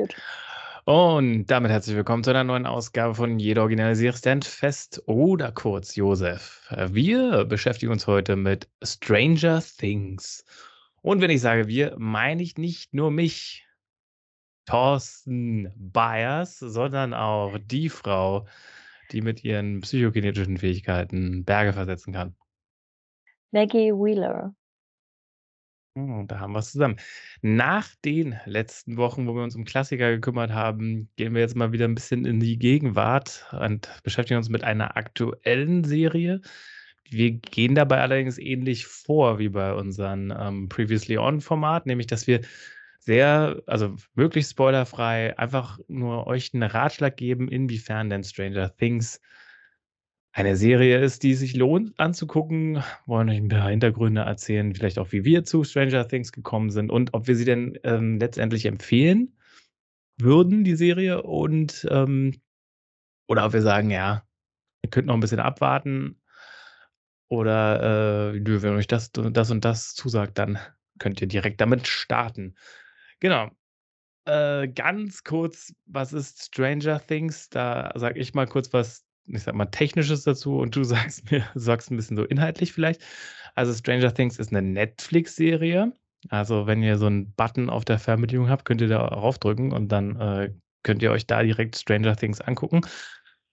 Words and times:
Gut. 0.00 0.16
Und 0.86 1.44
damit 1.48 1.70
herzlich 1.70 1.94
willkommen 1.94 2.24
zu 2.24 2.30
einer 2.30 2.42
neuen 2.42 2.64
Ausgabe 2.64 3.14
von 3.14 3.38
Jeder 3.38 3.60
Original 3.60 3.94
Serie 3.94 4.40
Fest 4.42 5.02
oder 5.04 5.52
kurz 5.52 5.94
Josef. 5.94 6.66
Wir 6.88 7.44
beschäftigen 7.44 7.92
uns 7.92 8.06
heute 8.06 8.34
mit 8.34 8.66
Stranger 8.82 9.60
Things. 9.60 10.42
Und 11.02 11.20
wenn 11.20 11.28
ich 11.28 11.42
sage 11.42 11.68
wir, 11.68 11.96
meine 11.98 12.42
ich 12.42 12.56
nicht 12.56 12.94
nur 12.94 13.10
mich, 13.10 13.68
Thorsten 14.64 15.70
Byers, 15.76 16.58
sondern 16.60 17.12
auch 17.12 17.58
die 17.62 17.90
Frau, 17.90 18.46
die 19.12 19.20
mit 19.20 19.44
ihren 19.44 19.82
psychokinetischen 19.82 20.56
Fähigkeiten 20.56 21.44
Berge 21.44 21.74
versetzen 21.74 22.14
kann. 22.14 22.34
Maggie 23.50 23.92
Wheeler. 23.92 24.54
Hm, 25.96 26.28
da 26.28 26.38
haben 26.38 26.52
wir 26.52 26.60
es 26.60 26.70
zusammen. 26.70 26.96
Nach 27.42 27.88
den 28.04 28.38
letzten 28.44 28.96
Wochen, 28.96 29.26
wo 29.26 29.34
wir 29.34 29.42
uns 29.42 29.56
um 29.56 29.64
Klassiker 29.64 30.10
gekümmert 30.12 30.52
haben, 30.52 31.08
gehen 31.16 31.34
wir 31.34 31.40
jetzt 31.40 31.56
mal 31.56 31.72
wieder 31.72 31.86
ein 31.86 31.96
bisschen 31.96 32.24
in 32.24 32.38
die 32.38 32.58
Gegenwart 32.58 33.46
und 33.52 33.88
beschäftigen 34.04 34.38
uns 34.38 34.48
mit 34.48 34.62
einer 34.62 34.96
aktuellen 34.96 35.82
Serie. 35.82 36.42
Wir 37.08 37.32
gehen 37.32 37.74
dabei 37.74 38.00
allerdings 38.02 38.38
ähnlich 38.38 38.86
vor 38.86 39.40
wie 39.40 39.48
bei 39.48 39.74
unserem 39.74 40.32
ähm, 40.38 40.68
Previously 40.68 41.18
On-Format, 41.18 41.86
nämlich 41.86 42.06
dass 42.06 42.28
wir 42.28 42.42
sehr, 43.00 43.60
also 43.66 43.96
möglichst 44.14 44.52
spoilerfrei, 44.52 45.36
einfach 45.38 45.80
nur 45.88 46.28
euch 46.28 46.54
einen 46.54 46.62
Ratschlag 46.62 47.16
geben, 47.16 47.48
inwiefern 47.48 48.10
denn 48.10 48.22
Stranger 48.22 48.76
Things 48.76 49.20
eine 50.32 50.56
Serie 50.56 50.98
ist, 51.00 51.22
die 51.22 51.34
sich 51.34 51.56
lohnt 51.56 51.98
anzugucken. 51.98 52.82
Wollen 53.06 53.28
euch 53.28 53.38
ein 53.38 53.48
paar 53.48 53.68
Hintergründe 53.68 54.22
erzählen, 54.22 54.74
vielleicht 54.74 54.98
auch, 54.98 55.12
wie 55.12 55.24
wir 55.24 55.44
zu 55.44 55.64
Stranger 55.64 56.06
Things 56.06 56.32
gekommen 56.32 56.70
sind 56.70 56.90
und 56.90 57.14
ob 57.14 57.26
wir 57.26 57.36
sie 57.36 57.44
denn 57.44 57.78
ähm, 57.82 58.18
letztendlich 58.18 58.66
empfehlen 58.66 59.36
würden, 60.18 60.64
die 60.64 60.76
Serie, 60.76 61.22
und 61.22 61.86
ähm, 61.90 62.40
oder 63.26 63.46
ob 63.46 63.52
wir 63.52 63.62
sagen, 63.62 63.90
ja, 63.90 64.24
ihr 64.82 64.90
könnt 64.90 65.06
noch 65.06 65.14
ein 65.14 65.20
bisschen 65.20 65.40
abwarten. 65.40 66.20
Oder 67.28 68.34
äh, 68.34 68.62
wenn 68.62 68.74
euch 68.74 68.88
das, 68.88 69.12
das 69.12 69.50
und 69.50 69.64
das 69.64 69.94
zusagt, 69.94 70.38
dann 70.38 70.58
könnt 70.98 71.20
ihr 71.20 71.28
direkt 71.28 71.60
damit 71.60 71.86
starten. 71.86 72.56
Genau. 73.20 73.50
Äh, 74.26 74.68
ganz 74.68 75.22
kurz, 75.22 75.72
was 75.86 76.12
ist 76.12 76.44
Stranger 76.46 77.00
Things? 77.04 77.48
Da 77.48 77.92
sage 77.94 78.18
ich 78.18 78.34
mal 78.34 78.46
kurz 78.46 78.72
was 78.72 79.06
ich 79.32 79.42
sag 79.42 79.54
mal, 79.54 79.66
Technisches 79.66 80.24
dazu 80.24 80.58
und 80.58 80.74
du 80.76 80.84
sagst 80.84 81.30
mir, 81.30 81.44
sagst 81.54 81.90
ein 81.90 81.96
bisschen 81.96 82.16
so 82.16 82.24
inhaltlich 82.24 82.72
vielleicht. 82.72 83.02
Also 83.54 83.72
Stranger 83.72 84.12
Things 84.14 84.38
ist 84.38 84.52
eine 84.52 84.62
Netflix-Serie. 84.62 85.92
Also 86.28 86.66
wenn 86.66 86.82
ihr 86.82 86.98
so 86.98 87.06
einen 87.06 87.32
Button 87.32 87.70
auf 87.70 87.84
der 87.84 87.98
Fernbedienung 87.98 88.48
habt, 88.48 88.64
könnt 88.64 88.80
ihr 88.80 88.88
da 88.88 89.00
raufdrücken 89.00 89.72
und 89.72 89.88
dann 89.88 90.16
äh, 90.20 90.52
könnt 90.82 91.02
ihr 91.02 91.10
euch 91.10 91.26
da 91.26 91.42
direkt 91.42 91.76
Stranger 91.76 92.16
Things 92.16 92.40
angucken. 92.40 92.82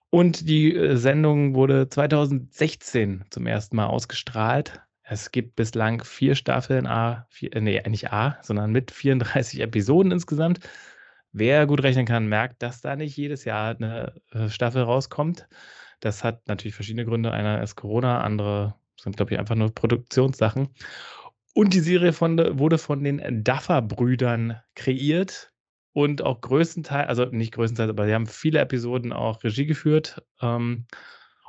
Und 0.09 0.47
die 0.47 0.75
äh, 0.75 0.95
Sendung 0.97 1.55
wurde 1.55 1.89
2016 1.89 3.25
zum 3.29 3.47
ersten 3.47 3.75
Mal 3.75 3.87
ausgestrahlt. 3.87 4.81
Es 5.03 5.31
gibt 5.31 5.55
bislang 5.55 6.03
vier 6.03 6.35
Staffeln 6.35 6.85
A, 6.87 7.25
vier, 7.29 7.55
äh, 7.55 7.61
nee, 7.61 7.81
nicht 7.87 8.11
A, 8.11 8.37
sondern 8.41 8.71
mit 8.71 8.91
34 8.91 9.61
Episoden 9.61 10.11
insgesamt. 10.11 10.59
Wer 11.39 11.67
gut 11.67 11.83
rechnen 11.83 12.07
kann, 12.07 12.27
merkt, 12.27 12.63
dass 12.63 12.81
da 12.81 12.95
nicht 12.95 13.15
jedes 13.15 13.45
Jahr 13.45 13.75
eine 13.75 14.15
äh, 14.31 14.49
Staffel 14.49 14.81
rauskommt. 14.81 15.47
Das 15.99 16.23
hat 16.23 16.47
natürlich 16.47 16.73
verschiedene 16.73 17.05
Gründe. 17.05 17.31
Einer 17.31 17.61
ist 17.61 17.75
Corona, 17.75 18.21
andere 18.21 18.73
sind, 18.99 19.17
glaube 19.17 19.33
ich, 19.33 19.39
einfach 19.39 19.53
nur 19.53 19.73
Produktionssachen. 19.73 20.69
Und 21.53 21.73
die 21.75 21.79
Serie 21.79 22.11
von, 22.13 22.37
wurde 22.57 22.79
von 22.79 23.03
den 23.03 23.43
Duffer-Brüdern 23.43 24.59
kreiert 24.73 25.51
und 25.93 26.23
auch 26.23 26.41
größtenteils, 26.41 27.07
also 27.07 27.25
nicht 27.25 27.53
größtenteils, 27.53 27.91
aber 27.91 28.07
sie 28.07 28.15
haben 28.15 28.25
viele 28.25 28.59
Episoden 28.59 29.13
auch 29.13 29.43
Regie 29.43 29.67
geführt 29.67 30.23
ähm, 30.41 30.85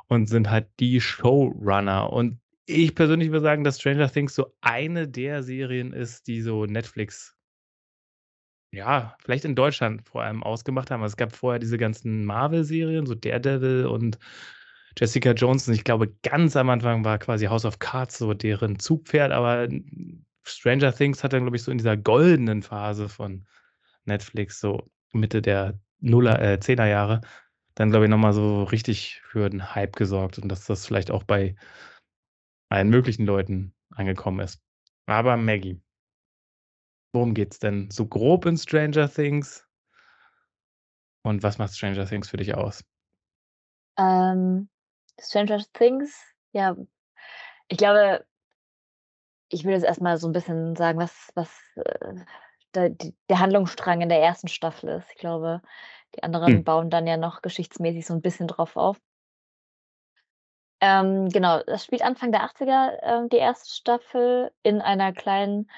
und 0.07 0.27
sind 0.27 0.51
halt 0.51 0.67
die 0.79 1.01
Showrunner. 1.01 2.13
Und 2.13 2.39
ich 2.67 2.93
persönlich 2.93 3.29
würde 3.31 3.41
sagen, 3.41 3.63
dass 3.63 3.79
Stranger 3.79 4.11
Things 4.11 4.35
so 4.35 4.53
eine 4.61 5.07
der 5.07 5.41
Serien 5.41 5.93
ist, 5.93 6.27
die 6.27 6.41
so 6.41 6.65
Netflix 6.65 7.38
ja, 8.71 9.15
vielleicht 9.19 9.45
in 9.45 9.55
Deutschland 9.55 10.07
vor 10.07 10.23
allem 10.23 10.43
ausgemacht 10.43 10.91
haben. 10.91 11.01
Also, 11.01 11.13
es 11.13 11.17
gab 11.17 11.35
vorher 11.35 11.59
diese 11.59 11.77
ganzen 11.77 12.25
Marvel-Serien, 12.25 13.05
so 13.05 13.15
Daredevil 13.15 13.85
und 13.87 14.19
Jessica 14.97 15.31
Jones. 15.31 15.67
Und 15.67 15.73
ich 15.73 15.83
glaube, 15.83 16.13
ganz 16.23 16.55
am 16.55 16.69
Anfang 16.69 17.03
war 17.05 17.17
quasi 17.19 17.45
House 17.45 17.65
of 17.65 17.79
Cards 17.79 18.17
so 18.17 18.33
deren 18.33 18.79
Zugpferd, 18.79 19.31
aber 19.31 19.67
Stranger 20.43 20.93
Things 20.93 21.23
hat 21.23 21.33
dann, 21.33 21.43
glaube 21.43 21.57
ich, 21.57 21.63
so 21.63 21.71
in 21.71 21.77
dieser 21.77 21.97
goldenen 21.97 22.63
Phase 22.63 23.09
von 23.09 23.45
Netflix, 24.05 24.59
so 24.59 24.89
Mitte 25.13 25.41
der 25.41 25.79
Nuller, 25.99 26.41
äh, 26.41 26.59
10er 26.59 26.87
Jahre, 26.87 27.21
dann, 27.75 27.91
glaube 27.91 28.05
ich, 28.05 28.09
nochmal 28.09 28.33
so 28.33 28.63
richtig 28.63 29.21
für 29.25 29.49
den 29.49 29.73
Hype 29.75 29.95
gesorgt 29.95 30.39
und 30.39 30.49
dass 30.49 30.65
das 30.65 30.85
vielleicht 30.85 31.11
auch 31.11 31.23
bei 31.23 31.55
allen 32.69 32.89
möglichen 32.89 33.25
Leuten 33.25 33.73
angekommen 33.91 34.39
ist. 34.39 34.61
Aber 35.05 35.37
Maggie, 35.37 35.81
Worum 37.13 37.35
geht's 37.35 37.59
denn 37.59 37.91
so 37.91 38.07
grob 38.07 38.45
in 38.47 38.57
Stranger 38.57 39.07
Things? 39.11 39.67
Und 41.23 41.43
was 41.43 41.57
macht 41.57 41.73
Stranger 41.75 42.05
Things 42.05 42.27
für 42.29 42.35
dich 42.37 42.55
aus? 42.55 42.83
Ähm, 43.97 44.69
Stranger 45.19 45.59
Things, 45.73 46.15
ja, 46.53 46.75
ich 47.69 47.77
glaube, 47.77 48.25
ich 49.49 49.63
würde 49.63 49.75
jetzt 49.75 49.85
erstmal 49.85 50.17
so 50.17 50.27
ein 50.27 50.31
bisschen 50.33 50.75
sagen, 50.75 50.99
was, 50.99 51.31
was 51.35 51.49
äh, 51.75 52.15
der, 52.75 52.89
der 52.91 53.39
Handlungsstrang 53.39 54.01
in 54.01 54.09
der 54.09 54.21
ersten 54.21 54.47
Staffel 54.47 54.89
ist. 54.89 55.09
Ich 55.11 55.17
glaube, 55.17 55.61
die 56.15 56.23
anderen 56.23 56.63
Hm. 56.63 56.63
bauen 56.63 56.89
dann 56.89 57.07
ja 57.07 57.17
noch 57.17 57.41
geschichtsmäßig 57.41 58.05
so 58.05 58.13
ein 58.13 58.21
bisschen 58.21 58.47
drauf 58.47 58.75
auf. 58.77 58.99
Ähm, 60.81 61.27
genau, 61.29 61.61
das 61.63 61.83
spielt 61.85 62.01
Anfang 62.01 62.31
der 62.31 62.43
80er, 62.43 62.97
ähm, 63.03 63.29
die 63.29 63.37
erste 63.37 63.69
Staffel 63.69 64.51
in 64.63 64.81
einer 64.81 65.11
kleinen 65.13 65.69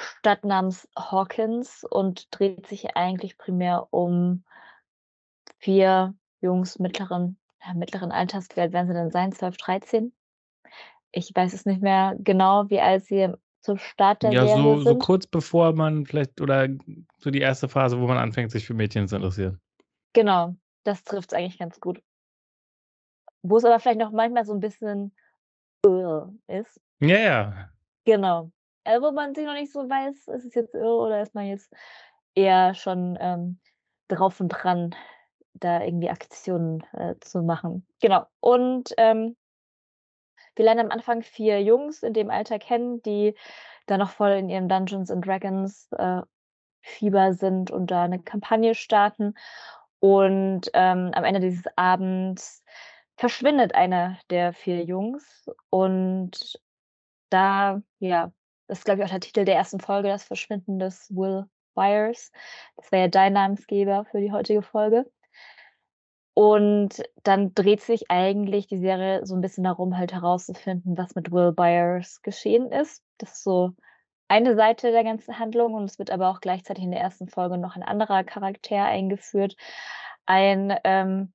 Stadt 0.00 0.44
namens 0.44 0.88
Hawkins 0.96 1.82
und 1.84 2.28
dreht 2.30 2.66
sich 2.68 2.96
eigentlich 2.96 3.36
primär 3.36 3.88
um 3.90 4.44
4 5.60 6.14
Jungs 6.40 6.78
mittleren 6.78 7.36
ja, 7.66 7.74
mittleren 7.74 8.12
Alters. 8.12 8.48
Wie 8.54 8.60
alt 8.60 8.72
werden 8.72 8.86
sie 8.86 8.94
denn 8.94 9.10
sein? 9.10 9.32
12, 9.32 9.56
13? 9.56 10.12
Ich 11.14 11.32
weiß 11.34 11.54
es 11.54 11.64
nicht 11.66 11.80
mehr 11.82 12.14
genau, 12.18 12.68
wie 12.70 12.80
alt 12.80 13.04
sie 13.04 13.32
zum 13.60 13.78
Start 13.78 14.22
der 14.22 14.34
Ja, 14.34 14.36
Serie 14.36 14.76
so 14.76 14.80
so 14.80 14.96
sind. 14.96 14.96
kurz 14.96 15.26
bevor 15.28 15.72
man 15.74 16.04
vielleicht 16.04 16.40
oder 16.40 16.68
so 17.18 17.30
die 17.30 17.38
erste 17.40 17.68
Phase, 17.68 18.00
wo 18.00 18.06
man 18.08 18.18
anfängt, 18.18 18.50
sich 18.50 18.66
für 18.66 18.74
Mädchen 18.74 19.06
zu 19.06 19.14
interessieren. 19.16 19.60
Genau, 20.14 20.56
das 20.84 21.02
trifft's 21.04 21.34
eigentlich 21.34 21.58
ganz 21.58 21.80
gut. 21.80 22.02
Wo 23.44 23.56
es 23.56 23.64
aber 23.64 23.78
vielleicht 23.80 23.98
noch 24.00 24.10
manchmal 24.12 24.44
so 24.44 24.52
'n 24.52 24.60
bisschen 24.60 25.12
ist. 26.48 26.80
Ja, 27.00 27.18
ja. 27.18 27.70
Genau. 28.06 28.50
Äh, 28.88 29.02
wo 29.02 29.10
man 29.12 29.34
sich 29.34 29.44
noch 29.44 29.52
nicht 29.52 29.70
so 29.70 29.80
weiß, 29.80 30.28
ist 30.28 30.46
es 30.46 30.54
jetzt 30.54 30.74
oder 30.74 31.20
ist 31.20 31.34
man 31.34 31.44
jetzt 31.46 31.70
eher 32.34 32.72
schon, 32.74 33.18
ähm, 33.20 33.60
drauf 34.08 34.40
und 34.40 34.48
dran, 34.48 34.94
da 35.52 35.82
irgendwie 35.82 36.08
Aktionen, 36.08 36.82
äh, 36.94 37.14
zu 37.20 37.42
machen. 37.42 37.86
Genau. 38.00 38.24
Und, 38.40 38.94
ähm 38.96 39.36
wir 40.58 40.64
lernen 40.64 40.86
am 40.86 40.90
Anfang 40.90 41.22
4 41.22 41.62
Jungs 41.62 42.02
in 42.02 42.12
dem 42.14 42.30
Alter 42.30 42.58
kennen, 42.58 43.00
die 43.02 43.34
da 43.86 43.96
noch 43.96 44.10
voll 44.10 44.30
in 44.32 44.48
ihrem 44.50 44.68
Dungeons 44.68 45.08
and 45.10 45.24
Dragons, 45.24 45.88
äh, 45.92 46.22
Fieber 46.82 47.32
sind 47.34 47.70
und 47.70 47.90
da 47.90 48.08
'ne 48.08 48.20
Kampagne 48.22 48.74
starten. 48.74 49.34
Und, 50.00 50.70
ähm, 50.74 51.12
am 51.14 51.24
Ende 51.24 51.40
dieses 51.40 51.64
Abends 51.76 52.64
verschwindet 53.16 53.74
einer 53.76 54.18
der 54.30 54.52
4 54.52 54.84
Jungs 54.84 55.48
und 55.70 56.60
da 57.30 57.82
ja, 58.00 58.32
das 58.68 58.78
ist, 58.80 58.84
glaube 58.84 59.00
ich, 59.00 59.06
auch 59.06 59.10
der 59.10 59.20
Titel 59.20 59.44
der 59.44 59.56
ersten 59.56 59.80
Folge, 59.80 60.08
das 60.08 60.24
Verschwinden 60.24 60.78
des 60.78 61.08
Will 61.14 61.46
Byers. 61.74 62.32
Das 62.76 62.92
wäre 62.92 63.04
ja 63.04 63.08
dein 63.08 63.32
Namensgeber 63.34 64.04
für 64.10 64.20
die 64.20 64.32
heutige 64.32 64.62
Folge. 64.62 65.10
Und 66.36 67.02
dann 67.24 67.52
dreht 67.54 67.80
sich 67.80 68.10
eigentlich 68.10 68.68
die 68.68 68.78
Serie 68.78 69.26
so 69.26 69.34
'n 69.34 69.40
bisschen 69.40 69.64
darum, 69.64 69.96
halt 69.98 70.12
herauszufinden, 70.12 70.96
was 70.96 71.14
mit 71.14 71.32
Will 71.32 71.52
Byers 71.52 72.22
geschehen 72.22 72.70
ist. 72.70 73.02
Das 73.18 73.32
ist 73.32 73.42
so 73.44 73.72
eine 74.28 74.54
Seite 74.56 74.92
der 74.92 75.04
ganzen 75.04 75.38
Handlung 75.38 75.74
und 75.74 75.84
es 75.84 75.98
wird 75.98 76.10
aber 76.10 76.28
auch 76.30 76.40
gleichzeitig 76.40 76.84
in 76.84 76.92
der 76.92 77.00
ersten 77.00 77.28
Folge 77.28 77.58
noch 77.58 77.76
ein 77.76 77.82
anderer 77.82 78.24
Charakter 78.24 78.84
eingeführt. 78.84 79.56
Ein, 80.26 80.76
ähm, 80.84 81.32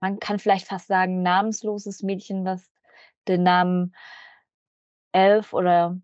man 0.00 0.18
kann 0.20 0.38
vielleicht 0.40 0.66
fast 0.68 0.88
sagen, 0.88 1.22
namensloses 1.22 2.02
Mädchen, 2.02 2.44
was 2.44 2.70
den 3.28 3.42
Namen 3.44 3.94
Elf 5.14 5.52
oder 5.52 6.00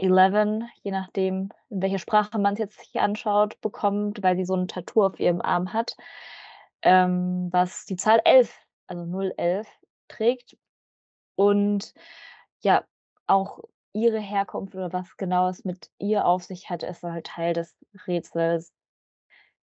Eleven, 0.00 0.68
je 0.82 0.90
nachdem, 0.92 1.50
in 1.70 1.82
welcher 1.82 1.98
Sprache 1.98 2.38
man's 2.38 2.58
jetzt 2.58 2.78
sich 2.80 3.00
anschaut, 3.00 3.60
bekommt, 3.60 4.22
weil 4.22 4.36
sie 4.36 4.44
so 4.44 4.54
'n 4.54 4.68
Tattoo 4.68 5.04
auf 5.04 5.20
ihrem 5.20 5.40
Arm 5.42 5.72
hat, 5.72 5.96
ähm, 6.82 7.48
was 7.52 7.86
die 7.86 7.96
Zahl 7.96 8.20
11, 8.24 8.54
also 8.86 9.04
011 9.04 9.68
trägt. 10.08 10.56
Und 11.36 11.94
ja, 12.62 12.84
auch 13.26 13.60
ihre 13.94 14.20
Herkunft 14.20 14.74
oder 14.74 14.92
was 14.92 15.16
genau 15.16 15.48
es 15.48 15.64
mit 15.64 15.90
ihr 15.98 16.26
auf 16.26 16.44
sich 16.44 16.70
hat, 16.70 16.82
ist 16.84 17.02
halt 17.02 17.26
Teil 17.26 17.54
des 17.54 17.76
Rätsels. 18.06 18.72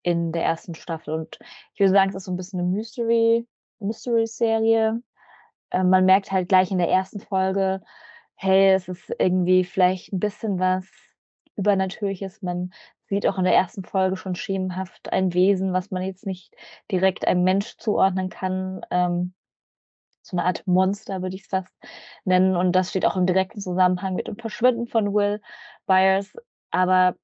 in 0.03 0.31
der 0.31 0.43
ersten 0.43 0.75
Staffel. 0.75 1.13
Und 1.13 1.39
ich 1.73 1.79
würde 1.79 1.91
sagen, 1.93 2.09
es 2.09 2.15
ist 2.15 2.25
so 2.25 2.31
ein 2.31 2.37
bisschen 2.37 2.59
eine 2.59 2.69
Mystery 2.69 3.47
Mystery-Serie. 3.79 5.01
Ähm, 5.71 5.89
man 5.89 6.05
merkt 6.05 6.31
halt 6.31 6.49
gleich 6.49 6.71
in 6.71 6.77
der 6.77 6.89
ersten 6.89 7.19
Folge, 7.19 7.81
hey, 8.41 8.73
es 8.73 8.87
ist 8.87 9.13
irgendwie 9.19 9.63
vielleicht 9.63 10.11
ein 10.11 10.19
bisschen 10.19 10.57
was 10.57 10.87
Übernatürliches. 11.57 12.41
Man 12.41 12.73
sieht 13.05 13.27
auch 13.27 13.37
in 13.37 13.43
der 13.43 13.53
ersten 13.53 13.83
Folge 13.83 14.17
schon 14.17 14.33
schemenhaft 14.33 15.13
ein 15.13 15.33
Wesen, 15.35 15.73
was 15.73 15.91
man 15.91 16.01
jetzt 16.01 16.25
nicht 16.25 16.55
direkt 16.91 17.27
einem 17.27 17.43
Mensch 17.43 17.77
zuordnen 17.77 18.29
kann. 18.29 18.81
Ähm, 18.89 19.35
so 20.23 20.35
eine 20.35 20.45
Art 20.45 20.65
Monster, 20.65 21.21
würde 21.21 21.35
ich 21.35 21.43
es 21.43 21.49
fast 21.49 21.71
nennen. 22.25 22.55
Und 22.55 22.71
das 22.71 22.89
steht 22.89 23.05
auch 23.05 23.15
im 23.15 23.27
direkten 23.27 23.61
Zusammenhang 23.61 24.15
mit 24.15 24.27
dem 24.27 24.37
Verschwinden 24.37 24.87
von 24.87 25.13
Will 25.13 25.39
Byers. 25.85 26.33
Aber 26.71 27.15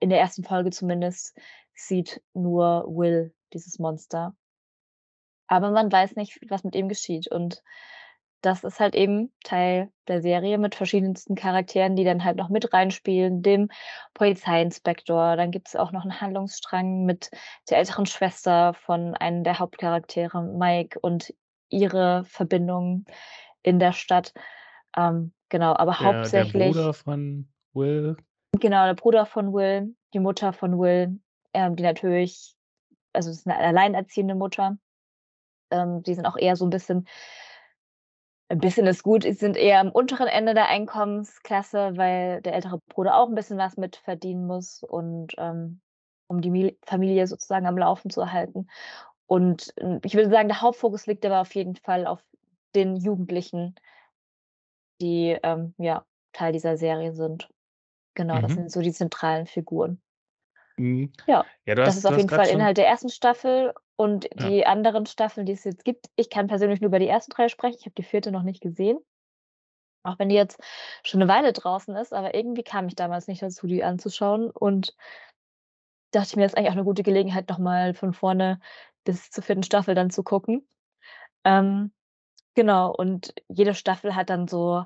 in 0.00 0.10
der 0.10 0.18
ersten 0.18 0.42
Folge 0.42 0.70
zumindest 0.70 1.38
sieht 1.74 2.20
nur 2.34 2.86
Will 2.88 3.32
dieses 3.52 3.78
Monster. 3.78 4.34
Aber 5.46 5.70
man 5.70 5.92
weiß 5.92 6.16
nicht, 6.16 6.40
was 6.48 6.64
mit 6.64 6.74
ihm 6.74 6.88
geschieht. 6.88 7.28
Und 7.28 7.62
das 8.42 8.64
ist 8.64 8.80
halt 8.80 8.94
eben 8.96 9.32
Teil 9.44 9.90
der 10.08 10.20
Serie 10.20 10.58
mit 10.58 10.74
verschiedensten 10.74 11.36
Charakteren, 11.36 11.94
die 11.94 12.04
dann 12.04 12.24
halt 12.24 12.36
noch 12.36 12.48
mit 12.48 12.72
reinspielen, 12.72 13.40
dem 13.40 13.68
Polizeiinspektor. 14.14 15.36
Dann 15.36 15.52
gibt 15.52 15.68
es 15.68 15.76
auch 15.76 15.92
noch 15.92 16.02
einen 16.02 16.20
Handlungsstrang 16.20 17.04
mit 17.04 17.30
der 17.70 17.78
älteren 17.78 18.04
Schwester 18.04 18.74
von 18.74 19.14
einem 19.14 19.44
der 19.44 19.60
Hauptcharaktere, 19.60 20.42
Mike, 20.42 20.98
und 21.00 21.32
ihre 21.70 22.24
Verbindung 22.24 23.04
in 23.62 23.78
der 23.78 23.92
Stadt. 23.92 24.34
Ähm, 24.96 25.32
genau, 25.48 25.74
aber 25.74 25.96
Der, 25.98 26.00
hauptsächlich. 26.00 26.74
der 26.74 26.82
Bruder 26.82 26.94
von 26.94 27.48
Will. 27.74 28.16
Genau, 28.58 28.84
der 28.86 28.94
Bruder 28.94 29.24
von 29.24 29.52
Will, 29.52 29.94
die 30.12 30.18
Mutter 30.18 30.52
von 30.52 30.78
Will, 30.78 31.20
ähm, 31.54 31.76
die 31.76 31.84
natürlich, 31.84 32.56
also 33.12 33.30
es 33.30 33.38
ist 33.38 33.46
eine 33.46 33.56
alleinerziehende 33.56 34.34
Mutter. 34.34 34.76
Ähm, 35.70 36.02
die 36.02 36.14
sind 36.14 36.26
auch 36.26 36.36
eher 36.36 36.56
so 36.56 36.66
ein 36.66 36.70
bisschen 36.70 37.06
ein 38.52 38.60
bisschen 38.60 38.86
ist 38.86 39.02
gut, 39.02 39.24
sie 39.24 39.32
sind 39.32 39.56
eher 39.56 39.80
am 39.80 39.90
unteren 39.90 40.28
Ende 40.28 40.54
der 40.54 40.68
Einkommensklasse, 40.68 41.92
weil 41.96 42.42
der 42.42 42.54
ältere 42.54 42.78
Bruder 42.88 43.16
auch 43.16 43.28
ein 43.28 43.34
bisschen 43.34 43.58
was 43.58 43.76
mit 43.78 43.96
verdienen 43.96 44.46
muss 44.46 44.82
und, 44.82 45.34
ähm, 45.38 45.80
um 46.28 46.40
die 46.42 46.50
Mil 46.50 46.78
Familie 46.84 47.26
sozusagen 47.26 47.66
am 47.66 47.78
Laufen 47.78 48.10
zu 48.10 48.20
erhalten. 48.20 48.68
Und, 49.26 49.72
hm, 49.80 50.00
ich 50.04 50.14
würde 50.14 50.30
sagen, 50.30 50.48
der 50.48 50.60
Hauptfokus 50.62 51.06
liegt 51.06 51.24
aber 51.26 51.40
auf 51.40 51.54
jeden 51.54 51.76
Fall 51.76 52.06
auf 52.06 52.22
den 52.74 52.96
Jugendlichen, 52.96 53.74
die, 55.00 55.36
ähm, 55.42 55.74
ja, 55.78 56.06
Teil 56.32 56.52
dieser 56.52 56.76
Serie 56.78 57.12
sind. 57.14 57.48
Genau, 58.14 58.40
das 58.40 58.52
Mhm. 58.52 58.54
sind 58.54 58.72
so 58.72 58.80
die 58.82 58.92
zentralen 58.92 59.46
Figuren. 59.46 60.02
Mhm. 60.78 61.12
Ja, 61.26 61.50
Ja, 61.66 61.74
das 61.74 61.96
hast, 61.96 61.96
ist 61.96 62.06
auf 62.06 62.16
jeden 62.16 62.28
Fall. 62.30 62.48
Inhalt 62.48 62.76
der 62.78 62.86
ersten 62.86 63.08
Staffel 63.08 63.74
und 63.96 64.28
Ja. 64.34 64.54
die 64.54 64.66
anderen 64.66 65.06
Staffeln, 65.06 65.46
die 65.46 65.52
es 65.52 65.64
jetzt 65.64 65.84
gibt 65.84 66.06
ich 66.16 66.30
kann 66.30 66.48
persönlich 66.48 66.80
nur 66.80 66.88
über 66.88 66.98
die 67.00 67.08
ersten 67.08 67.32
3 67.32 67.48
sprechen. 67.48 67.76
Ich 67.80 67.86
habe 67.86 67.94
die 67.96 68.02
vierte 68.04 68.32
noch 68.32 68.42
nicht 68.44 68.60
gesehen, 68.62 68.98
auch 70.04 70.18
wenn 70.18 70.28
die 70.30 70.36
jetzt 70.36 70.60
schon 71.04 71.20
'ne 71.20 71.28
Weile 71.28 71.52
draußen 71.54 71.96
ist, 71.96 72.14
aber 72.14 72.34
irgendwie 72.34 72.62
kam 72.64 72.88
ich 72.88 72.96
damals 72.96 73.28
nicht 73.28 73.42
dazu, 73.42 73.66
die 73.68 73.84
anzuschauen 73.84 74.50
und 74.50 74.94
dachte 76.14 76.28
ich 76.30 76.36
mir, 76.36 76.42
das 76.42 76.52
ist 76.52 76.58
eigentlich 76.58 76.70
auch 76.70 76.74
'ne 76.76 76.84
gute 76.84 77.02
Gelegenheit, 77.02 77.48
noch 77.48 77.58
mal 77.58 77.94
von 77.94 78.12
vorne 78.12 78.60
bis 79.04 79.30
zur 79.30 79.42
vierten 79.42 79.62
Staffel 79.62 79.94
dann 79.94 80.10
zu 80.10 80.22
gucken. 80.22 80.68
Ähm, 81.44 81.92
genau, 82.54 82.94
und 82.94 83.34
jede 83.48 83.74
Staffel 83.74 84.16
hat 84.16 84.30
dann 84.30 84.48
so, 84.48 84.84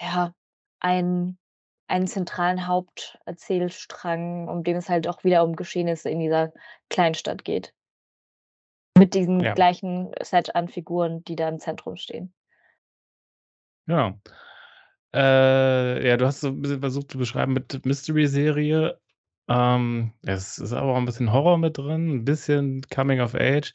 ja, 0.00 0.34
einen 0.80 1.38
einen 1.88 2.06
zentralen 2.08 2.66
Haupterzählstrang, 2.68 4.48
um 4.48 4.64
den 4.64 4.76
es 4.76 4.88
halt 4.90 5.08
auch 5.08 5.24
wieder 5.24 5.44
um 5.44 5.56
Geschehnisse 5.56 6.10
in 6.10 6.20
dieser 6.20 6.52
Kleinstadt 6.90 7.44
geht. 7.44 7.72
Mit 8.98 9.14
diesem 9.14 9.44
Ja, 9.44 9.54
gleichen 9.54 10.10
Set 10.22 10.54
an 10.56 10.68
Figuren, 10.68 11.24
die 11.24 11.36
da 11.36 11.48
im 11.48 11.58
Zentrum 11.60 11.96
stehen. 11.96 12.32
genau. 13.86 14.20
Äh, 15.14 16.08
ja, 16.08 16.16
du 16.16 16.26
hast 16.26 16.40
so 16.40 16.48
ein 16.48 16.62
bisschen 16.62 16.80
versucht 16.80 17.10
zu 17.12 17.18
beschreiben 17.18 17.52
mit 17.54 17.84
Mystery-Serie. 17.86 19.00
Ähm, 19.48 20.12
es 20.22 20.58
ist 20.58 20.72
aber 20.72 20.92
auch 20.92 20.96
ein 20.96 21.04
bisschen 21.06 21.32
Horror 21.32 21.58
mit 21.58 21.78
drin, 21.78 22.16
ein 22.16 22.24
bisschen 22.24 22.82
Coming 22.90 23.20
of 23.20 23.34
Age. 23.34 23.72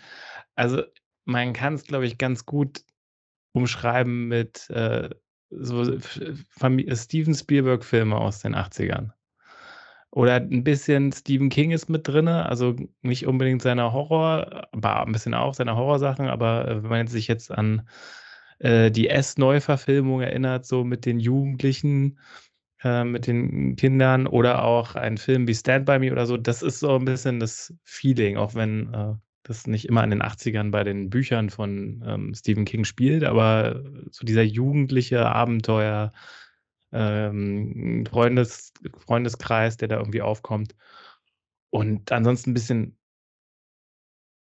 Also, 0.55 0.83
man 1.25 1.53
kann 1.53 1.75
es, 1.75 1.85
glaube 1.85 2.05
ich, 2.07 2.17
ganz 2.17 2.45
gut 2.45 2.83
umschreiben 3.53 4.27
mit, 4.29 4.69
äh, 4.71 5.09
so 5.51 5.99
Steven 5.99 7.35
Spielberg-Filme 7.35 8.17
aus 8.17 8.39
den 8.41 8.55
80ern. 8.55 9.13
Oder 10.11 10.35
ein 10.35 10.63
bisschen 10.63 11.11
Stephen 11.11 11.49
King 11.49 11.71
ist 11.71 11.87
mit 11.89 12.07
drinne, 12.07 12.47
also 12.47 12.75
nicht 13.03 13.27
unbedingt 13.27 13.61
seine 13.61 13.93
Horror 13.93 14.67
aber 14.71 15.05
ein 15.05 15.11
bisschen 15.11 15.35
auch 15.35 15.53
seine 15.53 15.75
Horrorsachen, 15.75 16.27
aber, 16.27 16.67
äh, 16.67 16.83
wenn 16.83 16.89
man 16.89 17.07
sich 17.07 17.27
jetzt 17.27 17.51
an, 17.51 17.87
äh, 18.59 18.91
die 18.91 19.09
S-Neuverfilmung 19.09 20.21
erinnert, 20.21 20.65
so 20.65 20.83
mit 20.83 21.05
den 21.05 21.19
Jugendlichen, 21.19 22.19
äh, 22.83 23.03
mit 23.03 23.27
den 23.27 23.75
Kindern 23.75 24.27
oder 24.27 24.63
auch 24.63 24.95
ein 24.95 25.17
Film 25.17 25.47
wie 25.47 25.55
Stand 25.55 25.85
by 25.85 25.99
Me 25.99 26.11
oder 26.11 26.25
so, 26.25 26.37
das 26.37 26.61
ist 26.63 26.79
so 26.79 26.95
ein 26.97 27.05
bisschen 27.05 27.39
das 27.39 27.73
Feeling, 27.83 28.37
auch 28.37 28.55
wenn, 28.55 28.93
äh, 28.93 29.13
das 29.43 29.67
nicht 29.67 29.85
immer 29.87 30.03
in 30.03 30.11
den 30.11 30.21
80ern 30.21 30.71
bei 30.71 30.83
den 30.83 31.09
Büchern 31.09 31.49
von, 31.49 32.03
ähm, 32.07 32.33
Stephen 32.35 32.65
King 32.65 32.83
spielt, 32.85 33.23
aber 33.23 33.83
so 34.11 34.25
dieser 34.25 34.43
jugendliche 34.43 35.25
Abenteuer 35.27 36.11
ähm, 36.93 38.05
Freundes 38.09 38.73
Freundeskreis, 38.97 39.77
der 39.77 39.87
da 39.89 39.97
irgendwie 39.97 40.21
aufkommt. 40.21 40.75
Und 41.71 42.11
ansonsten 42.11 42.51
'n 42.51 42.53
bisschen 42.55 42.97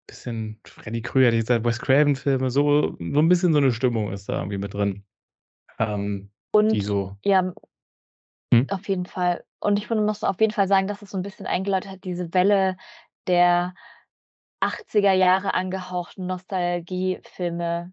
bisschen 0.08 0.58
Freddy 0.66 1.02
Krüger, 1.02 1.32
ich 1.32 1.40
gesagt, 1.40 1.64
Wes 1.66 1.78
Craven-Filme, 1.80 2.50
so 2.50 2.96
so 2.98 3.18
'n 3.20 3.28
bisschen 3.28 3.52
so 3.52 3.60
'ne 3.60 3.72
Stimmung 3.72 4.10
ist 4.12 4.28
da 4.28 4.38
irgendwie 4.38 4.56
mit 4.58 4.72
drin, 4.74 5.04
ähm, 5.78 6.30
die 6.72 6.80
Und 6.80 6.82
so 6.82 7.18
ja, 7.24 7.52
mhm, 8.52 8.70
auf 8.70 8.88
jeden 8.88 9.06
Fall. 9.06 9.44
Und 9.60 9.78
ich 9.78 9.90
muss 9.90 10.24
auf 10.24 10.40
jeden 10.40 10.52
Fall 10.52 10.68
sagen, 10.68 10.88
dass 10.88 11.02
es 11.02 11.10
so 11.12 11.18
'n 11.18 11.22
bisschen 11.22 11.46
eingeläutet 11.46 11.90
hat, 11.92 12.04
diese 12.04 12.34
Welle 12.34 12.76
der 13.28 13.74
80er 14.60 15.12
Jahre 15.14 15.54
angehauchten 15.54 16.26
Nostalgiefilme 16.26 17.92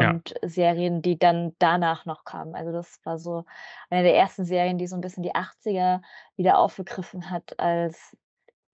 ja. 0.00 0.16
und 0.16 0.34
Serien, 0.42 1.02
die 1.02 1.18
dann 1.18 1.54
danach 1.60 2.06
noch 2.06 2.24
kamen. 2.24 2.54
Also, 2.56 2.72
das 2.72 3.00
war 3.04 3.18
so 3.18 3.44
eine 3.90 4.02
der 4.04 4.16
ersten 4.16 4.44
Serien, 4.46 4.78
die 4.78 4.86
so 4.88 4.96
'n 4.96 5.00
bisschen 5.02 5.22
die 5.24 5.34
80er 5.34 6.02
wieder 6.36 6.58
aufgegriffen 6.58 7.30
hat 7.30 7.58
als 7.60 8.16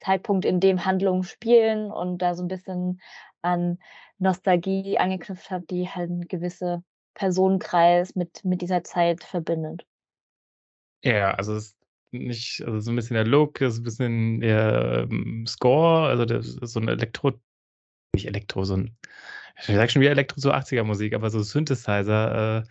Zeitpunkt, 0.00 0.44
in 0.46 0.60
dem 0.60 0.84
Handlungen 0.86 1.24
spielen 1.24 1.92
und 1.92 2.18
da 2.22 2.34
so 2.34 2.42
'n 2.44 2.48
bisschen 2.48 3.00
an 3.42 3.78
Nostalgie 4.18 4.98
angeknüpft 4.98 5.50
hat, 5.50 5.70
die 5.70 5.88
halt 5.90 6.10
'n 6.10 6.28
gewisse 6.28 6.84
Personenkreis 7.14 8.16
mit 8.16 8.44
mit 8.44 8.62
dieser 8.62 8.84
Zeit 8.84 9.24
verbindet. 9.24 9.84
Ja, 11.04 11.12
ja, 11.18 11.30
also 11.34 11.56
ist 11.56 11.76
nicht 12.12 12.62
also 12.64 12.78
so 12.78 12.90
'n 12.92 12.96
bisschen 12.96 13.14
der 13.14 13.24
Look, 13.26 13.60
ist 13.60 13.78
'n 13.78 13.82
bisschen 13.82 14.40
der, 14.40 15.08
ähm, 15.10 15.44
Score, 15.48 16.06
also 16.08 16.22
ist 16.22 16.60
so 16.72 16.78
'n 16.78 16.86
Elektro 16.88 17.32
nicht 18.14 18.26
Elektro, 18.26 18.64
so 18.64 18.74
'n 18.74 18.96
ich 19.58 19.74
sage 19.74 19.90
schon 19.90 20.02
wieder 20.02 20.10
Elektro, 20.12 20.40
so 20.40 20.52
80er 20.52 20.84
Musik, 20.84 21.14
aber 21.14 21.30
so 21.30 21.42
Synthesizer, 21.42 22.62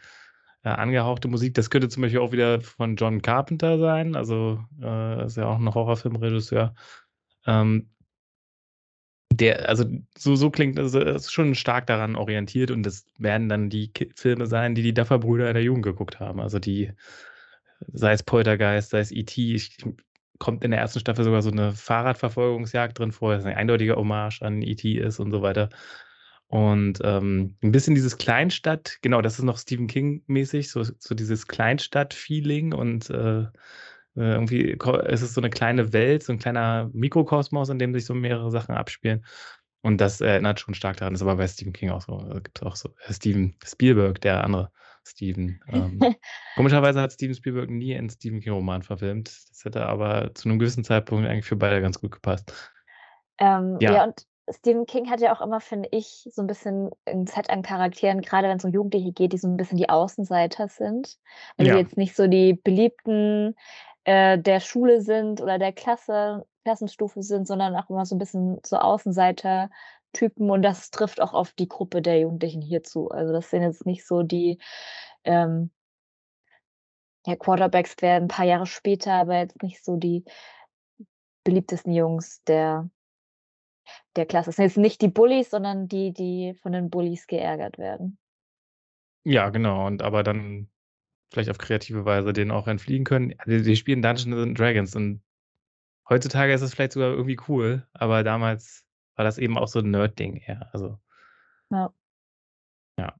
äh, 0.65 0.69
äh, 0.69 0.73
angehauchte 0.73 1.27
Musik. 1.27 1.53
Das 1.55 1.69
könnte 1.69 1.89
zum 1.89 2.01
Beispiel 2.03 2.19
auch 2.21 2.31
wieder 2.33 2.61
von 2.61 2.95
John 2.97 3.21
Carpenter 3.21 3.79
sein, 3.79 4.15
also, 4.15 4.59
äh, 4.81 5.25
ist 5.25 5.37
ja 5.37 5.47
auch 5.47 5.59
'n 5.59 5.73
Horrorfilmregisseur. 5.73 6.73
Ähm, 7.47 7.89
der 9.33 9.69
also 9.69 9.85
so 10.17 10.35
so 10.35 10.49
klingt 10.49 10.77
also 10.77 10.99
ist 10.99 11.31
schon 11.31 11.55
stark 11.55 11.87
daran 11.87 12.15
orientiert 12.17 12.69
und 12.69 12.83
das 12.83 13.05
werden 13.17 13.47
dann 13.47 13.69
die 13.69 13.91
Filme 14.15 14.45
sein, 14.45 14.75
die 14.75 14.81
die 14.83 14.93
Duffer-Brüder 14.93 15.47
in 15.47 15.53
der 15.53 15.63
Jugend 15.63 15.83
geguckt 15.83 16.19
haben. 16.19 16.41
Also 16.41 16.59
die 16.59 16.91
sei 17.93 18.13
es 18.13 18.23
Poltergeist, 18.23 18.91
sei 18.91 18.99
es 18.99 19.11
E.T. 19.11 19.61
Kommt 20.39 20.63
in 20.65 20.71
der 20.71 20.79
ersten 20.81 20.99
Staffel 21.01 21.25
sogar 21.25 21.41
so 21.43 21.51
'ne 21.51 21.73
Fahrradverfolgungsjagd 21.73 22.99
drin 22.99 23.11
vor, 23.13 23.35
das 23.35 23.45
'ne 23.45 23.57
eindeutige 23.57 23.95
Hommage 23.97 24.41
an 24.43 24.61
E.T. 24.63 24.93
ist 24.99 25.19
und 25.19 25.31
so 25.31 25.41
weiter. 25.43 25.69
Und, 26.51 26.99
ähm, 27.03 27.55
'n 27.63 27.71
bisschen 27.71 27.95
dieses 27.95 28.17
Kleinstadt 28.17 28.97
genau, 29.01 29.21
das 29.21 29.39
ist 29.39 29.45
noch 29.45 29.57
Stephen 29.57 29.87
King-mäßig, 29.87 30.69
so 30.69 30.83
so 30.83 31.15
dieses 31.15 31.47
Kleinstadt-Feeling 31.47 32.73
und, 32.73 33.09
äh, 33.09 33.43
äh, 33.43 33.49
irgendwie 34.15 34.75
ko 34.77 34.97
es 34.99 35.21
ist 35.21 35.33
so 35.35 35.39
'ne 35.41 35.49
kleine 35.49 35.93
Welt, 35.93 36.23
so 36.23 36.33
'n 36.33 36.39
kleiner 36.39 36.89
Mikrokosmos, 36.93 37.69
in 37.69 37.79
dem 37.79 37.93
sich 37.93 38.05
so 38.05 38.13
mehrere 38.13 38.51
Sachen 38.51 38.75
abspielen. 38.75 39.25
Und 39.83 39.99
das 40.01 40.21
erinnert 40.21 40.59
schon 40.59 40.73
stark 40.75 40.97
daran, 40.97 41.15
ist 41.15 41.21
aber 41.23 41.37
bei 41.37 41.47
Stephen 41.47 41.73
King 41.73 41.91
auch 41.91 42.01
so. 42.01 42.19
Äh, 42.31 42.41
gibt's 42.41 42.61
auch 42.63 42.75
so 42.75 42.89
äh, 43.07 43.13
Steven 43.13 43.55
Spielberg, 43.65 44.19
der 44.21 44.43
andere 44.43 44.71
Steven. 45.07 45.61
Ähm, 45.71 46.09
komischerweise 46.55 47.01
hat 47.01 47.13
Steven 47.13 47.35
Spielberg 47.35 47.69
nie 47.71 47.93
'n 47.95 48.09
Stephen 48.09 48.41
King-Roman 48.41 48.83
verfilmt. 48.83 49.29
Das 49.51 49.63
hätte 49.65 49.85
aber 49.87 50.33
zu 50.35 50.49
'nem 50.49 50.59
gewissen 50.59 50.83
Zeitpunkt 50.83 51.27
eigentlich 51.29 51.45
für 51.45 51.55
beide 51.57 51.81
ganz 51.81 51.99
gut 52.01 52.11
gepasst. 52.11 52.53
Ähm, 53.39 53.77
ja, 53.79 53.91
Ja, 53.91 54.03
und 54.03 54.25
Stephen 54.51 54.85
King 54.85 55.09
hat 55.09 55.21
ja 55.21 55.33
auch 55.35 55.41
immer, 55.41 55.59
finde 55.61 55.89
ich, 55.91 56.27
so 56.31 56.41
'n 56.41 56.47
bisschen 56.47 56.89
'n 57.05 57.27
Set 57.27 57.49
an 57.49 57.61
Charakteren, 57.61 58.21
grade 58.21 58.47
wenn's 58.49 58.65
um 58.65 58.71
Jugendliche 58.71 59.11
geht, 59.11 59.33
die 59.33 59.37
so 59.37 59.47
'n 59.47 59.57
bisschen 59.57 59.77
die 59.77 59.89
Außenseiter 59.89 60.67
sind. 60.67 61.17
Also, 61.57 61.71
die 61.71 61.77
ja, 61.77 61.77
jetzt 61.77 61.97
nicht 61.97 62.15
so 62.15 62.27
die 62.27 62.53
Beliebten, 62.53 63.55
äh, 64.03 64.37
der 64.39 64.59
Schule 64.59 65.01
sind 65.01 65.41
oder 65.41 65.57
der 65.59 65.73
Klasse, 65.73 66.45
Klassenstufe 66.65 67.23
sind, 67.23 67.47
sondern 67.47 67.75
auch 67.75 67.89
immer 67.89 68.05
so 68.05 68.15
'n 68.15 68.19
bisschen 68.19 68.59
so 68.65 68.77
Außenseiter-Typen 68.77 70.49
und 70.49 70.61
das 70.63 70.91
trifft 70.91 71.21
auch 71.21 71.33
auf 71.33 71.53
die 71.53 71.67
Gruppe 71.69 72.01
der 72.01 72.19
Jugendlichen 72.19 72.61
hier 72.61 72.83
zu. 72.83 73.09
Also, 73.09 73.33
das 73.33 73.49
sind 73.49 73.63
jetzt 73.63 73.85
nicht 73.85 74.05
so 74.07 74.23
die, 74.23 74.59
ähm 75.23 75.71
ja, 77.27 77.35
Quarterbacks 77.35 77.95
werden 78.01 78.25
'n 78.25 78.27
paar 78.27 78.45
Jahre 78.45 78.65
später, 78.65 79.13
aber 79.13 79.37
jetzt 79.37 79.61
nicht 79.61 79.83
so 79.83 79.95
die 79.95 80.23
beliebtesten 81.45 81.93
Jungs 81.93 82.43
der 82.45 82.89
der 84.15 84.25
Klasse. 84.25 84.49
Es 84.51 84.57
sind 84.57 84.65
jetzt 84.65 84.77
nicht 84.77 85.01
die 85.01 85.07
Bullies, 85.07 85.49
sondern 85.51 85.87
die, 85.87 86.13
die 86.13 86.53
von 86.61 86.71
den 86.73 86.89
Bullies 86.89 87.27
geärgert 87.27 87.77
werden. 87.77 88.17
Ja, 89.25 89.49
genau 89.51 89.85
und 89.85 90.01
aber 90.01 90.23
dann 90.23 90.67
vielleicht 91.33 91.49
auf 91.51 91.57
kreative 91.59 92.05
Weise 92.05 92.33
denen 92.33 92.51
auch 92.51 92.67
entfliehen 92.67 93.05
können. 93.05 93.35
Also, 93.39 93.63
die 93.63 93.75
spielen 93.77 94.01
Dungeons 94.01 94.37
and 94.37 94.59
Dragons 94.59 94.95
und 94.95 95.23
heutzutage 96.09 96.53
ist 96.53 96.61
es 96.61 96.73
vielleicht 96.73 96.93
sogar 96.93 97.11
irgendwie 97.11 97.37
cool, 97.49 97.87
aber 97.93 98.23
damals 98.23 98.85
war 99.15 99.25
das 99.25 99.37
eben 99.39 99.57
auch 99.57 99.67
so 99.69 99.79
'n 99.79 99.91
Nerd-Ding 99.91 100.37
eher, 100.37 100.69
also 100.73 100.99
Ja. 101.71 101.93
Ja. 102.97 103.15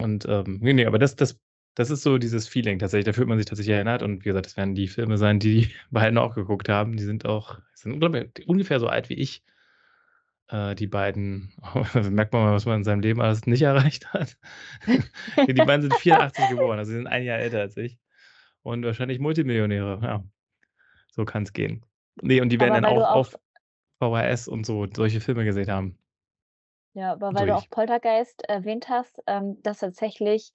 Und, 0.00 0.26
ähm, 0.28 0.58
ne, 0.60 0.74
ne, 0.74 0.86
aber 0.86 0.98
das 0.98 1.16
das 1.16 1.38
das 1.74 1.90
ist 1.90 2.02
so 2.02 2.18
dieses 2.18 2.48
Feeling 2.48 2.78
tatsächlich. 2.78 3.06
Da 3.06 3.12
fühlt 3.12 3.28
man 3.28 3.38
sich 3.38 3.46
tatsächlich 3.46 3.74
erinnert 3.74 4.02
und 4.02 4.20
wie 4.20 4.28
gesagt, 4.28 4.46
das 4.46 4.56
werden 4.56 4.74
die 4.74 4.88
Filme 4.88 5.16
sein, 5.16 5.38
die 5.38 5.66
die 5.66 5.74
beiden 5.90 6.18
auch 6.18 6.34
geguckt 6.34 6.68
haben. 6.68 6.96
Die 6.96 7.04
sind 7.04 7.26
auch 7.26 7.58
sind 7.74 8.02
ungefähr 8.46 8.80
so 8.80 8.88
alt 8.88 9.08
wie 9.08 9.14
ich. 9.14 9.42
Äh, 10.48 10.74
die 10.74 10.86
beiden 10.86 11.52
merkt 12.10 12.32
man 12.32 12.42
mal, 12.42 12.52
was 12.52 12.66
man 12.66 12.78
in 12.78 12.84
seinem 12.84 13.00
Leben 13.00 13.20
alles 13.20 13.46
nicht 13.46 13.62
erreicht 13.62 14.12
hat. 14.12 14.36
Die 15.46 15.52
beiden 15.52 15.82
sind 15.82 15.94
84 15.94 16.48
geboren, 16.50 16.78
also 16.78 16.90
sie 16.90 16.96
sind 16.96 17.06
1 17.06 17.24
Jahr 17.24 17.38
älter 17.38 17.60
als 17.60 17.76
ich 17.76 17.98
und 18.62 18.84
wahrscheinlich 18.84 19.18
Multimillionäre, 19.18 20.00
ja. 20.02 20.24
So 21.10 21.24
kann's 21.24 21.52
gehen. 21.52 21.84
Ne, 22.22 22.40
und 22.40 22.50
die 22.50 22.60
werden 22.60 22.74
dann 22.74 22.84
auch 22.84 23.10
auf 23.10 23.38
VHS 24.00 24.48
und 24.48 24.64
so 24.64 24.86
solche 24.94 25.20
Filme 25.20 25.44
gesehen 25.44 25.70
haben. 25.70 25.98
Ja, 26.94 27.12
aber 27.12 27.34
weil 27.34 27.44
wie 27.44 27.50
du 27.50 27.56
auch. 27.56 27.70
Poltergeist 27.70 28.42
erwähnt 28.48 28.88
hast, 28.88 29.22
ähm, 29.26 29.58
das 29.62 29.78
tatsächlich, 29.78 30.52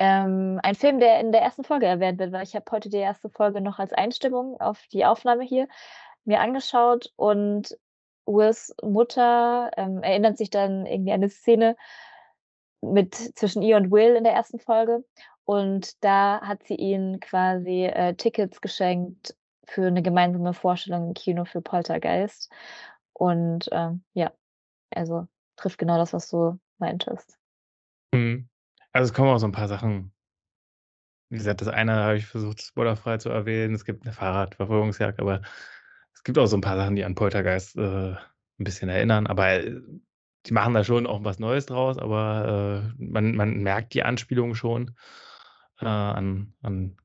ähm, 0.00 0.60
ein 0.64 0.76
Film, 0.76 1.00
der 1.00 1.20
in 1.20 1.32
der 1.32 1.42
1. 1.42 1.64
Folge 1.64 1.86
erwähnt 1.86 2.18
wird, 2.20 2.32
weil 2.32 2.44
ich 2.44 2.56
habe 2.56 2.66
heute 2.72 2.90
die 2.90 2.98
1. 2.98 3.30
Folge 3.30 3.62
noch 3.62 3.78
als 3.80 3.92
Einstimmung 3.94 4.60
auf 4.60 4.86
die 4.92 5.06
Aufnahme 5.06 5.44
hier 5.44 5.68
mir 6.26 6.40
angeschaut 6.40 7.12
und 7.16 7.78
Wills 8.26 8.74
Mutter, 8.82 9.70
ähm, 9.78 10.02
erinnert 10.04 10.38
sich 10.38 10.50
dann 10.50 10.86
irgendwie 10.86 11.12
an 11.12 11.20
'ne 11.22 11.30
Szene 11.30 11.76
mit 12.82 13.14
zwischen 13.14 13.62
ihr 13.62 13.76
und 13.76 13.90
Will 13.90 14.14
in 14.16 14.24
der 14.24 14.32
1. 14.32 14.58
Folge 14.58 15.04
und 15.44 16.02
da 16.02 16.40
hat 16.40 16.62
sie 16.64 16.76
ihnen 16.76 17.20
quasi, 17.20 17.84
äh, 17.84 18.14
Tickets 18.14 18.60
geschenkt 18.62 19.36
für 19.66 19.90
'ne 19.90 20.02
gemeinsame 20.02 20.54
Vorstellung 20.54 21.08
im 21.08 21.14
Kino 21.14 21.44
für 21.44 21.60
Poltergeist 21.60 22.50
und, 23.12 23.68
ähm, 23.72 24.02
ja, 24.14 24.32
also, 24.94 25.26
trifft 25.56 25.78
genau 25.78 25.98
das, 25.98 26.12
was 26.14 26.30
du 26.30 26.58
meintest. 26.78 27.36
Mhm. 28.14 28.49
Also, 28.94 29.10
es 29.10 29.14
kommen 29.14 29.28
auch 29.30 29.38
so 29.38 29.46
'n 29.46 29.52
paar 29.52 29.68
Sachen 29.68 30.12
wie 31.32 31.36
gesagt, 31.38 31.60
das 31.60 31.68
eine 31.68 31.94
habe 31.94 32.16
ich 32.16 32.26
versucht, 32.26 32.60
spoilerfrei 32.60 33.18
zu 33.18 33.28
erwähnen. 33.30 33.72
Es 33.74 33.84
gibt 33.84 34.04
'ne 34.04 34.12
Fahrradverfolgungsjagd, 34.12 35.20
aber 35.20 35.42
es 36.12 36.24
gibt 36.24 36.38
auch 36.38 36.46
so 36.46 36.56
'n 36.56 36.60
paar 36.60 36.76
Sachen, 36.76 36.96
die 36.96 37.04
an 37.04 37.14
Poltergeist, 37.14 37.76
äh, 37.76 37.80
'n 38.14 38.18
bisschen 38.58 38.88
erinnern, 38.88 39.26
aber, 39.28 39.48
äh, 39.64 39.80
die 40.46 40.52
machen 40.52 40.74
da 40.74 40.82
schon 40.84 41.06
auch 41.06 41.22
was 41.24 41.38
Neues 41.38 41.66
draus, 41.66 41.98
aber, 41.98 42.92
äh, 42.98 43.02
man 43.04 43.36
man 43.36 43.62
merkt 43.62 43.94
die 43.94 44.02
Anspielungen 44.02 44.56
schon, 44.56 44.96
äh, 45.80 45.86
an 45.86 46.54
an 46.62 46.96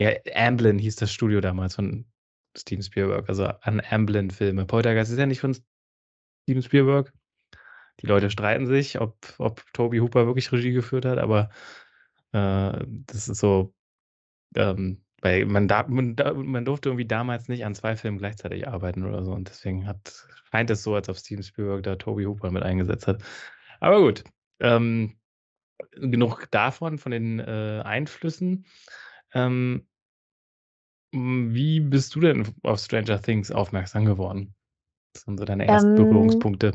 ja, 0.00 0.10
Amblin 0.34 0.78
hieß 0.78 0.96
das 0.96 1.12
Studio 1.12 1.40
damals 1.40 1.74
von 1.74 2.06
Steven 2.56 2.82
Spielberg, 2.82 3.28
also, 3.28 3.44
an 3.46 3.80
Amblin-Filme. 3.88 4.66
Poltergeist 4.66 5.10
ist 5.12 5.18
ja 5.18 5.26
nicht 5.26 5.40
von 5.40 5.54
Steven 6.44 6.62
Spielberg. 6.62 7.12
Die 8.02 8.06
Leute 8.06 8.30
streiten 8.30 8.66
sich, 8.66 9.00
ob 9.00 9.16
ob 9.38 9.62
Tobe 9.72 10.00
Hooper 10.00 10.26
wirklich 10.26 10.52
Regie 10.52 10.72
geführt 10.72 11.04
hat, 11.06 11.18
aber, 11.18 11.50
äh, 12.32 12.84
das 12.88 13.28
ist 13.28 13.40
so, 13.40 13.74
ähm, 14.56 15.04
weil 15.22 15.46
man 15.46 15.68
da 15.68 15.84
man 15.88 16.16
da 16.16 16.34
man 16.34 16.64
durfte 16.64 16.90
irgendwie 16.90 17.06
damals 17.06 17.48
nicht 17.48 17.64
an 17.64 17.74
2 17.74 17.96
Filmen 17.96 18.18
gleichzeitig 18.18 18.68
arbeiten 18.68 19.04
oder 19.06 19.24
so 19.24 19.32
und 19.32 19.48
deswegen 19.48 19.86
hat 19.86 20.26
scheint 20.50 20.70
es 20.70 20.82
so, 20.82 20.94
als 20.94 21.08
ob 21.08 21.16
Steven 21.18 21.42
Spielberg 21.44 21.82
da 21.84 21.96
Tobe 21.96 22.26
Hooper 22.26 22.50
mit 22.52 22.62
eingesetzt 22.64 23.06
hat. 23.08 23.22
Aber 23.80 24.00
gut, 24.00 24.24
ähm, 24.60 25.16
genug 25.92 26.46
davon, 26.52 26.98
von 26.98 27.12
den, 27.12 27.40
äh, 27.40 27.82
Einflüssen. 27.84 28.66
Ähm 29.34 29.86
hm, 31.14 31.54
wie 31.54 31.80
bist 31.80 32.14
du 32.14 32.20
denn 32.20 32.54
auf 32.62 32.80
Stranger 32.80 33.20
Things 33.20 33.50
aufmerksam 33.50 34.04
geworden? 34.04 34.54
Was 35.14 35.26
waren 35.26 35.38
so 35.38 35.44
deine 35.46 35.68
ersten 35.68 35.94
Ähm 35.94 35.94
Berührungspunkte? 35.94 36.72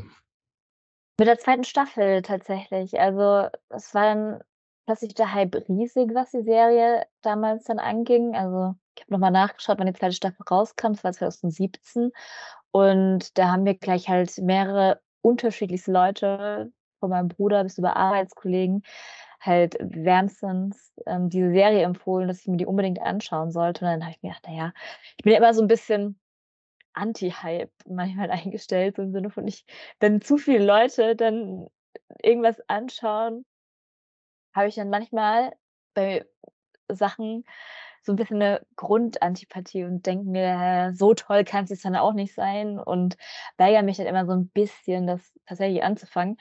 Mit 1.20 1.26
der 1.26 1.38
2. 1.38 1.64
Staffel 1.64 2.22
tatsächlich. 2.22 3.00
Also, 3.00 3.48
es 3.70 3.92
war 3.92 4.04
dann 4.14 4.40
plötzlich 4.86 5.14
der 5.14 5.34
Hype 5.34 5.56
riesig, 5.68 6.14
was 6.14 6.30
die 6.30 6.42
Serie 6.44 7.06
damals 7.22 7.64
dann 7.64 7.80
anging. 7.80 8.36
Also, 8.36 8.76
ich 8.94 9.02
habe 9.02 9.12
noch 9.14 9.18
mal 9.18 9.32
nachgeschaut, 9.32 9.78
wann 9.80 9.88
die 9.88 9.92
2. 9.94 10.14
Staffel 10.14 10.44
rauskam. 10.48 10.92
Das 10.92 11.02
war 11.02 11.12
2017 11.12 12.12
und 12.70 13.36
da 13.36 13.50
haben 13.50 13.64
mir 13.64 13.74
gleich 13.74 14.08
halt 14.08 14.38
mehrere 14.38 15.00
unterschiedlichste 15.22 15.90
Leute, 15.92 16.72
von 17.00 17.10
meinem 17.10 17.28
Bruder 17.28 17.64
bis 17.64 17.78
über 17.78 17.96
Arbeitskollegen, 17.96 18.82
halt 19.40 19.76
wärmstens, 19.80 20.92
ähm, 21.06 21.30
diese 21.30 21.50
Serie 21.52 21.82
empfohlen, 21.82 22.28
dass 22.28 22.40
ich 22.42 22.46
mir 22.48 22.56
die 22.58 22.66
unbedingt 22.66 23.00
anschauen 23.02 23.50
sollte. 23.50 23.84
Und 23.84 23.90
dann 23.90 24.02
habe 24.02 24.12
ich 24.12 24.22
mir 24.22 24.28
gedacht: 24.30 24.44
„Na 24.48 24.54
ja“ 24.56 24.72
ich 25.16 25.24
bin 25.24 25.32
ja 25.32 25.38
immer 25.38 25.52
so 25.54 25.62
'n 25.62 25.68
bisschen 25.68 26.18
Anti-Hype 26.98 27.72
manchmal 27.88 28.30
eingestellt, 28.32 28.96
so 28.96 29.02
im 29.02 29.12
Sinne 29.12 29.30
von 29.30 29.46
ich 29.48 29.64
wenn 30.00 30.20
zu 30.22 30.38
viele 30.38 30.64
Leute 30.64 31.16
dann 31.16 31.68
irgendwas 32.22 32.60
anschauen 32.68 33.44
habe 34.54 34.68
ich 34.68 34.74
dann 34.76 34.90
manchmal 34.90 35.52
bei 35.94 36.24
Sachen 36.88 37.44
so 38.02 38.12
'n 38.12 38.16
bisschen 38.16 38.38
'ne 38.38 38.66
Grundantipathie 38.76 39.84
und 39.84 40.06
denke 40.06 40.24
mir: 40.30 40.92
„So 40.94 41.14
toll 41.14 41.44
kann's 41.44 41.70
jetzt 41.70 41.84
dann 41.84 41.96
auch 41.96 42.14
nicht 42.14 42.34
sein“ 42.34 42.78
und 42.78 43.16
weigere 43.58 43.82
mich 43.82 43.98
dann 43.98 44.06
immer 44.06 44.26
so 44.26 44.32
'n 44.32 44.48
bisschen, 44.50 45.06
das 45.06 45.32
tatsächlich 45.46 45.82
anzufangen. 45.84 46.38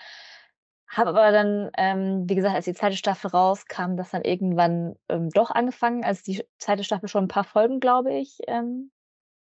Habe 0.90 1.10
aber 1.12 1.32
dann, 1.32 1.70
ähm, 1.78 2.24
wie 2.30 2.36
gesagt, 2.36 2.56
als 2.56 2.66
die 2.66 2.74
2. 2.74 2.96
Staffel 2.98 3.30
rauskam, 3.32 3.98
das 3.98 4.12
dann 4.12 4.24
irgendwann, 4.24 4.96
ähm, 5.10 5.30
doch 5.32 5.52
angefangen, 5.52 6.06
als 6.06 6.24
die 6.24 6.44
2. 6.60 6.84
Staffel 6.86 7.10
schon 7.10 7.26
'n 7.26 7.28
paar 7.30 7.44
Folgen, 7.46 7.80
glaube 7.82 8.14
ich, 8.14 8.40
ähm, 8.48 8.92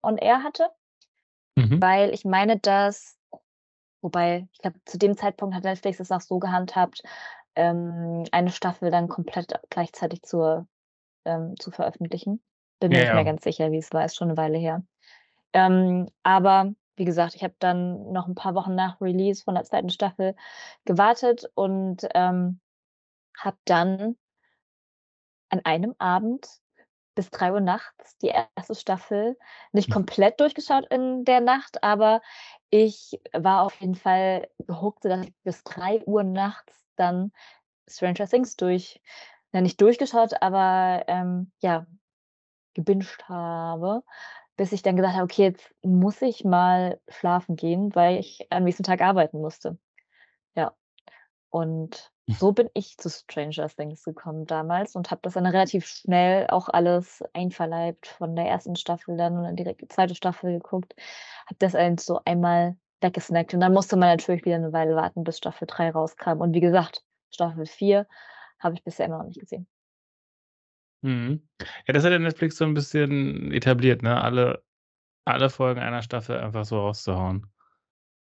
on 0.03 0.17
air 0.17 0.43
hatte. 0.43 0.69
Mhm. 1.57 1.81
Weil 1.81 2.13
ich 2.13 2.25
meine, 2.25 2.59
dass 2.59 3.17
wobei, 4.01 4.47
ich 4.53 4.59
glaube, 4.59 4.79
zu 4.85 4.97
dem 4.99 5.17
Zeitpunkt 5.17 5.55
hat 5.55 5.63
Netflix 5.65 5.97
das 5.99 6.11
auch 6.11 6.21
so 6.21 6.39
gehandhabt, 6.39 7.03
ähm, 7.55 8.25
eine 8.31 8.51
Staffel 8.51 8.91
dann 8.91 9.09
komplett 9.09 9.53
gleichzeitig 9.71 10.23
zur 10.23 10.67
ähm, 11.25 11.55
zu 11.59 11.71
veröffentlichen. 11.71 12.43
Bin 12.81 12.91
mir 12.93 12.97
Ja, 12.97 13.01
nicht 13.01 13.13
mehr 13.13 13.23
ja. 13.23 13.25
ganz 13.25 13.43
sicher, 13.45 13.71
wie 13.71 13.79
es 13.79 13.93
war, 13.93 14.05
ist 14.05 14.15
schon 14.17 14.29
'ne 14.29 14.37
Weile 14.37 14.57
her. 14.59 14.83
Ähm, 15.53 16.07
aber 16.23 16.73
wie 16.97 17.05
gesagt, 17.05 17.35
ich 17.35 17.43
habe 17.43 17.55
dann 17.59 18.11
noch 18.13 18.27
'n 18.29 18.35
paar 18.35 18.55
Wochen 18.55 18.75
nach 18.75 19.01
Release 19.01 19.43
von 19.43 19.55
der 19.55 19.65
2. 19.65 19.89
Staffel 19.91 20.35
gewartet 20.85 21.45
und, 21.55 22.07
ähm, 22.15 22.61
habe 23.39 23.57
dann 23.65 24.17
an 25.51 25.61
einem 25.63 25.93
Abend 25.99 26.59
bis 27.15 27.31
3:00 27.31 27.61
nachts 27.61 28.17
die 28.19 28.29
1. 28.29 28.75
Staffel 28.75 29.37
nicht 29.73 29.89
Hm. 29.89 29.91
komplett 29.91 30.39
durchgeschaut 30.41 30.85
in 30.91 31.25
der 31.25 31.41
Nacht, 31.41 31.83
aber 31.83 32.21
ich 32.71 33.19
war 33.33 33.63
auf 33.63 33.79
jeden 33.81 33.95
Fall 33.95 34.49
gehuckt, 34.59 35.03
sodass 35.03 35.25
ich 35.25 35.33
bis 35.43 35.63
3:00 35.63 36.23
nachts 36.23 36.85
dann 36.97 37.31
Stranger 37.89 38.27
Things 38.27 38.55
durch 38.57 39.01
ja, 39.53 39.61
nicht 39.61 39.81
durchgeschaut, 39.81 40.41
aber, 40.41 41.03
ähm, 41.07 41.51
ja, 41.61 41.87
gebinged 42.75 43.29
habe, 43.29 44.03
bis 44.57 44.71
ich 44.73 44.83
dann 44.83 44.95
gesagt 44.97 45.15
habe: 45.15 45.25
„Okay, 45.25 45.43
jetzt 45.45 45.75
muss 45.83 46.21
ich 46.23 46.45
mal 46.45 47.01
schlafen 47.09 47.55
gehen“, 47.57 47.95
weil 47.95 48.19
ich 48.19 48.47
am 48.51 48.63
nächsten 48.65 48.83
Tag 48.83 49.01
arbeiten 49.01 49.41
musste. 49.41 49.79
Ja. 50.55 50.75
Und 51.51 52.11
so 52.39 52.51
bin 52.53 52.69
ich 52.73 52.97
zu 52.97 53.09
Stranger 53.09 53.69
Things 53.69 54.03
gekommen 54.03 54.45
damals 54.47 54.95
und 54.95 55.11
habe 55.11 55.21
das 55.23 55.33
dann 55.35 55.45
relativ 55.45 55.85
schnell 55.87 56.47
auch 56.49 56.69
alles 56.69 57.23
einverleibt 57.33 58.07
von 58.07 58.35
der 58.35 58.45
1. 58.45 58.75
Staffel 58.75 59.17
dann 59.17 59.37
und 59.37 59.43
dann 59.43 59.55
direkt 59.55 59.81
die 59.81 59.87
2. 59.87 60.15
Staffel 60.15 60.53
geguckt. 60.53 60.95
Habe 61.45 61.55
das 61.59 61.75
alles 61.75 62.05
so 62.05 62.19
einmal 62.25 62.77
weggesnackt 63.01 63.53
und 63.53 63.59
dann 63.61 63.73
musste 63.73 63.95
man 63.97 64.09
natürlich 64.09 64.45
wieder 64.45 64.57
'ne 64.59 64.73
Weile 64.73 64.95
warten, 64.95 65.23
bis 65.23 65.37
Staffel 65.37 65.67
3 65.67 65.91
rauskam. 65.91 66.41
Und 66.41 66.53
wie 66.55 66.61
gesagt, 66.61 67.03
Staffel 67.31 67.65
4 67.67 68.07
habe 68.59 68.75
ich 68.75 68.83
bisher 68.83 69.05
immer 69.07 69.19
noch 69.19 69.25
nicht 69.27 69.39
gesehen. 69.39 69.67
Mhm. 71.03 71.41
Ja, 71.87 71.93
das 71.93 72.03
hat 72.03 72.11
ja 72.11 72.19
Netflix 72.19 72.57
so 72.57 72.65
'n 72.65 72.73
bisschen 72.73 73.51
etabliert, 73.51 74.01
ne? 74.03 74.21
Alle 74.21 74.63
alle 75.25 75.49
Folgen 75.51 75.81
einer 75.81 76.03
Staffel 76.03 76.39
einfach 76.39 76.65
so 76.65 76.79
rauszuhauen. 76.79 77.47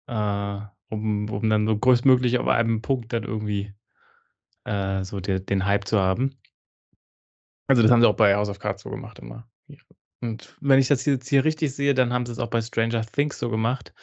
Äh, 0.07 0.59
um 0.89 1.29
um 1.31 1.49
dann 1.49 1.67
so 1.67 1.77
größtmöglich 1.77 2.39
auf 2.39 2.47
einem 2.49 2.81
Punkt 2.83 3.13
dann 3.13 3.23
irgendwie, 3.25 3.73
äh, 4.67 5.03
so 5.05 5.19
de 5.21 5.39
den 5.39 5.65
Hype 5.65 5.87
zu 5.87 5.99
haben. 5.99 6.37
Also, 7.69 7.81
das 7.81 7.91
haben 7.91 7.99
sie 8.01 8.07
auch 8.07 8.15
bei 8.15 8.33
House 8.35 8.47
of 8.49 8.59
Cards 8.59 8.83
so 8.83 8.89
gemacht 8.89 9.19
immer. 9.19 9.45
Und 10.21 10.57
wenn 10.61 10.79
ich 10.79 10.87
das 10.89 11.05
jetzt 11.05 11.29
hier 11.29 11.45
richtig 11.45 11.75
sehe, 11.75 11.93
dann 11.93 12.13
haben 12.13 12.25
sie's 12.25 12.39
auch 12.39 12.49
bei 12.49 12.61
Stranger 12.61 13.03
Things 13.05 13.39
so 13.39 13.49
gemacht, 13.49 13.93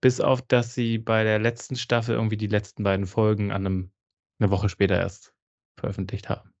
bis 0.00 0.20
auf 0.20 0.42
dass 0.42 0.74
sie 0.74 0.98
bei 0.98 1.24
der 1.24 1.38
letzten 1.40 1.76
Staffel 1.76 2.14
irgendwie 2.16 2.36
die 2.38 2.46
letzten 2.48 2.84
beiden 2.84 3.06
Folgen 3.06 3.52
an 3.52 3.62
'nem 3.64 3.92
'ne 4.40 4.50
Woche 4.50 4.68
später 4.70 4.96
erst 4.98 5.34
veröffentlicht 5.78 6.28
haben. 6.30 6.52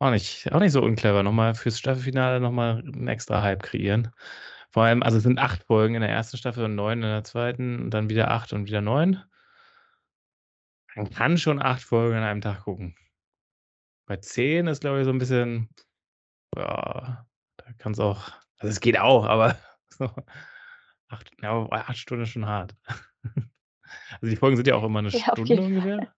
Auch 0.00 0.10
nicht 0.10 0.50
auch 0.52 0.58
nicht 0.60 0.72
so 0.72 0.82
unclever, 0.82 1.22
noch 1.22 1.32
mal 1.32 1.54
fürs 1.54 1.78
Staffelfinale 1.78 2.40
noch 2.40 2.50
mal 2.50 2.80
'n 2.84 3.06
extra 3.08 3.40
Hype 3.42 3.62
kreieren. 3.62 4.10
Vor 4.70 4.82
allem 4.84 5.02
also, 5.02 5.18
es 5.18 5.22
sind 5.22 5.38
8 5.38 5.62
Folgen 5.64 5.94
in 5.94 6.00
der 6.00 6.10
1. 6.10 6.36
Staffel 6.36 6.64
und 6.64 6.74
9 6.74 6.98
in 6.98 7.08
der 7.08 7.24
2. 7.24 7.82
und 7.82 7.90
dann 7.90 8.10
wieder 8.10 8.30
8 8.30 8.52
und 8.52 8.66
wieder 8.66 8.80
9. 8.80 9.22
Man 10.96 11.08
kann 11.08 11.38
schon 11.38 11.62
8 11.62 11.82
Folgen 11.82 12.16
an 12.16 12.22
einem 12.22 12.40
Tag 12.42 12.64
gucken. 12.64 12.94
Bei 14.08 14.16
10 14.16 14.66
ist, 14.66 14.80
glaube 14.80 14.98
ich, 15.00 15.04
so 15.04 15.10
'n 15.10 15.18
bisschen 15.18 15.68
ja, 16.56 17.26
da 17.58 17.66
kann's 17.78 18.00
auch 18.00 18.32
also, 18.58 18.70
es 18.72 18.80
geht 18.80 18.98
auch, 18.98 19.26
aber 19.26 19.58
so 19.90 20.06
8 21.08 21.32
ja, 21.42 21.66
8 21.72 21.98
Stunden 21.98 22.24
ist 22.24 22.30
schon 22.30 22.46
hart. 22.46 22.76
Also, 24.22 24.26
die 24.30 24.36
Folgen 24.36 24.56
sind 24.56 24.68
ja 24.68 24.76
auch 24.76 24.84
immer 24.84 25.02
'ne 25.02 25.10
Ja, 25.12 25.36
Stunde 25.36 25.62
Fall. 25.62 25.62
ungefähr? 25.62 26.14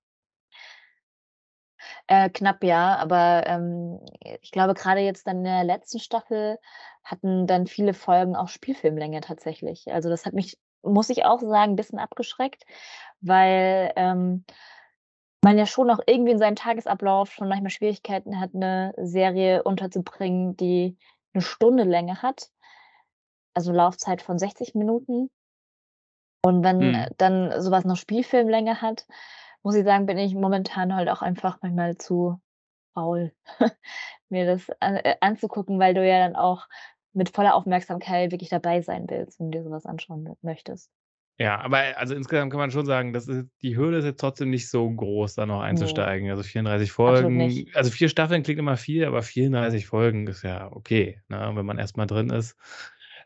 Äh, 2.08 2.28
knapp 2.30 2.62
ja, 2.62 2.96
aber, 2.96 3.44
ähm, 3.46 4.00
ich 4.42 4.50
glaube, 4.50 4.74
grade 4.74 5.00
jetzt 5.00 5.26
dann 5.26 5.38
in 5.38 5.44
der 5.44 5.64
letzten 5.64 5.98
Staffel 5.98 6.58
hatten 7.02 7.46
dann 7.46 7.66
viele 7.66 7.94
Folgen 7.94 8.36
auch 8.36 8.48
Spielfilmlänge 8.48 9.20
tatsächlich. 9.22 9.90
Also, 9.90 10.10
das 10.10 10.26
hat 10.26 10.34
mich, 10.34 10.58
muss 10.82 11.08
ich 11.08 11.24
auch 11.24 11.40
sagen, 11.40 11.76
bisschen 11.76 11.98
abgeschreckt, 11.98 12.64
weil, 13.26 13.92
ähm, 13.96 14.44
man 15.44 15.58
ja 15.58 15.66
schon 15.66 15.90
auch 15.90 16.00
irgendwie 16.06 16.32
in 16.32 16.38
seinem 16.38 16.56
Tagesablauf 16.56 17.32
schon 17.32 17.48
manchmal 17.48 17.70
Schwierigkeiten 17.70 18.40
hat, 18.40 18.54
'ne 18.54 18.94
Serie 18.98 19.62
unterzubringen, 19.64 20.56
die 20.56 20.96
'ne 21.34 21.42
Stunde 21.42 21.84
Länge 21.84 22.22
hat. 22.22 22.50
Also, 23.56 23.72
Laufzeit 23.72 24.22
von 24.22 24.38
60 24.38 24.76
Minuten. 24.76 25.28
Und 26.42 26.62
wenn 26.62 26.92
Mhm. 26.92 27.08
dann 27.16 27.60
so 27.62 27.70
was 27.70 27.84
noch 27.84 27.96
Spielfilmlänge 27.96 28.82
hat, 28.82 29.06
muss 29.62 29.74
ich 29.76 29.84
sagen, 29.84 30.06
bin 30.06 30.18
ich 30.18 30.34
momentan 30.34 30.94
halt 30.94 31.08
auch 31.08 31.22
einfach 31.22 31.58
manchmal 31.62 31.96
zu 31.96 32.38
faul, 32.94 33.32
mir 34.30 34.46
das 34.46 34.70
an 34.80 34.96
äh, 34.96 35.16
anzugucken, 35.20 35.78
weil 35.80 35.94
du 35.94 36.06
ja 36.08 36.18
dann 36.20 36.36
auch 36.36 36.68
mit 37.14 37.30
voller 37.30 37.54
Aufmerksamkeit 37.56 38.32
wirklich 38.32 38.50
dabei 38.50 38.82
sein 38.82 39.06
willst, 39.08 39.40
wenn 39.40 39.50
du 39.52 39.58
dir 39.58 39.64
so 39.64 39.70
was 39.70 39.86
anschauen 39.86 40.36
möchtest. 40.42 40.90
Ja, 41.38 41.60
aber, 41.60 41.78
also, 41.96 42.14
insgesamt 42.14 42.52
kann 42.52 42.60
man 42.60 42.70
schon 42.70 42.86
sagen, 42.86 43.12
das 43.12 43.26
ist 43.26 43.48
die 43.60 43.76
Hürde 43.76 43.98
ist 43.98 44.04
jetzt 44.04 44.20
trotzdem 44.20 44.50
nicht 44.50 44.68
so 44.70 44.88
groß, 44.88 45.34
da 45.34 45.46
noch 45.46 45.62
einzusteigen. 45.62 46.30
Also, 46.30 46.44
34 46.44 46.90
Absolut 46.90 47.32
nicht. 47.32 47.56
Folgen 47.56 47.76
also, 47.76 47.90
4 47.90 48.08
Staffeln 48.08 48.42
klingt 48.44 48.60
immer 48.60 48.76
viel, 48.76 49.04
aber 49.04 49.22
34 49.22 49.86
Folgen 49.86 50.26
ist 50.28 50.42
ja 50.42 50.70
okay, 50.70 51.20
ne, 51.28 51.50
wenn 51.54 51.66
man 51.66 51.78
erst 51.78 51.96
mal 51.96 52.06
drin 52.06 52.30
ist. 52.30 52.56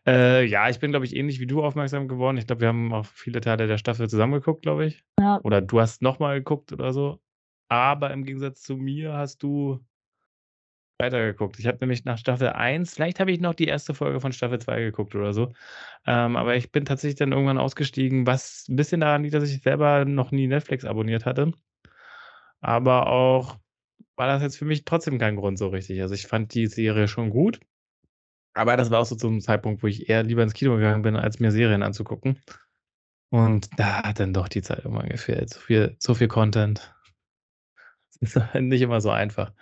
Äh, 0.06 0.46
ja, 0.46 0.70
ich 0.70 0.78
bin, 0.78 0.90
glaube 0.90 1.04
ich, 1.04 1.14
ähnlich 1.14 1.38
wie 1.38 1.46
du 1.46 1.62
aufmerksam 1.62 2.08
geworden. 2.08 2.38
Ich 2.38 2.46
glaube, 2.46 2.62
wir 2.62 2.68
haben 2.68 2.94
auch 2.94 3.04
viele 3.04 3.42
Teile 3.42 3.66
der 3.66 3.76
Staffel 3.76 4.08
zusammen 4.08 4.34
geguckt, 4.34 4.62
glaube 4.62 4.86
ich. 4.86 5.04
Ja. 5.20 5.40
Oder 5.42 5.60
du 5.60 5.80
hast 5.80 6.00
noch 6.00 6.18
mal 6.18 6.38
geguckt 6.38 6.72
oder 6.72 6.94
so. 6.94 7.20
Aber 7.68 8.10
im 8.12 8.24
Gegensatz 8.24 8.62
zu 8.62 8.76
mir 8.78 9.12
hast 9.12 9.42
du 9.42 9.80
weitergeguckt. 11.00 11.58
Ich 11.58 11.66
habe 11.66 11.78
nämlich 11.80 12.04
nach 12.04 12.18
Staffel 12.18 12.48
1 12.50 12.94
vielleicht 12.94 13.20
habe 13.20 13.30
ich 13.32 13.40
noch 13.40 13.54
die 13.54 13.68
1. 13.68 13.94
Folge 13.94 14.20
von 14.20 14.32
Staffel 14.32 14.58
2 14.60 14.80
geguckt 14.80 15.14
oder 15.14 15.32
so. 15.32 15.52
Ähm, 16.06 16.36
aber 16.36 16.56
ich 16.56 16.72
bin 16.72 16.84
tatsächlich 16.86 17.18
dann 17.18 17.32
irgendwann 17.32 17.58
ausgestiegen, 17.58 18.26
was 18.26 18.66
'n 18.68 18.76
bisschen 18.76 19.00
daran 19.02 19.22
liegt, 19.24 19.34
dass 19.34 19.50
ich 19.50 19.62
selber 19.62 20.04
noch 20.06 20.32
nie 20.32 20.46
Netflix 20.48 20.84
abonniert 20.84 21.26
hatte. 21.26 21.52
Aber 22.62 23.06
auch 23.08 23.56
war 24.16 24.28
das 24.28 24.42
jetzt 24.42 24.58
für 24.58 24.64
mich 24.66 24.84
trotzdem 24.84 25.18
kein 25.18 25.36
Grund 25.36 25.58
so 25.58 25.68
richtig. 25.68 26.00
Also, 26.02 26.14
ich 26.14 26.26
fand 26.26 26.54
die 26.54 26.66
Serie 26.66 27.08
schon 27.08 27.30
gut. 27.30 27.60
Aber 28.54 28.76
das 28.76 28.90
war 28.90 29.00
auch 29.00 29.06
so 29.06 29.16
zum 29.16 29.40
Zeitpunkt, 29.40 29.82
wo 29.82 29.88
ich 29.88 30.08
eher 30.10 30.24
lieber 30.24 30.42
ins 30.44 30.54
Kino 30.54 30.76
gegangen 30.76 31.02
bin, 31.02 31.16
als 31.16 31.40
mir 31.40 31.52
Serien 31.52 31.82
anzugucken. 31.84 32.40
Und 33.30 33.68
da 33.78 34.02
hat 34.04 34.20
dann 34.20 34.34
doch 34.34 34.48
die 34.48 34.62
Zeit 34.62 34.80
irgendwann 34.84 35.08
gefehlt. 35.10 35.50
So 35.50 35.60
viel 35.60 35.96
so 36.00 36.14
viel 36.14 36.28
Content. 36.28 36.94
Ist 38.20 38.36
halt 38.36 38.64
nicht 38.64 38.82
immer 38.82 39.00
so 39.00 39.10
einfach. 39.10 39.52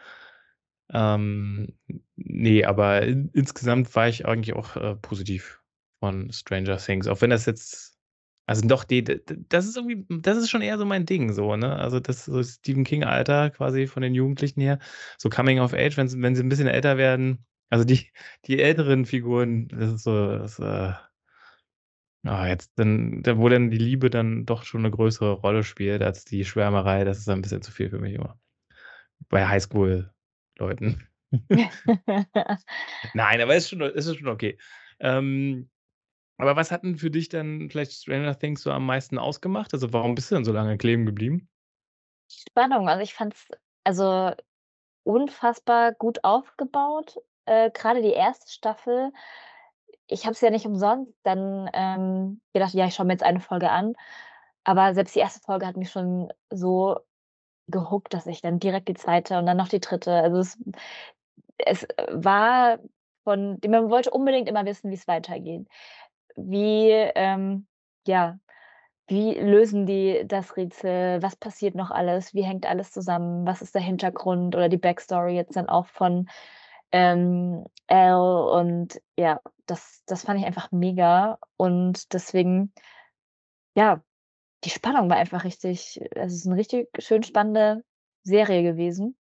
Ähm, 0.92 1.74
n 1.88 2.02
ne, 2.16 2.64
aber 2.66 3.02
in 3.02 3.30
insgesamt 3.34 3.94
war 3.96 4.08
ich 4.08 4.26
eigentlich 4.26 4.54
auch, 4.54 4.76
äh, 4.76 4.94
positiv 4.96 5.60
von 6.00 6.30
Stranger 6.32 6.76
Things, 6.78 7.08
auch 7.08 7.20
wenn 7.20 7.30
das 7.30 7.46
jetzt 7.46 7.94
also, 8.48 8.66
doch, 8.68 8.84
die 8.84 9.02
das 9.48 9.66
ist 9.66 9.76
irgendwie 9.76 10.06
das 10.22 10.38
ist 10.38 10.50
schon 10.50 10.62
eher 10.62 10.78
so 10.78 10.84
mein 10.84 11.04
Ding 11.06 11.32
so, 11.32 11.56
ne? 11.56 11.76
Also, 11.76 11.98
das 12.00 12.24
so 12.26 12.42
Stephen 12.44 12.84
King-Alter 12.84 13.50
quasi 13.50 13.86
von 13.88 14.02
den 14.04 14.14
Jugendlichen 14.14 14.60
her, 14.60 14.78
so 15.18 15.28
Coming 15.30 15.58
of 15.60 15.74
Age, 15.74 15.96
wenn 15.96 16.06
sie 16.08 16.22
wenn 16.22 16.36
sie 16.36 16.42
'n 16.44 16.48
bisschen 16.48 16.68
älter 16.68 16.96
werden. 16.98 17.44
Also, 17.70 17.84
die 17.84 18.08
die 18.46 18.60
älteren 18.62 19.04
Figuren, 19.06 19.66
das 19.68 19.90
ist 19.94 20.04
so 20.04 20.38
das, 20.38 20.58
äh 20.60 20.92
ah, 22.24 22.46
jetzt 22.48 22.72
dann 22.76 23.22
da 23.22 23.36
wo 23.38 23.48
dann 23.48 23.70
die 23.70 23.76
Liebe 23.78 24.10
dann 24.10 24.46
doch 24.46 24.64
schon 24.64 24.82
'ne 24.82 24.90
größere 24.90 25.32
Rolle 25.32 25.62
spielt 25.62 26.02
als 26.02 26.24
die 26.24 26.44
Schwärmerei, 26.44 27.04
das 27.04 27.18
ist 27.18 27.28
dann 27.28 27.38
'n 27.40 27.42
bisschen 27.42 27.62
zu 27.62 27.70
viel 27.72 27.90
für 27.90 27.98
mich 27.98 28.14
immer. 28.14 28.38
Bei 29.30 29.46
Highschool-Leuten. 30.58 31.08
Nein, 33.14 33.40
aber 33.40 33.56
ist 33.56 33.68
schon 33.70 33.80
ist 33.80 34.16
schon 34.16 34.28
okay. 34.28 34.58
Ähm, 35.00 35.70
aber 36.38 36.56
was 36.56 36.70
hat 36.72 36.84
'n 36.84 36.96
für 36.98 37.10
dich 37.10 37.28
dann 37.30 37.70
vielleicht 37.70 37.92
Stranger 37.92 38.38
Things 38.38 38.62
so 38.62 38.72
am 38.72 38.86
meisten 38.86 39.18
ausgemacht? 39.18 39.74
Also, 39.74 39.92
warum 39.92 40.14
bist 40.16 40.30
du 40.32 40.36
denn 40.36 40.44
so 40.46 40.52
lange 40.52 40.78
kleben 40.78 41.06
geblieben? 41.06 41.48
Spannung. 42.30 42.88
Also, 42.88 43.02
ich 43.02 43.14
fand's, 43.14 43.48
also, 43.84 44.32
unfassbar 45.04 45.92
gut 45.94 46.24
aufgebaut, 46.24 47.18
äh, 47.46 47.70
grade 47.72 48.02
die 48.02 48.12
1. 48.14 48.52
Staffel. 48.52 49.12
Ich 50.08 50.24
habe 50.24 50.32
es 50.34 50.40
ja 50.42 50.50
nicht 50.50 50.66
umsonst 50.66 51.14
dann, 51.24 51.70
ähm, 51.74 52.40
gedacht: 52.54 52.74
„Ja, 52.74 52.86
ich 52.86 52.94
schaue 52.94 53.06
mir 53.06 53.14
jetzt 53.14 53.24
eine 53.24 53.40
Folge 53.40 53.70
an.“ 53.70 53.94
Aber 54.64 54.94
selbst 54.94 55.14
die 55.16 55.20
1. 55.20 55.40
Folge 55.40 55.66
hat 55.66 55.76
mich 55.78 55.90
schon 55.92 56.32
so 56.50 56.98
gehookt, 57.68 58.14
dass 58.14 58.26
ich 58.26 58.40
dann 58.42 58.58
direkt 58.60 58.88
die 58.88 58.94
2. 58.94 59.38
und 59.38 59.46
dann 59.46 59.56
noch 59.56 59.68
die 59.68 59.80
3. 59.80 60.22
also, 60.22 60.38
es 60.40 60.58
es 61.58 61.86
war 62.10 62.78
von 63.24 63.58
man 63.68 63.90
wollte 63.90 64.10
unbedingt 64.10 64.48
immer 64.48 64.64
wissen, 64.66 64.90
wie's 64.90 65.08
weitergeht. 65.08 65.66
Wie, 66.36 66.90
ähm 66.90 67.66
ja, 68.06 68.38
wie 69.08 69.34
lösen 69.34 69.86
die 69.86 70.24
das 70.26 70.56
Rätsel? 70.56 71.22
Was 71.22 71.36
passiert 71.36 71.74
noch 71.76 71.90
alles? 71.92 72.34
Wie 72.34 72.44
hängt 72.44 72.66
alles 72.66 72.92
zusammen? 72.92 73.46
Was 73.46 73.62
ist 73.62 73.74
der 73.74 73.82
Hintergrund 73.82 74.56
oder 74.56 74.68
die 74.70 74.78
Backstory 74.78 75.34
jetzt 75.36 75.56
dann 75.56 75.68
auch 75.68 75.86
von, 75.86 76.28
ähm, 76.92 77.64
Elle? 77.88 78.46
Und 78.52 79.00
ja, 79.18 79.40
das 79.66 80.02
das 80.06 80.24
fand 80.24 80.40
ich 80.40 80.46
einfach 80.46 80.72
mega 80.72 81.38
und 81.58 82.12
deswegen 82.14 82.72
ja, 83.76 84.00
die 84.66 84.70
Spannung 84.70 85.10
war 85.10 85.16
einfach 85.18 85.44
richtig 85.44 86.00
es 86.12 86.34
ist 86.34 86.46
'ne 86.46 86.56
richtig 86.56 86.88
schön 87.00 87.22
spannende 87.24 87.84
Serie 88.24 88.62
gewesen. 88.64 89.16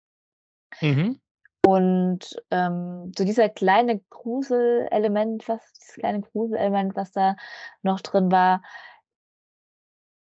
Mhm. 0.81 1.21
Und, 1.67 2.41
ähm, 2.49 3.11
so 3.15 3.23
dieser 3.23 3.47
kleine 3.49 3.99
Gruselelement, 4.09 5.47
was 5.47 5.61
dieses 5.73 5.93
kleine 5.95 6.21
Gruselelement, 6.21 6.95
was 6.95 7.11
da 7.11 7.35
noch 7.83 8.01
drin 8.01 8.31
war 8.31 8.61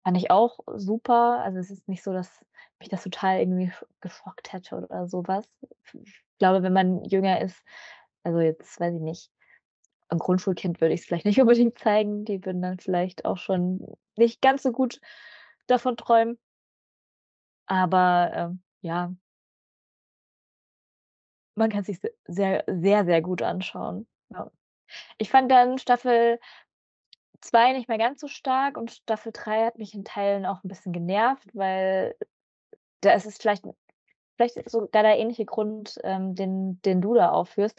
fand 0.07 0.17
ich 0.19 0.31
auch 0.31 0.61
super. 0.77 1.41
Also, 1.43 1.59
es 1.59 1.69
ist 1.71 1.89
nicht 1.89 2.05
so, 2.05 2.13
dass 2.13 2.45
mich 2.79 2.89
das 2.89 3.03
total 3.03 3.41
irgendwie 3.41 3.71
sch 3.73 3.85
geschockt 4.01 4.53
hätte 4.53 4.77
oder 4.77 5.09
so 5.09 5.25
was. 5.27 5.49
Ich 6.05 6.23
glaube, 6.39 6.63
wenn 6.63 6.73
man 6.73 7.03
jünger 7.05 7.41
ist 7.41 7.61
also, 8.23 8.39
jetzt 8.41 8.79
weiß 8.81 8.95
ich 8.95 9.01
nicht, 9.01 9.31
'n 10.13 10.19
Grundschulkind 10.19 10.81
würde 10.81 10.95
ich's 10.95 11.07
vielleicht 11.07 11.25
nicht 11.27 11.41
unbedingt 11.41 11.79
zeigen. 11.79 12.25
Die 12.25 12.45
würden 12.45 12.63
dann 12.63 12.79
vielleicht 12.81 13.25
auch 13.25 13.39
schon 13.39 13.81
nicht 14.17 14.43
ganz 14.43 14.63
so 14.63 14.73
gut 14.73 15.01
davon 15.67 15.97
träumen. 15.97 16.39
Aber, 17.69 18.31
ähm, 18.35 18.61
ja. 18.81 19.17
Man 21.59 21.71
kann 21.71 21.85
sich's 21.85 22.03
sehr, 22.27 22.65
sehr, 22.67 23.05
sehr 23.07 23.23
gut 23.23 23.41
anschauen, 23.43 24.07
ja. 24.31 24.51
Ich 25.19 25.31
fand 25.31 25.51
dann 25.51 25.79
Staffel 25.79 26.39
2 27.41 27.73
nicht 27.73 27.89
mehr 27.89 27.99
ganz 27.99 28.21
so 28.21 28.29
stark 28.29 28.77
und 28.79 28.91
Staffel 28.91 29.33
3 29.33 29.67
hat 29.67 29.79
mich 29.79 29.95
in 29.95 30.05
Teilen 30.05 30.47
auch 30.47 30.65
'n 30.65 30.69
bisschen 30.69 30.93
genervt, 30.93 31.49
weil 31.55 32.17
da 33.03 33.15
ist 33.15 33.27
es 33.27 33.39
vielleicht 33.39 33.65
vielleicht 34.37 34.71
sogar 34.71 35.03
der 35.05 35.19
ähnliche 35.19 35.47
Grund, 35.47 35.99
ähm, 36.05 36.35
den 36.37 36.81
den 36.83 37.01
du 37.03 37.15
da 37.15 37.31
aufführst. 37.31 37.79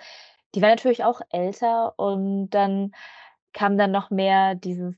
Die 0.55 0.61
war 0.61 0.69
natürlich 0.69 1.03
auch 1.03 1.21
älter 1.31 1.93
und 1.99 2.49
dann 2.51 2.91
kam 3.53 3.77
dann 3.77 3.91
noch 3.91 4.09
mehr 4.09 4.55
dieses 4.55 4.95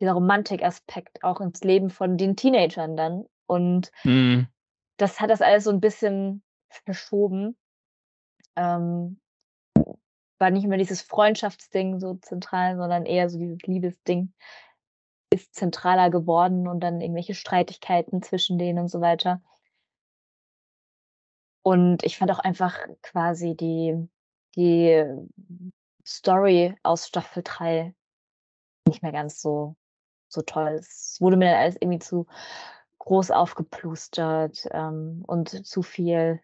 dieser 0.00 0.12
Romantikaspekt 0.14 1.24
auch 1.24 1.40
ins 1.40 1.62
Leben 1.62 1.90
von 1.90 2.18
den 2.18 2.36
Teenagern 2.36 2.96
dann 2.96 3.26
und 3.46 3.90
Mhm. 4.04 4.50
das 5.00 5.18
hat 5.20 5.30
das 5.30 5.40
alles 5.42 5.64
so 5.64 5.70
'n 5.70 5.80
bisschen 5.80 6.42
verschoben. 6.68 7.56
Ähm, 8.56 9.20
war 10.38 10.50
nicht 10.50 10.66
mehr 10.66 10.78
dieses 10.78 11.02
Freundschaftsding 11.02 12.00
so 12.00 12.14
zentral, 12.16 12.76
sondern 12.76 13.06
eher 13.06 13.28
so 13.30 13.38
dieses 13.38 13.62
Liebesding 13.62 14.32
ist 15.32 15.54
zentraler 15.54 16.10
geworden 16.10 16.66
und 16.68 16.80
dann 16.80 17.00
irgendwelche 17.00 17.34
Streitigkeiten 17.34 18.22
zwischen 18.22 18.58
denen 18.58 18.78
und 18.80 18.88
so 18.88 19.00
weiter. 19.00 19.40
Und 21.66 22.02
ich 22.04 22.16
fand 22.18 22.30
auch 22.30 22.38
einfach 22.38 22.78
quasi 23.02 23.54
die 23.56 24.08
die 24.56 25.04
Story 26.06 26.74
aus 26.82 27.08
Staffel 27.08 27.42
3 27.44 27.94
nicht 28.88 29.02
mehr 29.02 29.12
ganz 29.12 29.42
so 29.42 29.76
so 30.28 30.42
toll. 30.42 30.74
Es 30.80 31.18
wurde 31.20 31.36
mir 31.38 31.46
dann 31.52 31.60
alles 31.62 31.76
irgendwie 31.80 32.00
zu 32.00 32.26
groß 33.00 33.30
aufgeplustert, 33.32 34.66
ähm, 34.72 35.24
und 35.28 35.66
zu 35.66 35.82
viel 35.82 36.40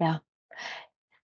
ja. 0.00 0.22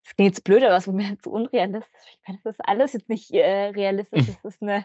Es 0.07 0.15
klingt 0.15 0.35
jetzt 0.37 0.45
blöd, 0.45 0.63
aber 0.63 0.77
es 0.77 0.87
war 0.87 0.95
mir 0.95 1.19
zu 1.19 1.31
unrealistisch. 1.33 2.19
Ich 2.23 2.29
meine, 2.29 2.41
das 2.45 2.55
ist 2.55 2.61
alles 2.69 2.93
jetzt 2.93 3.09
nicht, 3.09 3.31
äh, 3.33 3.69
realistisch. 3.71 4.29
Es 4.29 4.45
ist 4.45 4.63
'ne 4.63 4.85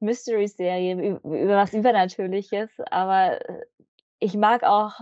Mystery-Serie 0.00 1.18
über 1.24 1.56
was 1.56 1.74
Übernatürliches, 1.74 2.70
aber, 2.90 3.40
äh, 3.48 3.62
ich 4.20 4.34
mag 4.36 4.64
auch 4.64 4.94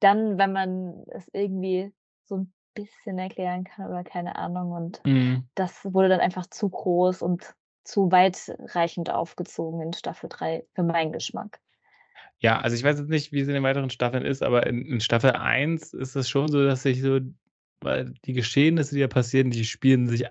dann, 0.00 0.38
wenn 0.38 0.52
man 0.52 1.04
es 1.10 1.28
irgendwie 1.34 1.92
so 2.26 2.36
'n 2.36 2.52
bisschen 2.74 3.18
erklären 3.18 3.64
kann 3.64 3.88
oder 3.88 4.04
keine 4.04 4.36
Ahnung 4.36 4.72
und 4.72 5.02
Mhm. 5.04 5.44
das 5.56 5.84
wurde 5.84 6.08
dann 6.10 6.20
einfach 6.20 6.46
zu 6.48 6.68
groß 6.70 7.22
und 7.22 7.54
zu 7.84 8.10
weitreichend 8.12 9.10
aufgezogen 9.10 9.80
in 9.82 9.92
Staffel 9.94 10.28
3 10.30 10.66
für 10.74 10.82
meinen 10.84 11.12
Geschmack. 11.12 11.60
Ja, 12.40 12.60
also, 12.60 12.76
ich 12.76 12.82
weiß 12.82 12.98
jetzt 12.98 13.08
nicht, 13.08 13.32
wie's 13.32 13.48
in 13.48 13.54
den 13.54 13.62
weiteren 13.62 13.90
Staffeln 13.90 14.24
ist, 14.24 14.42
aber 14.42 14.66
in 14.66 14.84
in 14.86 15.00
Staffel 15.00 15.32
1 15.32 15.92
ist 15.92 16.16
es 16.16 16.28
schon 16.28 16.48
so, 16.48 16.64
dass 16.64 16.82
sich 16.82 17.00
so 17.00 17.20
weil 17.80 18.14
die 18.24 18.32
Geschehnisse, 18.32 18.94
die 18.94 19.00
da 19.02 19.08
passieren, 19.08 19.50
die 19.50 19.64
spielen 19.64 20.08
sich 20.08 20.24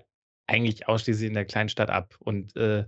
eigentlich 0.48 0.88
ausschließlich 0.88 1.28
in 1.28 1.34
der 1.34 1.44
kleinen 1.44 1.68
Stadt 1.68 1.88
ab. 1.90 2.16
Und, 2.18 2.56
äh, 2.56 2.86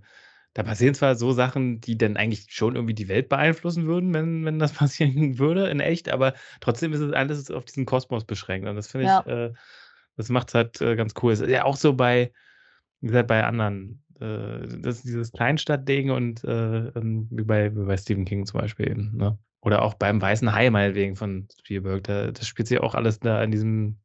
da 0.56 0.62
passieren 0.64 0.94
zwar 0.94 1.16
so 1.16 1.32
Sachen, 1.32 1.80
die 1.82 1.98
dann 1.98 2.16
eigentlich 2.16 2.46
schon 2.50 2.76
irgendwie 2.76 2.94
die 2.94 3.08
Welt 3.08 3.28
beeinflussen 3.28 3.86
würden, 3.86 4.14
wenn 4.14 4.44
wenn 4.46 4.58
das 4.58 4.72
passieren 4.74 5.38
würde 5.38 5.68
in 5.68 5.80
echt, 5.80 6.08
aber 6.10 6.34
trotzdem 6.60 6.92
ist 6.94 7.00
es 7.00 7.12
alles 7.12 7.50
auf 7.50 7.64
diesen 7.66 7.86
Kosmos 7.86 8.24
beschränkt. 8.24 8.68
Und 8.68 8.76
das 8.76 8.88
finde 8.88 9.06
ich, 9.06 9.18
Ja. 9.18 9.26
äh 9.26 9.52
das 10.16 10.30
macht's 10.30 10.54
halt, 10.54 10.80
äh, 10.80 10.96
ganz 10.96 11.14
cool. 11.22 11.32
Ist 11.34 11.46
ja 11.46 11.64
auch 11.64 11.76
so 11.76 11.92
bei 11.94 12.32
wie 13.00 13.08
gesagt, 13.08 13.28
bei 13.28 13.44
anderen, 13.44 14.04
äh 14.20 14.66
das 14.80 15.02
dieses 15.02 15.32
Kleinstadt-Ding 15.32 16.10
und, 16.10 16.44
äh, 16.44 16.88
ähm, 16.88 17.28
wie 17.30 17.44
bei 17.44 17.74
wie 17.76 17.84
bei 17.86 17.96
Stephen 17.96 18.24
King 18.24 18.46
zum 18.46 18.60
Beispiel 18.60 18.88
eben, 18.90 19.16
ne? 19.16 19.38
Oder 19.62 19.82
auch 19.82 19.94
beim 19.94 20.22
Weißen 20.22 20.52
Hai 20.54 20.70
meinetwegen 20.70 21.16
von 21.16 21.48
Spielberg. 21.60 22.04
Da 22.04 22.30
das 22.32 22.46
spielt 22.48 22.68
sich 22.68 22.80
auch 22.80 22.94
alles 22.94 23.20
da 23.20 23.42
in 23.44 23.50
diesem 23.50 23.98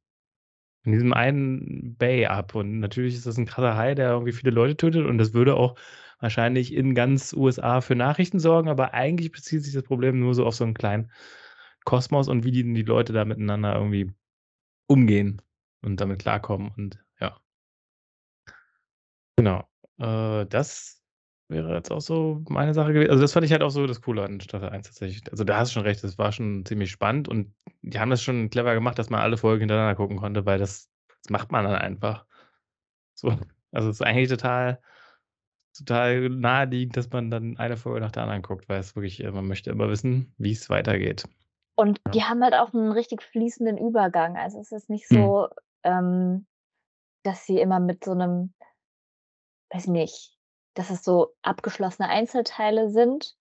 in 0.84 0.94
diesem 0.94 1.14
einen 1.14 1.96
Bay 1.98 2.26
ab. 2.28 2.56
Und 2.56 2.80
natürlich 2.80 3.16
ist 3.16 3.28
das 3.28 3.38
'n 3.38 3.46
krasser 3.46 3.78
Hai, 3.78 3.96
der 3.96 4.12
irgendwie 4.12 4.32
viele 4.34 4.52
Leute 4.52 4.78
tötet 4.78 5.06
und 5.06 5.18
das 5.20 5.34
würde 5.34 5.56
auch 5.56 5.76
wahrscheinlich 6.22 6.74
in 6.76 6.96
ganz 6.96 7.34
USA 7.34 7.82
für 7.82 7.96
Nachrichten 7.96 8.40
sorgen, 8.40 8.70
aber 8.70 8.94
eigentlich 8.94 9.32
bezieht 9.32 9.64
sich 9.64 9.74
das 9.74 9.84
Problem 9.84 10.20
nur 10.20 10.36
so 10.36 10.46
auf 10.46 10.56
so 10.56 10.64
'n 10.66 10.74
kleinen 10.76 11.12
Kosmos 11.86 12.30
und 12.30 12.44
wie 12.46 12.52
die 12.52 12.74
die 12.74 12.84
Leute 12.84 13.14
da 13.14 13.26
miteinander 13.26 13.76
irgendwie 13.76 14.12
umgehen 14.88 15.42
und 15.84 16.02
damit 16.02 16.20
klarkommen 16.22 16.72
und 16.78 17.00
ja. 17.22 17.38
Genau. 19.38 19.64
Äh, 20.00 20.46
das 20.48 21.02
wäre 21.48 21.74
jetzt 21.76 21.92
auch 21.92 22.02
so 22.02 22.44
meine 22.50 22.74
Sache 22.74 22.94
gew 22.94 23.02
also, 23.10 23.22
das 23.22 23.34
fand 23.34 23.46
ich 23.46 23.52
halt 23.52 23.62
auch 23.64 23.70
so 23.70 23.86
das 23.88 24.02
Coole 24.02 24.24
an 24.24 24.40
Staffel 24.42 24.70
1 24.70 24.88
tatsächlich. 24.88 25.22
Also, 25.32 25.44
da 25.44 25.58
hast 25.58 25.70
du 25.72 25.74
schon 25.76 25.84
recht, 25.84 26.04
das 26.04 26.18
war 26.18 26.32
schon 26.32 26.66
ziemlich 26.66 26.92
spannend 26.92 27.28
und 27.28 27.54
die 27.82 28.00
haben 28.00 28.10
das 28.10 28.22
schon 28.24 28.50
clever 28.50 28.74
gemacht, 28.74 28.98
dass 29.00 29.10
man 29.10 29.20
alle 29.22 29.38
Folgen 29.38 29.62
hintereinander 29.62 29.96
gucken 29.96 30.18
konnte, 30.18 30.46
weil 30.46 30.60
das 30.60 30.90
das 31.24 31.30
macht 31.30 31.52
man 31.52 31.66
dann 31.66 31.76
einfach. 31.76 32.26
So, 33.16 33.30
also, 33.72 33.90
es 33.90 33.98
ist 33.98 34.04
eigentlich 34.08 34.30
total 34.30 34.82
total 35.78 36.30
naheliegend, 36.30 36.98
dass 36.98 37.10
man 37.12 37.30
dann 37.32 37.58
eine 37.58 37.78
Folge 37.78 38.02
nach 38.02 38.12
der 38.12 38.24
anderen 38.24 38.42
guckt, 38.42 38.70
weil 38.70 38.80
es 38.80 38.96
wirklich 38.96 39.24
äh, 39.24 39.32
man 39.32 39.48
möchte 39.48 39.70
immer 39.72 39.90
wissen, 39.90 40.34
wie's 40.38 40.70
weitergeht. 40.70 41.26
Und 41.78 42.02
Ja. 42.08 42.14
die 42.14 42.24
haben 42.24 42.44
halt 42.44 42.54
auch 42.54 42.74
'n 42.74 42.92
richtig 42.92 43.22
fließenden 43.24 43.78
Übergang. 43.78 44.38
Also, 44.38 44.60
es 44.60 44.72
ist 44.72 44.90
nicht 44.90 45.10
Mhm. 45.10 45.10
so, 45.10 45.48
ähm, 45.84 46.48
dass 47.24 47.46
sie 47.46 47.60
immer 47.60 47.80
mit 47.80 48.06
so 48.06 48.16
'nem 48.16 48.54
weiß 49.74 49.86
ich 49.86 49.90
nicht, 49.90 50.38
dass 50.74 50.90
es 50.90 51.04
so 51.04 51.34
abgeschlossene 51.42 52.10
Einzelteile 52.10 52.90
sind 52.90 53.34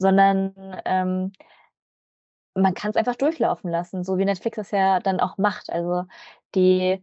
sondern, 0.00 0.54
ähm 0.84 1.32
man 2.56 2.74
kann's 2.74 2.96
einfach 2.96 3.16
durchlaufen 3.16 3.70
lassen, 3.70 4.04
so 4.04 4.18
wie 4.18 4.24
Netflix 4.26 4.56
das 4.56 4.70
ja 4.72 5.00
dann 5.00 5.20
auch 5.20 5.38
macht. 5.38 5.70
Also, 5.70 6.04
die 6.54 7.02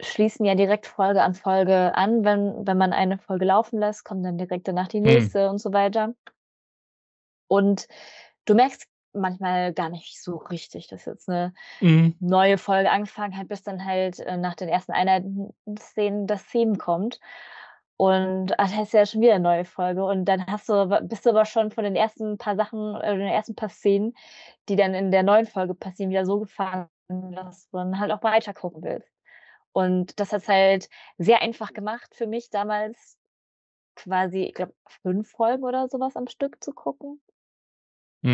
schließen 0.00 0.44
ja 0.46 0.54
direkt 0.56 0.86
Folge 0.86 1.22
an 1.22 1.34
Folge 1.34 1.94
an. 1.94 2.24
Wenn 2.24 2.66
wenn 2.66 2.76
man 2.78 2.92
eine 2.92 3.18
Folge 3.18 3.44
laufen 3.44 3.78
lässt, 3.78 4.04
kommt 4.04 4.24
dann 4.24 4.38
direkt 4.38 4.66
danach 4.68 4.88
die 4.88 5.00
Mhm. 5.04 5.34
nächste 5.34 5.48
und 5.50 5.58
so 5.58 5.72
weiter. 5.72 6.14
Und 7.50 7.86
du 8.44 8.54
merkst 8.54 8.86
manchmal 9.12 9.72
gar 9.72 9.88
nicht 9.90 10.22
so 10.22 10.36
richtig, 10.36 10.88
dass 10.88 11.04
jetzt 11.04 11.28
'ne 11.28 11.54
Mhm. 11.82 12.14
neue 12.20 12.58
Folge 12.58 12.90
angefangen 12.90 13.36
hat, 13.36 13.48
bis 13.48 13.62
dann 13.62 13.84
halt, 13.84 14.20
äh, 14.20 14.36
nach 14.36 14.54
den 14.54 14.68
ersten 14.68 14.92
Einleitenden-Szenen 14.92 16.26
das 16.26 16.46
Theme 16.46 16.76
kommt. 16.78 17.20
Und, 17.96 18.58
ah, 18.58 18.66
da 18.68 18.82
ist 18.82 18.92
ja 18.92 19.06
schon 19.06 19.20
wieder 19.22 19.34
'ne 19.34 19.40
neue 19.40 19.64
Folge 19.64 20.04
und 20.04 20.24
dann 20.26 20.46
hast 20.46 20.68
du 20.68 20.86
bist 21.04 21.26
du 21.26 21.30
aber 21.30 21.44
schon 21.46 21.70
von 21.72 21.84
den 21.84 21.96
ersten 21.96 22.38
paar 22.38 22.56
Sachen 22.56 22.96
äh, 22.96 23.12
den 23.16 23.28
ersten 23.28 23.54
paar 23.56 23.68
Szenen, 23.70 24.14
die 24.68 24.76
dann 24.76 24.94
in 24.94 25.10
der 25.12 25.22
neuen 25.24 25.46
Folge 25.46 25.74
passieren, 25.74 26.10
wieder 26.10 26.26
so 26.26 26.40
gefangen, 26.40 26.88
dass 27.08 27.68
du 27.70 27.78
dann 27.78 28.00
halt 28.00 28.10
auch 28.12 28.22
weiter 28.24 28.54
gucken 28.54 28.82
willst. 28.82 29.13
Und 29.74 30.20
das 30.20 30.32
hat's 30.32 30.48
halt 30.48 30.88
sehr 31.18 31.42
einfach 31.42 31.72
gemacht 31.72 32.14
für 32.14 32.28
mich 32.28 32.48
damals 32.50 33.18
quasi, 33.96 34.44
ich 34.44 34.54
glaube, 34.54 34.74
5 35.02 35.30
Folgen 35.30 35.64
oder 35.64 35.88
so 35.88 36.00
was 36.00 36.16
am 36.16 36.28
Stück 36.28 36.62
zu 36.64 36.72
gucken 36.74 37.20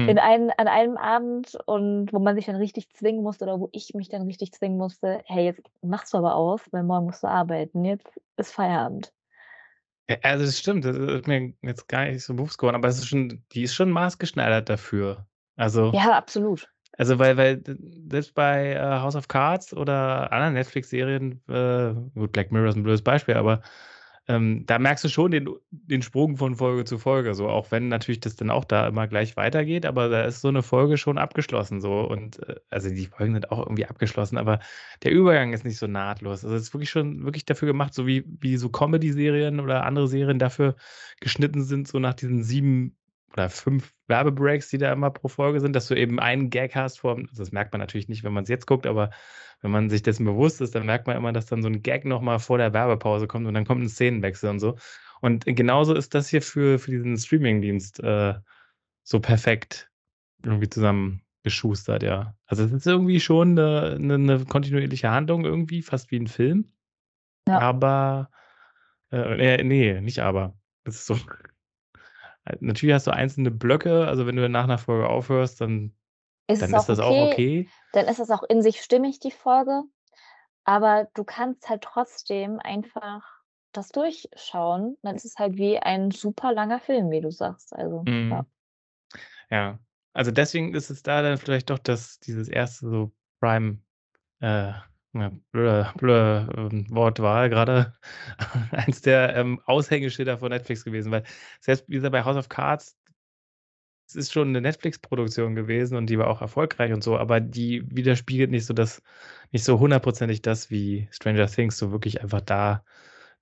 in 0.06 0.18
Mhm. 0.18 0.20
ein 0.20 0.50
an 0.56 0.66
einem 0.68 0.96
Abend 0.96 1.58
und 1.66 2.12
wo 2.12 2.18
man 2.18 2.34
sich 2.34 2.46
dann 2.46 2.56
richtig 2.56 2.88
zwingen 2.90 3.22
musste 3.22 3.44
oder 3.44 3.60
wo 3.60 3.68
ich 3.72 3.92
mich 3.94 4.08
dann 4.08 4.22
richtig 4.22 4.52
zwingen 4.52 4.78
musste: 4.78 5.20
„Hey, 5.26 5.44
jetzt 5.44 5.62
machst 5.82 6.12
du 6.14 6.18
aber 6.18 6.34
aus, 6.36 6.62
weil 6.72 6.82
morgen 6.84 7.06
musst 7.06 7.22
du 7.22 7.28
arbeiten. 7.28 7.84
Jetzt 7.84 8.18
ist 8.36 8.52
Feierabend.“ 8.52 9.12
Ja, 10.08 10.16
also, 10.22 10.44
das 10.44 10.58
stimmt. 10.58 10.84
Das 10.84 10.96
ist 10.96 11.26
mir 11.26 11.54
jetzt 11.62 11.88
gar 11.88 12.04
nicht 12.06 12.24
so 12.24 12.34
bewusst 12.34 12.58
geworden, 12.58 12.76
aber 12.76 12.88
es 12.88 12.98
ist 12.98 13.06
schon 13.08 13.44
die 13.52 13.62
ist 13.62 13.74
schon 13.74 13.90
maßgeschneidert 13.90 14.68
dafür. 14.68 15.28
Also 15.56 15.94
Ja, 15.94 16.16
absolut. 16.16 16.68
Also, 16.98 17.18
weil 17.18 17.36
weil 17.36 17.62
selbst 18.10 18.34
bei, 18.34 18.72
äh, 18.74 18.78
„House 18.80 19.16
of 19.16 19.28
Cards“ 19.28 19.74
oder 19.74 20.32
anderen 20.32 20.54
Netflix-Serien, 20.54 21.40
äh 21.48 21.94
gut, 22.18 22.32
„Black 22.32 22.52
Mirror“ 22.52 22.68
ist 22.70 22.76
'n 22.76 22.82
blödes 22.82 23.02
Beispiel, 23.02 23.34
aber, 23.36 23.62
ähm, 24.28 24.64
da 24.66 24.78
merkst 24.78 25.04
du 25.04 25.08
schon 25.08 25.30
den 25.32 25.48
den 25.70 26.02
Sprung 26.02 26.36
von 26.36 26.54
Folge 26.56 26.84
zu 26.84 26.98
Folge 26.98 27.34
so, 27.34 27.48
auch 27.48 27.70
wenn 27.72 27.88
natürlich 27.88 28.20
das 28.20 28.36
dann 28.36 28.50
auch 28.50 28.64
da 28.64 28.88
immer 28.88 29.08
gleich 29.08 29.36
weitergeht, 29.36 29.86
aber 29.86 30.08
da 30.08 30.22
ist 30.24 30.40
so 30.42 30.50
'ne 30.50 30.62
Folge 30.62 30.98
schon 30.98 31.18
abgeschlossen 31.18 31.80
so 31.80 32.00
und, 32.02 32.38
äh 32.48 32.56
also, 32.70 32.90
die 32.90 33.06
Folgen 33.06 33.34
sind 33.34 33.50
auch 33.52 33.58
irgendwie 33.60 33.86
abgeschlossen, 33.86 34.38
aber 34.38 34.60
der 35.04 35.12
Übergang 35.12 35.52
ist 35.54 35.64
nicht 35.64 35.78
so 35.78 35.86
nahtlos. 35.88 36.44
Also, 36.44 36.56
es 36.56 36.62
ist 36.64 36.74
wirklich 36.74 36.90
schon 36.90 37.24
wirklich 37.24 37.44
dafür 37.46 37.66
gemacht, 37.68 37.94
so 37.94 38.06
wie 38.06 38.24
wie 38.40 38.56
so 38.58 38.68
Comedy-Serien 38.70 39.60
oder 39.60 39.84
andere 39.86 40.08
Serien 40.08 40.38
dafür 40.38 40.76
geschnitten 41.20 41.62
sind, 41.64 41.88
so 41.88 41.98
nach 42.00 42.14
diesen 42.14 42.42
7 42.44 42.96
oder 43.34 43.50
5 43.50 43.92
Werbebreaks, 44.08 44.68
die 44.70 44.78
da 44.78 44.92
immer 44.92 45.10
pro 45.10 45.28
Folge 45.28 45.60
sind, 45.60 45.74
dass 45.76 45.88
du 45.88 45.94
eben 45.96 46.18
einen 46.20 46.50
Gag 46.50 46.74
hast 46.76 47.00
vorm 47.00 47.26
also, 47.30 47.42
das 47.42 47.52
merkt 47.52 47.72
man 47.72 47.80
natürlich 47.80 48.08
nicht, 48.08 48.24
wenn 48.24 48.32
man's 48.32 48.48
jetzt 48.48 48.66
guckt, 48.66 48.86
aber 48.86 49.10
wenn 49.62 49.70
man 49.70 49.90
sich 49.90 50.02
dessen 50.02 50.24
bewusst 50.24 50.60
ist, 50.60 50.74
dann 50.74 50.86
merkt 50.86 51.06
man 51.06 51.16
immer, 51.16 51.32
dass 51.32 51.46
dann 51.46 51.62
so 51.62 51.68
'n 51.68 51.82
Gag 51.82 52.04
noch 52.06 52.20
mal 52.22 52.38
vor 52.40 52.58
der 52.58 52.72
Werbepause 52.74 53.26
kommt 53.28 53.46
und 53.46 53.54
dann 53.54 53.64
kommt 53.66 53.82
'n 53.82 53.88
Szenenwechsel 53.88 54.50
und 54.50 54.58
so. 54.60 54.76
Und 55.20 55.44
genauso 55.46 55.94
ist 55.94 56.14
das 56.14 56.28
hier 56.28 56.42
für 56.42 56.78
für 56.78 56.90
diesen 56.92 57.16
Streamingdienst, 57.18 58.00
äh, 58.02 58.34
so 59.04 59.20
perfekt 59.20 59.90
irgendwie 60.44 60.68
zusammengeschustert, 60.70 62.02
ja. 62.04 62.36
Also, 62.46 62.64
es 62.64 62.72
ist 62.72 62.86
irgendwie 62.88 63.20
schon 63.20 63.54
'ne 63.54 63.98
'ne 64.00 64.18
'ne 64.18 64.44
kontinuierliche 64.46 65.10
Handlung 65.10 65.44
irgendwie, 65.46 65.82
fast 65.82 66.10
wie 66.12 66.18
'n 66.18 66.28
Film, 66.28 66.72
Ja. 67.48 67.60
aber 67.60 68.30
äh, 69.12 69.56
äh, 69.60 69.64
ne, 69.64 70.02
nicht 70.02 70.20
aber. 70.20 70.54
Es 70.84 70.96
ist 70.96 71.06
so 71.06 71.20
natürlich 72.60 72.94
hast 72.94 73.06
du 73.06 73.12
einzelne 73.12 73.50
Blöcke, 73.50 74.06
also, 74.06 74.26
wenn 74.26 74.36
du 74.36 74.48
nach 74.48 74.66
'ner 74.66 74.78
Folge 74.78 75.08
aufhörst, 75.08 75.60
dann 75.60 75.94
Ist 76.48 76.62
dann 76.62 76.74
ist 76.74 76.88
das 76.88 76.98
auch 77.00 77.18
okay, 77.18 77.20
okay. 77.20 77.72
dann 77.92 78.06
ist 78.08 78.18
es 78.20 78.30
auch 78.30 78.42
in 78.44 78.62
sich 78.62 78.82
stimmig, 78.82 79.20
die 79.20 79.30
Folge, 79.30 79.82
aber 80.64 81.08
du 81.14 81.24
kannst 81.24 81.68
halt 81.70 81.82
trotzdem 81.82 82.60
einfach 82.60 83.24
das 83.72 83.90
durchschauen. 83.90 84.98
Dann 85.02 85.16
ist 85.16 85.24
es 85.26 85.36
halt 85.38 85.56
wie 85.58 85.78
ein 85.78 86.10
super 86.12 86.52
langer 86.54 86.80
Film, 86.80 87.10
wie 87.10 87.20
du 87.22 87.30
sagst, 87.32 87.74
also, 87.76 88.08
ja. 88.30 88.42
Mhm. 88.42 88.50
Ja, 89.50 89.80
also, 90.12 90.30
deswegen 90.30 90.74
ist 90.74 90.90
es 90.90 91.02
da 91.02 91.22
dann 91.22 91.38
vielleicht 91.38 91.70
doch 91.70 91.78
das 91.78 92.20
dieses 92.20 92.48
1. 92.48 92.88
so 92.88 93.12
Prime 93.40 93.78
äh, 94.40 94.72
ja, 95.14 95.30
blöder 95.52 95.92
blöder, 95.96 96.48
ähm, 96.56 96.86
Wortwahl 96.90 97.50
grade, 97.50 97.94
eins 98.72 99.00
der, 99.02 99.34
ähm, 99.36 99.60
Aushängeschilder 99.66 100.38
von 100.38 100.50
Netflix 100.50 100.84
gewesen, 100.84 101.10
weil 101.12 101.24
selbst 101.60 101.88
wie 101.88 101.94
gesagt, 101.94 102.12
bei 102.12 102.24
„House 102.24 102.36
of 102.36 102.48
Cards“ 102.48 102.96
es 104.08 104.16
ist 104.16 104.32
schon 104.32 104.52
'ne 104.52 104.60
Netflix-Produktion 104.60 105.54
gewesen 105.54 105.96
und 105.96 106.06
die 106.10 106.18
war 106.18 106.26
auch 106.28 106.40
erfolgreich 106.42 106.92
und 106.92 107.02
so, 107.04 107.16
aber 107.18 107.40
die 107.40 107.82
widerspiegelt 107.94 108.50
nicht 108.50 108.66
so 108.66 108.74
das 108.74 109.02
nicht 109.52 109.64
so 109.64 109.78
hundertprozentig 109.78 110.42
das, 110.42 110.70
wie 110.70 111.08
„Stranger 111.12 111.46
Things“ 111.46 111.78
so 111.78 111.92
wirklich 111.92 112.20
einfach 112.22 112.40
da 112.40 112.84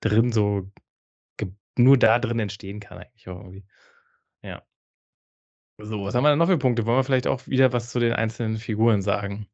drin 0.01 0.31
so 0.31 0.69
nur 1.77 1.97
da 1.97 2.19
drin 2.19 2.39
entstehen 2.39 2.79
kann 2.79 2.97
eigentlich 2.99 3.27
auch 3.29 3.37
irgendwie. 3.39 3.65
Ja. 4.43 4.63
So, 5.81 6.03
was 6.05 6.13
haben 6.15 6.23
wir 6.23 6.29
denn 6.29 6.37
noch 6.39 6.47
für 6.47 6.57
Punkte? 6.57 6.85
Wollen 6.85 6.97
wir 6.99 7.03
vielleicht 7.03 7.27
auch 7.27 7.47
wieder 7.47 7.73
was 7.73 7.89
zu 7.89 7.99
den 7.99 8.13
einzelnen 8.13 8.57
Figuren 8.57 9.01
sagen? 9.01 9.47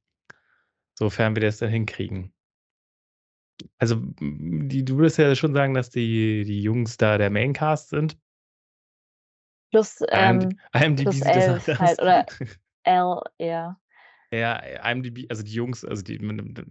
Sofern 0.98 1.36
wir 1.36 1.42
das 1.42 1.58
dann 1.58 1.70
hinkriegen. 1.70 2.34
Also, 3.78 4.02
die 4.20 4.84
du 4.84 4.98
würdest 4.98 5.18
ja 5.18 5.34
schon 5.36 5.54
sagen, 5.54 5.74
dass 5.74 5.90
die 5.90 6.44
die 6.46 6.62
Jungs 6.62 6.98
da 6.98 7.18
der 7.18 7.30
Maincast 7.30 7.90
sind? 7.90 8.18
Plus, 9.72 10.00
ähm, 10.10 10.58
IMDb 10.74 11.04
plus 11.04 11.16
sieht 11.16 11.26
das 11.26 11.48
11 11.48 11.70
anders. 11.80 11.80
halt 11.80 12.02
oder 12.02 12.26
L, 12.84 13.22
ja. 13.40 13.80
Ja, 14.32 14.60
IMDb 14.90 15.26
also 15.30 15.44
die 15.44 15.54
Jungs, 15.54 15.86
also 15.86 16.04
die 16.04 16.20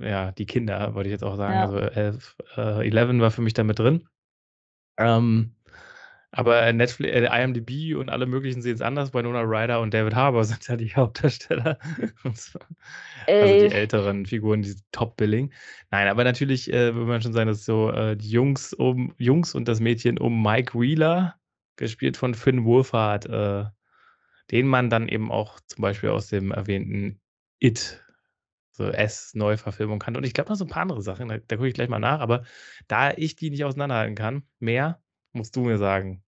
ja, 0.01 0.33
die 0.33 0.47
Kinder, 0.47 0.95
wollte 0.95 1.09
ich 1.09 1.13
jetzt 1.13 1.25
auch 1.25 1.37
sagen. 1.37 1.55
Ja. 1.55 1.63
Also 1.63 1.79
11 1.79 2.37
äh, 2.57 2.89
11 2.89 3.21
war 3.21 3.31
für 3.31 3.43
mich 3.43 3.55
da 3.55 3.65
mit 3.65 3.79
drin. 3.79 4.07
Ähm, 4.99 5.55
aber 6.37 6.73
Netfli 6.73 7.09
äh, 7.11 7.27
IMDb 7.43 7.95
und 7.97 8.11
alle 8.11 8.27
möglichen 8.27 8.63
sehen's 8.63 8.83
anders. 8.83 9.15
Winona 9.15 9.43
Ryder 9.43 9.81
und 9.81 9.95
David 9.95 10.15
Harbour 10.15 10.45
sind 10.45 10.67
ja 10.69 10.77
die 10.77 10.95
Hauptdarsteller. 10.95 11.79
Also 13.39 13.57
die 13.57 13.69
Äh. 13.69 13.71
älteren 13.71 14.27
Figuren, 14.27 14.63
die 14.63 14.75
Top-Billing. 14.93 15.53
Nein, 15.91 16.09
aber 16.09 16.25
natürlich, 16.25 16.73
äh, 16.73 16.95
würde 16.95 17.07
man 17.07 17.23
schon 17.23 17.33
sagen, 17.33 17.49
dass 17.49 17.65
so, 17.65 17.91
äh, 17.91 18.17
die 18.17 18.31
Jungs 18.31 18.73
um 18.73 19.15
Jungs 19.19 19.55
und 19.55 19.69
das 19.69 19.81
Mädchen 19.81 20.19
um 20.19 20.43
Mike 20.43 20.79
Wheeler, 20.79 21.37
gespielt 21.77 22.17
von 22.17 22.35
Finn 22.35 22.65
Wolfhard, 22.65 23.27
äh, 23.27 23.65
den 24.51 24.67
man 24.69 24.91
dann 24.91 25.09
eben 25.09 25.31
auch 25.33 25.61
zum 25.67 25.83
Beispiel 25.83 26.11
aus 26.11 26.29
dem 26.29 26.53
erwähnten 26.53 27.21
It, 27.61 28.05
so 28.73 28.89
S-Neuverfilmung 28.91 30.01
kannte. 30.01 30.19
Und 30.19 30.25
ich 30.27 30.35
glaube 30.35 30.51
noch 30.51 30.57
so 30.57 30.67
'n 30.67 30.71
paar 30.71 30.83
andere 30.83 31.03
Sachen, 31.03 31.29
da 31.31 31.39
da 31.39 31.57
gucke 31.57 31.69
ich 31.69 31.75
gleich 31.75 31.91
mal 31.91 32.01
nach, 32.01 32.21
aber 32.21 32.45
da 32.89 33.13
ich 33.13 33.37
die 33.37 33.51
nicht 33.51 33.65
auseinanderhalten 33.67 34.17
kann 34.17 34.45
mehr, 34.61 35.03
musst 35.35 35.57
du 35.57 35.63
mir 35.65 35.79
sagen. 35.79 36.24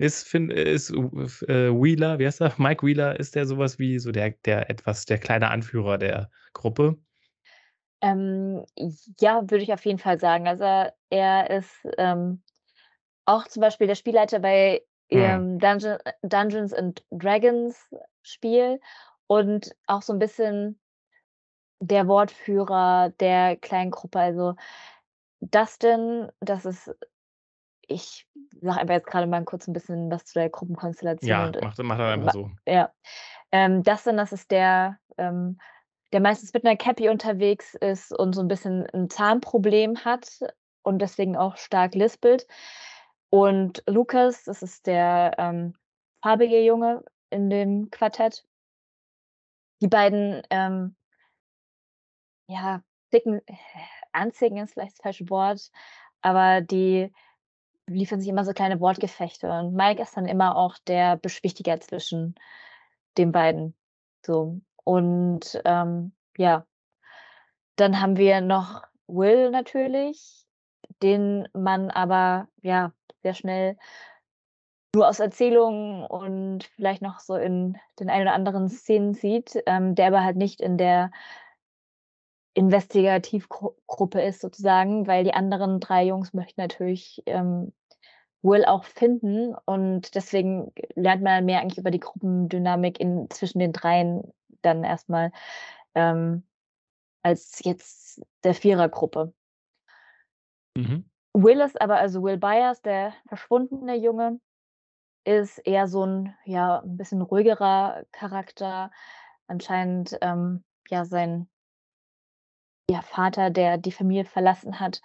Ist 0.00 0.26
Finn 0.28 0.50
ist 0.50 0.90
äh, 0.90 1.70
Wheeler 1.72 2.18
wie 2.18 2.26
heißt 2.26 2.40
er? 2.40 2.52
Mike 2.58 2.84
Wheeler, 2.84 3.18
ist 3.20 3.36
der 3.36 3.46
so 3.46 3.58
was 3.58 3.78
wie 3.78 3.98
so 4.00 4.10
der 4.10 4.30
der 4.44 4.68
etwas 4.68 5.04
der 5.04 5.18
kleine 5.18 5.50
Anführer 5.50 5.98
der 5.98 6.30
Gruppe? 6.52 6.98
Ähm, 8.02 8.64
ja, 9.20 9.42
würde 9.50 9.62
ich 9.62 9.72
auf 9.72 9.84
jeden 9.84 9.98
Fall 9.98 10.18
sagen. 10.18 10.46
Also, 10.48 10.64
er 11.10 11.50
ist, 11.50 11.86
ähm, 11.98 12.42
auch 13.26 13.46
zum 13.48 13.62
Beispiel 13.62 13.86
der 13.88 13.94
Spielleiter 13.96 14.40
bei 14.40 14.82
ihrem 15.10 15.58
Dungeon 15.60 15.98
Dungeons 16.22 16.74
and 16.74 17.04
Dragons 17.10 17.94
Spiel 18.22 18.80
und 19.28 19.74
auch 19.86 20.02
so 20.02 20.12
'n 20.14 20.18
bisschen 20.20 20.78
der 21.80 22.06
Wortführer 22.08 23.10
der 23.20 23.56
kleinen 23.56 23.90
Gruppe. 23.90 24.18
Also, 24.20 24.54
Dustin, 25.40 26.30
das 26.40 26.64
ist 26.64 26.94
ich 27.88 28.26
sage 28.62 28.80
einfach 28.80 28.94
jetzt 28.94 29.06
grade 29.08 29.26
mal 29.26 29.44
kurz 29.44 29.68
'n 29.68 29.72
bisschen 29.74 30.10
was 30.10 30.24
zu 30.26 30.34
der 30.38 30.50
Gruppenkonstellation 30.50 31.14
Ja, 31.22 31.54
äh, 31.54 31.60
mach 31.60 31.76
mach 31.78 31.98
das 31.98 32.12
einfach 32.14 32.30
so. 32.30 32.50
ja. 32.68 32.92
Ähm, 33.52 33.82
Dustin, 33.84 34.16
das 34.18 34.32
ist 34.32 34.50
der, 34.52 34.98
ähm, 35.18 35.58
der 36.12 36.20
meistens 36.22 36.52
mit 36.54 36.64
'ner 36.64 36.76
Cappy 36.76 37.08
unterwegs 37.10 37.74
ist 37.76 38.12
und 38.12 38.34
so 38.34 38.42
'n 38.42 38.48
bisschen 38.48 38.86
'n 38.94 39.10
Zahnproblem 39.10 40.04
hat 40.04 40.40
und 40.84 41.00
deswegen 41.00 41.36
auch 41.36 41.56
stark 41.58 41.94
lispelt. 41.96 42.46
Und 43.30 43.82
Lucas, 43.88 44.44
das 44.44 44.62
ist 44.62 44.86
der, 44.88 45.34
ähm, 45.38 45.74
farbige 46.22 46.62
Junge 46.64 47.04
in 47.30 47.50
dem 47.50 47.90
Quartett. 47.90 48.44
Die 49.82 49.88
beiden, 49.88 50.42
ähm 50.50 50.94
ja, 52.48 52.82
dicken 53.12 53.40
anzicken 54.12 54.58
ist 54.58 54.74
vielleicht 54.74 54.92
das 54.98 55.02
falsche 55.02 55.30
Wort, 55.30 55.70
aber 56.22 56.60
die 56.60 57.12
liefern 57.86 58.20
sich 58.20 58.28
immer 58.28 58.44
so 58.44 58.52
kleine 58.52 58.80
Wortgefechte 58.80 59.50
und 59.50 59.74
Mike 59.74 60.02
ist 60.02 60.16
dann 60.16 60.26
immer 60.26 60.56
auch 60.56 60.78
der 60.86 61.16
Beschwichtiger 61.16 61.80
zwischen 61.80 62.34
den 63.18 63.32
beiden, 63.32 63.74
so. 64.24 64.60
Und, 64.84 65.60
ähm, 65.64 66.12
ja. 66.36 66.66
Dann 67.76 68.00
haben 68.00 68.16
wir 68.16 68.40
noch 68.40 68.82
Will 69.06 69.50
natürlich, 69.50 70.46
den 71.02 71.48
man 71.52 71.90
aber, 71.90 72.48
ja, 72.62 72.92
sehr 73.22 73.34
schnell 73.34 73.76
nur 74.94 75.08
aus 75.08 75.18
Erzählungen 75.18 76.04
und 76.04 76.64
vielleicht 76.76 77.02
noch 77.02 77.18
so 77.18 77.34
in 77.34 77.76
den 77.98 78.10
ein 78.10 78.22
oder 78.22 78.32
anderen 78.32 78.68
Szenen 78.68 79.12
sieht, 79.14 79.60
ähm, 79.66 79.94
der 79.94 80.06
aber 80.06 80.22
halt 80.22 80.36
nicht 80.36 80.60
in 80.60 80.78
der 80.78 81.10
Investigativgru 82.56 83.74
Gruppe 83.86 84.20
ist 84.22 84.40
sozusagen, 84.40 85.06
weil 85.08 85.24
die 85.24 85.34
anderen 85.34 85.80
3 85.80 86.04
Jungs 86.06 86.32
möchten 86.34 86.60
natürlich, 86.60 87.22
ähm, 87.26 87.72
Will 88.42 88.64
auch 88.66 88.84
finden 88.84 89.54
und 89.66 90.14
deswegen 90.16 90.72
lernt 90.96 91.22
man 91.22 91.44
mehr 91.46 91.60
eigentlich 91.60 91.78
über 91.78 91.90
die 91.90 92.00
Gruppendynamik 92.00 93.00
in 93.00 93.28
zwischen 93.30 93.58
den 93.60 93.72
Dreien 93.72 94.32
dann 94.62 94.84
erst 94.84 95.08
mal, 95.10 95.32
ähm, 95.94 96.44
als 97.22 97.60
jetzt 97.64 98.22
der 98.44 98.54
Vierergruppe. 98.54 99.34
Mhm. 100.76 101.04
Will 101.36 101.60
ist 101.60 101.80
aber 101.80 101.96
also 101.96 102.22
Will 102.22 102.36
Byers, 102.38 102.80
der 102.82 103.12
verschwundene 103.26 103.96
Junge, 103.96 104.40
ist 105.24 105.58
eher 105.60 105.88
so 105.88 106.04
'n, 106.04 106.34
ja, 106.44 106.78
'n 106.80 106.96
bisschen 106.98 107.22
ruhigerer 107.22 108.04
Charakter. 108.12 108.90
Anscheinend, 109.48 110.18
ähm, 110.22 110.64
ja, 110.90 111.04
sein 111.06 111.48
ja, 112.90 113.00
Vater, 113.02 113.50
der 113.50 113.78
die 113.78 113.92
Familie 113.92 114.24
verlassen 114.26 114.78
hat, 114.80 115.00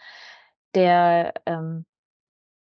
der, 0.76 1.34
ähm, 1.46 1.86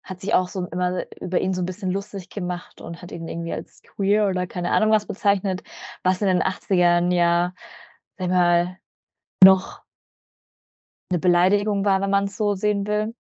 hat 0.04 0.22
sich 0.22 0.34
auch 0.36 0.50
so 0.50 0.66
immer 0.68 1.06
über 1.22 1.42
ihn 1.42 1.54
so 1.54 1.62
'n 1.64 1.66
bisschen 1.68 1.92
lustig 1.92 2.30
gemacht 2.30 2.82
und 2.82 3.02
hat 3.02 3.12
ihn 3.14 3.28
irgendwie 3.30 3.54
als 3.54 3.82
queer 3.84 4.28
oder 4.30 4.48
keine 4.48 4.72
Ahnung 4.72 4.92
was 4.92 5.06
bezeichnet, 5.08 5.64
was 6.04 6.22
in 6.22 6.28
den 6.30 6.44
80ern 6.44 7.12
ja, 7.12 7.54
ich 8.20 8.28
mal, 8.30 8.78
noch 9.44 9.84
'ne 11.12 11.20
Beleidigung 11.20 11.86
war, 11.86 12.02
wenn 12.02 12.10
man's 12.10 12.36
so 12.38 12.54
sehen 12.56 12.86
will. 12.86 13.16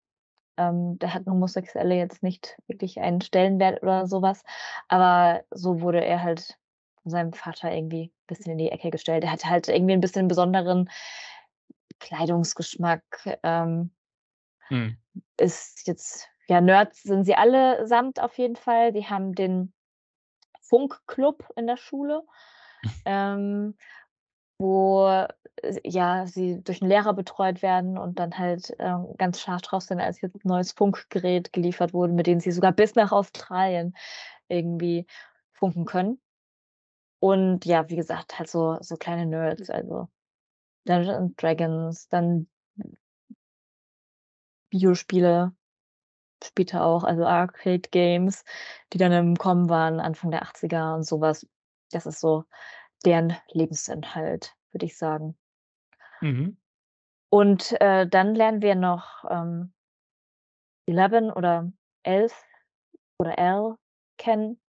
Ähm, 0.58 0.98
da 1.00 1.14
hatten 1.14 1.30
Homosexuelle 1.30 1.96
jetzt 1.96 2.22
nicht 2.22 2.56
wirklich 2.68 3.00
einen 3.00 3.20
Stellenwert 3.22 3.82
oder 3.82 4.06
so 4.06 4.22
was, 4.22 4.42
aber 4.88 5.42
so 5.50 5.80
wurde 5.82 6.04
er 6.04 6.22
halt 6.22 6.58
von 7.02 7.10
seinem 7.12 7.32
Vater 7.34 7.72
irgendwie 7.74 8.12
bisschen 8.28 8.52
in 8.52 8.58
die 8.58 8.70
Ecke 8.70 8.90
gestellt. 8.90 9.24
Er 9.24 9.32
hatte 9.32 9.48
halt 9.50 9.68
irgendwie 9.68 9.94
'n 9.94 10.00
bisschen 10.02 10.28
besonderen 10.28 10.90
Kleidungsgeschmack, 12.02 13.04
ähm 13.44 13.92
Mhm. 14.70 14.96
ist 15.38 15.86
jetzt 15.86 16.28
ja, 16.48 16.60
Nerds 16.60 17.02
sind 17.02 17.24
sie 17.24 17.34
allesamt 17.36 18.20
auf 18.20 18.36
jeden 18.36 18.56
Fall. 18.56 18.92
Die 18.92 19.06
haben 19.06 19.34
den 19.34 19.72
Funkclub 20.62 21.48
in 21.56 21.66
der 21.66 21.76
Schule, 21.78 22.24
ähm, 23.06 23.76
wo, 24.58 25.06
äh, 25.08 25.28
ja, 25.84 26.26
sie 26.26 26.62
durch 26.64 26.82
'n 26.82 26.88
Lehrer 26.88 27.14
betreut 27.14 27.62
werden 27.62 27.98
und 27.98 28.18
dann 28.20 28.38
halt, 28.38 28.74
ähm, 28.80 29.14
ganz 29.18 29.40
scharf 29.40 29.62
drauf 29.62 29.82
sind, 29.84 30.00
als 30.00 30.20
jetzt 30.22 30.36
'n 30.36 30.48
neues 30.48 30.72
Funkgerät 30.72 31.52
geliefert 31.54 31.94
wurde, 31.94 32.12
mit 32.14 32.26
dem 32.28 32.40
sie 32.40 32.52
sogar 32.52 32.72
bis 32.72 32.94
nach 32.96 33.12
Australien 33.12 33.94
irgendwie 34.48 35.06
funken 35.54 35.86
können. 35.86 36.20
Und 37.20 37.64
ja, 37.66 37.88
wie 37.88 37.94
gesagt, 37.96 38.38
halt 38.38 38.48
so 38.50 38.78
so 38.80 38.96
kleine 38.96 39.26
Nerds, 39.26 39.70
also 39.70 40.08
Dungeons 40.84 41.16
and 41.16 41.42
Dragons, 41.42 42.08
dann 42.08 42.48
Videospiele 44.70 45.54
später 46.42 46.84
auch, 46.84 47.04
also 47.04 47.24
Arcade 47.24 47.88
Games, 47.90 48.44
die 48.92 48.98
dann 48.98 49.12
im 49.12 49.36
Kommen 49.36 49.68
waren 49.68 50.00
Anfang 50.00 50.30
der 50.30 50.42
80er 50.42 50.94
und 50.94 51.04
so 51.04 51.20
was. 51.20 51.46
Das 51.90 52.06
ist 52.06 52.20
so 52.20 52.44
deren 53.04 53.36
Lebensinhalt, 53.50 54.54
würde 54.72 54.86
ich 54.86 54.96
sagen. 54.96 55.36
Mhm. 56.20 56.56
Und, 57.30 57.80
äh, 57.80 58.06
dann 58.06 58.34
lernen 58.34 58.62
wir 58.62 58.74
noch, 58.74 59.24
ähm 59.30 59.72
11 60.86 61.32
oder 61.36 61.72
11 62.02 62.34
oder 63.18 63.38
L 63.38 63.76
kennen. 64.18 64.60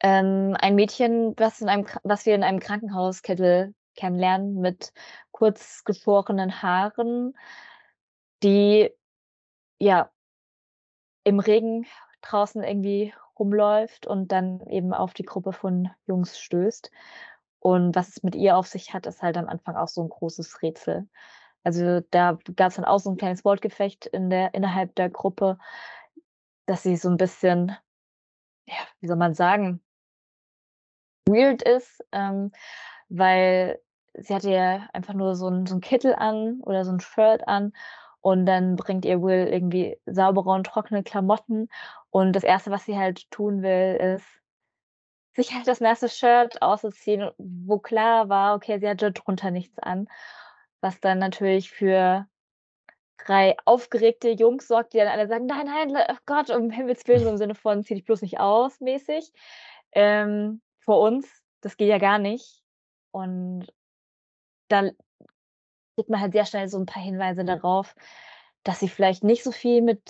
Ähm, 0.00 0.56
ein 0.58 0.74
Mädchen, 0.74 1.34
was 1.36 1.60
in 1.60 1.68
einem 1.68 1.86
was 2.02 2.26
wir 2.26 2.34
in 2.34 2.42
einem 2.42 2.58
Krankenhauskittel 2.58 3.74
kennenlernen 3.96 4.60
mit 4.60 4.92
kurz 5.32 5.84
geschorenen 5.84 6.62
Haaren, 6.62 7.34
die, 8.42 8.90
ja 9.80 10.10
im 11.26 11.38
Regen 11.38 11.86
draußen 12.22 12.62
irgendwie 12.62 13.14
rumläuft 13.38 14.06
und 14.06 14.32
dann 14.32 14.60
eben 14.68 14.92
auf 14.92 15.14
die 15.14 15.22
Gruppe 15.24 15.52
von 15.52 15.88
Jungs 16.06 16.38
stößt. 16.38 16.90
Und 17.60 17.94
was 17.94 18.08
es 18.08 18.22
mit 18.24 18.34
ihr 18.34 18.56
auf 18.56 18.66
sich 18.66 18.92
hat, 18.92 19.06
ist 19.06 19.22
halt 19.22 19.36
am 19.36 19.48
Anfang 19.48 19.76
auch 19.76 19.88
so 19.88 20.02
'n 20.02 20.08
großes 20.08 20.62
Rätsel. 20.62 21.08
Also, 21.64 22.00
da 22.10 22.38
gab's 22.56 22.76
dann 22.76 22.84
auch 22.84 22.98
so 23.00 23.10
'n 23.10 23.16
kleines 23.18 23.44
Wortgefecht 23.44 24.06
in 24.06 24.30
der 24.30 24.54
innerhalb 24.54 24.94
der 24.96 25.10
Gruppe, 25.10 25.58
dass 26.68 26.82
sie 26.82 26.96
so 26.96 27.08
'n 27.08 27.16
bisschen, 27.16 27.68
ja, 28.66 28.74
wie 29.00 29.08
soll 29.08 29.16
man 29.16 29.34
sagen 29.34 29.80
weird 31.28 31.62
ist, 31.62 32.04
ähm, 32.12 32.50
weil 33.12 33.80
sie 34.14 34.34
hatte 34.34 34.50
ja 34.50 34.88
einfach 34.94 35.14
nur 35.14 35.36
so 35.36 35.48
'n 35.48 35.66
so 35.66 35.78
Kittel 35.80 36.14
an 36.16 36.60
oder 36.64 36.84
so 36.84 36.92
'n 36.92 37.00
Shirt 37.00 37.48
an 37.48 37.72
und 38.22 38.46
dann 38.46 38.76
bringt 38.76 39.04
ihr 39.06 39.22
Will 39.22 39.48
irgendwie 39.48 39.98
saubere 40.06 40.50
und 40.50 40.66
trockene 40.66 41.02
Klamotten 41.04 41.68
und 42.10 42.34
das 42.34 42.44
Erste, 42.44 42.70
was 42.72 42.84
sie 42.86 42.98
halt 42.98 43.30
tun 43.30 43.62
will, 43.62 43.96
ist 44.16 44.26
sich 45.36 45.54
halt 45.54 45.66
das 45.68 45.80
nasse 45.80 46.08
Shirt 46.10 46.62
auszuziehen, 46.62 47.30
wo 47.38 47.78
klar 47.78 48.28
war, 48.28 48.54
okay, 48.56 48.78
sie 48.80 48.88
hatte 48.88 49.12
drunter 49.12 49.50
nichts 49.50 49.78
an, 49.80 50.08
was 50.82 51.00
dann 51.00 51.18
natürlich 51.18 51.70
für 51.70 52.26
3 53.18 53.56
aufgeregte 53.66 54.30
Jungs 54.30 54.68
sorgt, 54.68 54.94
die 54.94 54.98
dann 54.98 55.08
alle 55.08 55.28
sagen: 55.28 55.46
„Nein, 55.46 55.66
nein, 55.66 55.96
oh 56.10 56.16
Gott, 56.26 56.50
um 56.50 56.70
Himmels 56.70 57.06
Willen“, 57.08 57.28
im 57.28 57.36
Sinne 57.38 57.54
von: 57.56 57.84
„Zieh 57.84 57.94
dich 57.94 58.04
bloß 58.06 58.22
nicht 58.22 58.40
aus“, 58.40 58.80
mäßig. 58.80 59.32
Ähm, 59.92 60.62
vor 60.80 61.00
uns, 61.02 61.42
das 61.62 61.76
geht 61.78 61.88
ja 61.90 61.98
gar 61.98 62.18
nicht. 62.20 62.61
Und 63.14 63.66
dann 64.68 64.92
kriegt 65.96 66.10
man 66.10 66.20
halt 66.20 66.32
sehr 66.32 66.46
schnell 66.46 66.68
so 66.68 66.78
'n 66.78 66.86
paar 66.86 67.02
Hinweise 67.02 67.44
darauf, 67.44 67.94
dass 68.64 68.80
sie 68.80 68.88
vielleicht 68.88 69.24
nicht 69.24 69.44
so 69.44 69.52
viel 69.52 69.82
mit 69.82 70.02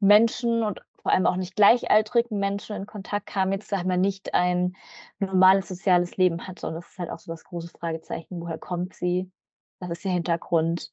Menschen 0.00 0.62
und 0.62 0.80
vor 1.02 1.12
allem 1.12 1.26
auch 1.26 1.36
nicht 1.36 1.56
gleichaltrigen 1.56 2.38
Menschen 2.38 2.76
in 2.76 2.86
Kontakt 2.86 3.26
kam, 3.26 3.52
jetzt 3.52 3.72
ich 3.72 3.84
mal, 3.84 3.96
nicht 3.98 4.34
ein 4.34 4.76
normales 5.20 5.68
soziales 5.68 6.16
Leben 6.18 6.46
hatte. 6.48 6.66
Und 6.68 6.74
das 6.74 6.90
ist 6.90 6.98
halt 6.98 7.10
auch 7.10 7.18
so 7.20 7.32
das 7.32 7.44
große 7.44 7.68
Fragezeichen. 7.70 8.40
Woher 8.40 8.58
kommt 8.58 8.94
sie? 8.94 9.30
Was 9.80 9.90
ist 9.90 10.04
ihr 10.04 10.12
Hintergrund? 10.12 10.90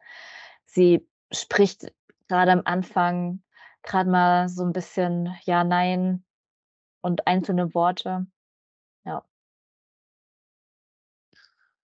Sie 0.65 1.07
spricht 1.31 1.91
grade 2.29 2.51
am 2.53 2.61
Anfang 2.65 3.43
grad 3.83 4.07
mal 4.07 4.49
so 4.49 4.63
'n 4.63 4.73
bisschen 4.73 5.35
Ja, 5.45 5.63
Nein 5.63 6.23
und 7.01 7.27
einzelne 7.27 7.73
Worte. 7.75 8.27
Ja. 9.05 9.23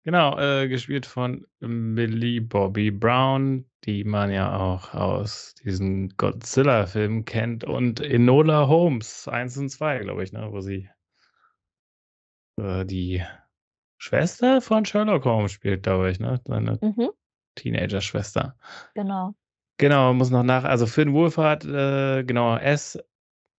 Genau, 0.08 0.38
äh, 0.38 0.68
gespielt 0.68 1.04
von 1.04 1.46
Millie 1.60 2.40
Bobby 2.40 2.90
Brown, 2.90 3.66
die 3.84 4.04
man 4.04 4.30
ja 4.30 4.56
auch 4.56 4.94
aus 4.94 5.54
diesen 5.62 6.08
Godzilla-Filmen 6.16 7.26
kennt 7.26 7.62
und 7.64 8.00
Enola 8.00 8.68
Holmes 8.68 9.28
1 9.28 9.58
und 9.58 9.68
2, 9.68 9.98
glaube 9.98 10.24
ich, 10.24 10.32
ne, 10.32 10.48
wo 10.50 10.62
sie 10.62 10.88
äh, 12.56 12.86
die 12.86 13.22
Schwester 13.98 14.62
von 14.62 14.86
Sherlock 14.86 15.26
Holmes 15.26 15.52
spielt, 15.52 15.82
glaube 15.82 16.10
ich, 16.10 16.20
ne? 16.20 16.40
Seine 16.46 16.78
Mhm. 16.80 17.10
Teenagerschwester. 17.56 18.56
Genau. 18.94 19.34
Genau, 19.76 20.14
muss 20.14 20.30
noch 20.30 20.42
nach 20.42 20.64
also 20.64 20.86
Finn 20.86 21.12
Wolfhard, 21.12 21.66
äh, 21.66 22.24
genau, 22.24 22.56
S 22.56 22.98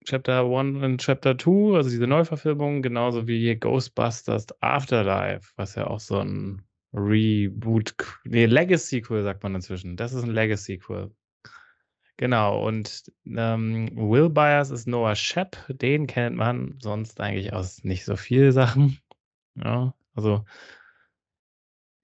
Chapter 0.08 0.46
One 0.46 0.84
und 0.84 1.00
Chapter 1.02 1.36
Two, 1.36 1.76
also 1.76 1.90
diese 1.90 2.06
Neuverfilmung, 2.06 2.82
genauso 2.82 3.26
wie 3.28 3.54
Ghostbusters 3.56 4.46
Afterlife, 4.62 5.52
was 5.56 5.74
ja 5.76 5.86
auch 5.86 6.00
so 6.00 6.18
'n 6.20 6.62
Reboot 6.94 7.98
q 7.98 8.06
ne, 8.24 8.46
Legacyquel 8.46 9.22
sagt 9.22 9.42
man 9.42 9.54
inzwischen. 9.54 9.96
Das 9.96 10.12
ist 10.14 10.24
'n 10.24 10.30
Legacyquel. 10.32 11.10
Genau, 12.20 12.66
und, 12.66 13.04
ähm, 13.26 13.90
Will 13.94 14.28
Byers 14.28 14.70
ist 14.70 14.88
Noah 14.88 15.14
Shepp, 15.14 15.56
den 15.68 16.08
kennt 16.08 16.34
man 16.36 16.74
sonst 16.82 17.20
eigentlich 17.20 17.52
aus 17.52 17.84
nicht 17.84 18.04
so 18.04 18.16
viel 18.16 18.50
Sachen, 18.50 18.98
ja? 19.56 19.94
Also 20.14 20.44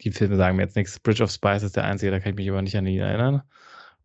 die 0.02 0.10
Filme 0.12 0.36
sagen 0.36 0.56
mir 0.56 0.62
jetzt 0.64 0.76
nix. 0.76 0.98
Bridge 1.00 1.22
of 1.22 1.30
Spies 1.30 1.62
ist 1.62 1.76
der 1.76 1.84
einzige, 1.84 2.10
da 2.12 2.20
kann 2.20 2.30
ich 2.30 2.36
mich 2.36 2.50
aber 2.50 2.62
nicht 2.62 2.76
an 2.76 2.86
ihn 2.86 3.00
erinnern. 3.00 3.42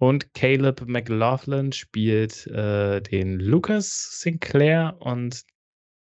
Und 0.02 0.34
Caleb 0.34 0.88
McLaughlin 0.88 1.74
spielt, 1.74 2.48
äh, 2.48 3.02
den 3.02 3.38
Lucas 3.38 4.22
Sinclair 4.22 4.96
und 5.00 5.44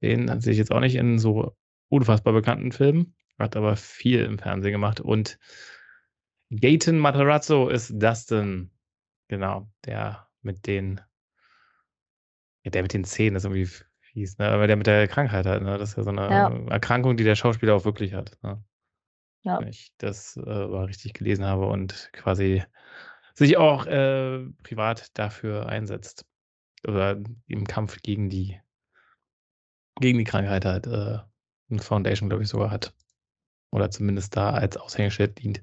den 0.03 0.41
sehe 0.41 0.53
ich 0.53 0.59
jetzt 0.59 0.71
auch 0.73 0.81
nicht 0.81 0.95
in 0.95 1.19
so 1.19 1.55
unfassbar 1.89 2.33
bekannten 2.33 2.71
Filmen, 2.73 3.15
hat 3.39 3.55
aber 3.57 3.77
viel 3.77 4.21
im 4.25 4.39
Fernsehen 4.39 4.73
gemacht. 4.73 5.01
Und 5.01 5.37
Gaten 6.51 6.97
Matarazzo 6.99 7.67
ist 7.67 7.91
Dustin, 8.01 8.71
genau, 9.27 9.69
der 9.85 10.29
mit 10.41 10.65
den 10.65 11.01
ja, 12.65 12.71
der 12.71 12.81
mit 12.83 12.93
den 12.93 13.03
Zähnen 13.03 13.35
ist 13.35 13.43
irgendwie 13.45 13.67
fies, 13.99 14.37
ne? 14.37 14.47
Aber 14.49 14.67
der 14.67 14.75
mit 14.75 14.87
der 14.87 15.07
Krankheit 15.07 15.45
halt, 15.45 15.63
ne? 15.63 15.77
Das 15.77 15.89
ist 15.91 15.97
ja 15.97 16.03
so 16.03 16.11
'ne 16.11 16.21
Ja. 16.29 16.49
Erkrankung, 16.69 17.17
die 17.17 17.23
der 17.23 17.35
Schauspieler 17.35 17.75
auch 17.75 17.85
wirklich 17.85 18.13
hat, 18.13 18.37
ne? 18.43 18.63
Ja. 19.43 19.59
Wenn 19.59 19.69
ich 19.69 19.91
das, 19.99 20.37
äh, 20.37 20.41
richtig 20.49 21.13
gelesen 21.15 21.45
habe 21.45 21.67
und 21.67 22.09
quasi 22.13 22.63
sich 23.37 23.57
auch, 23.57 23.85
äh, 23.87 24.45
privat 24.63 25.17
dafür 25.19 25.67
einsetzt 25.67 26.25
oder 26.87 27.17
im 27.47 27.65
Kampf 27.67 28.01
gegen 28.03 28.29
die 28.29 28.59
gegen 30.01 30.17
die 30.19 30.23
Krankheit 30.25 30.65
halt, 30.65 30.87
äh, 30.87 31.17
'ne 31.69 31.79
Foundation, 31.81 32.29
glaube 32.29 32.43
ich, 32.43 32.49
sogar 32.49 32.71
hat 32.71 32.93
oder 33.71 33.91
zumindest 33.91 34.35
da 34.37 34.51
als 34.51 34.77
Aushängeschild 34.77 35.39
dient. 35.43 35.61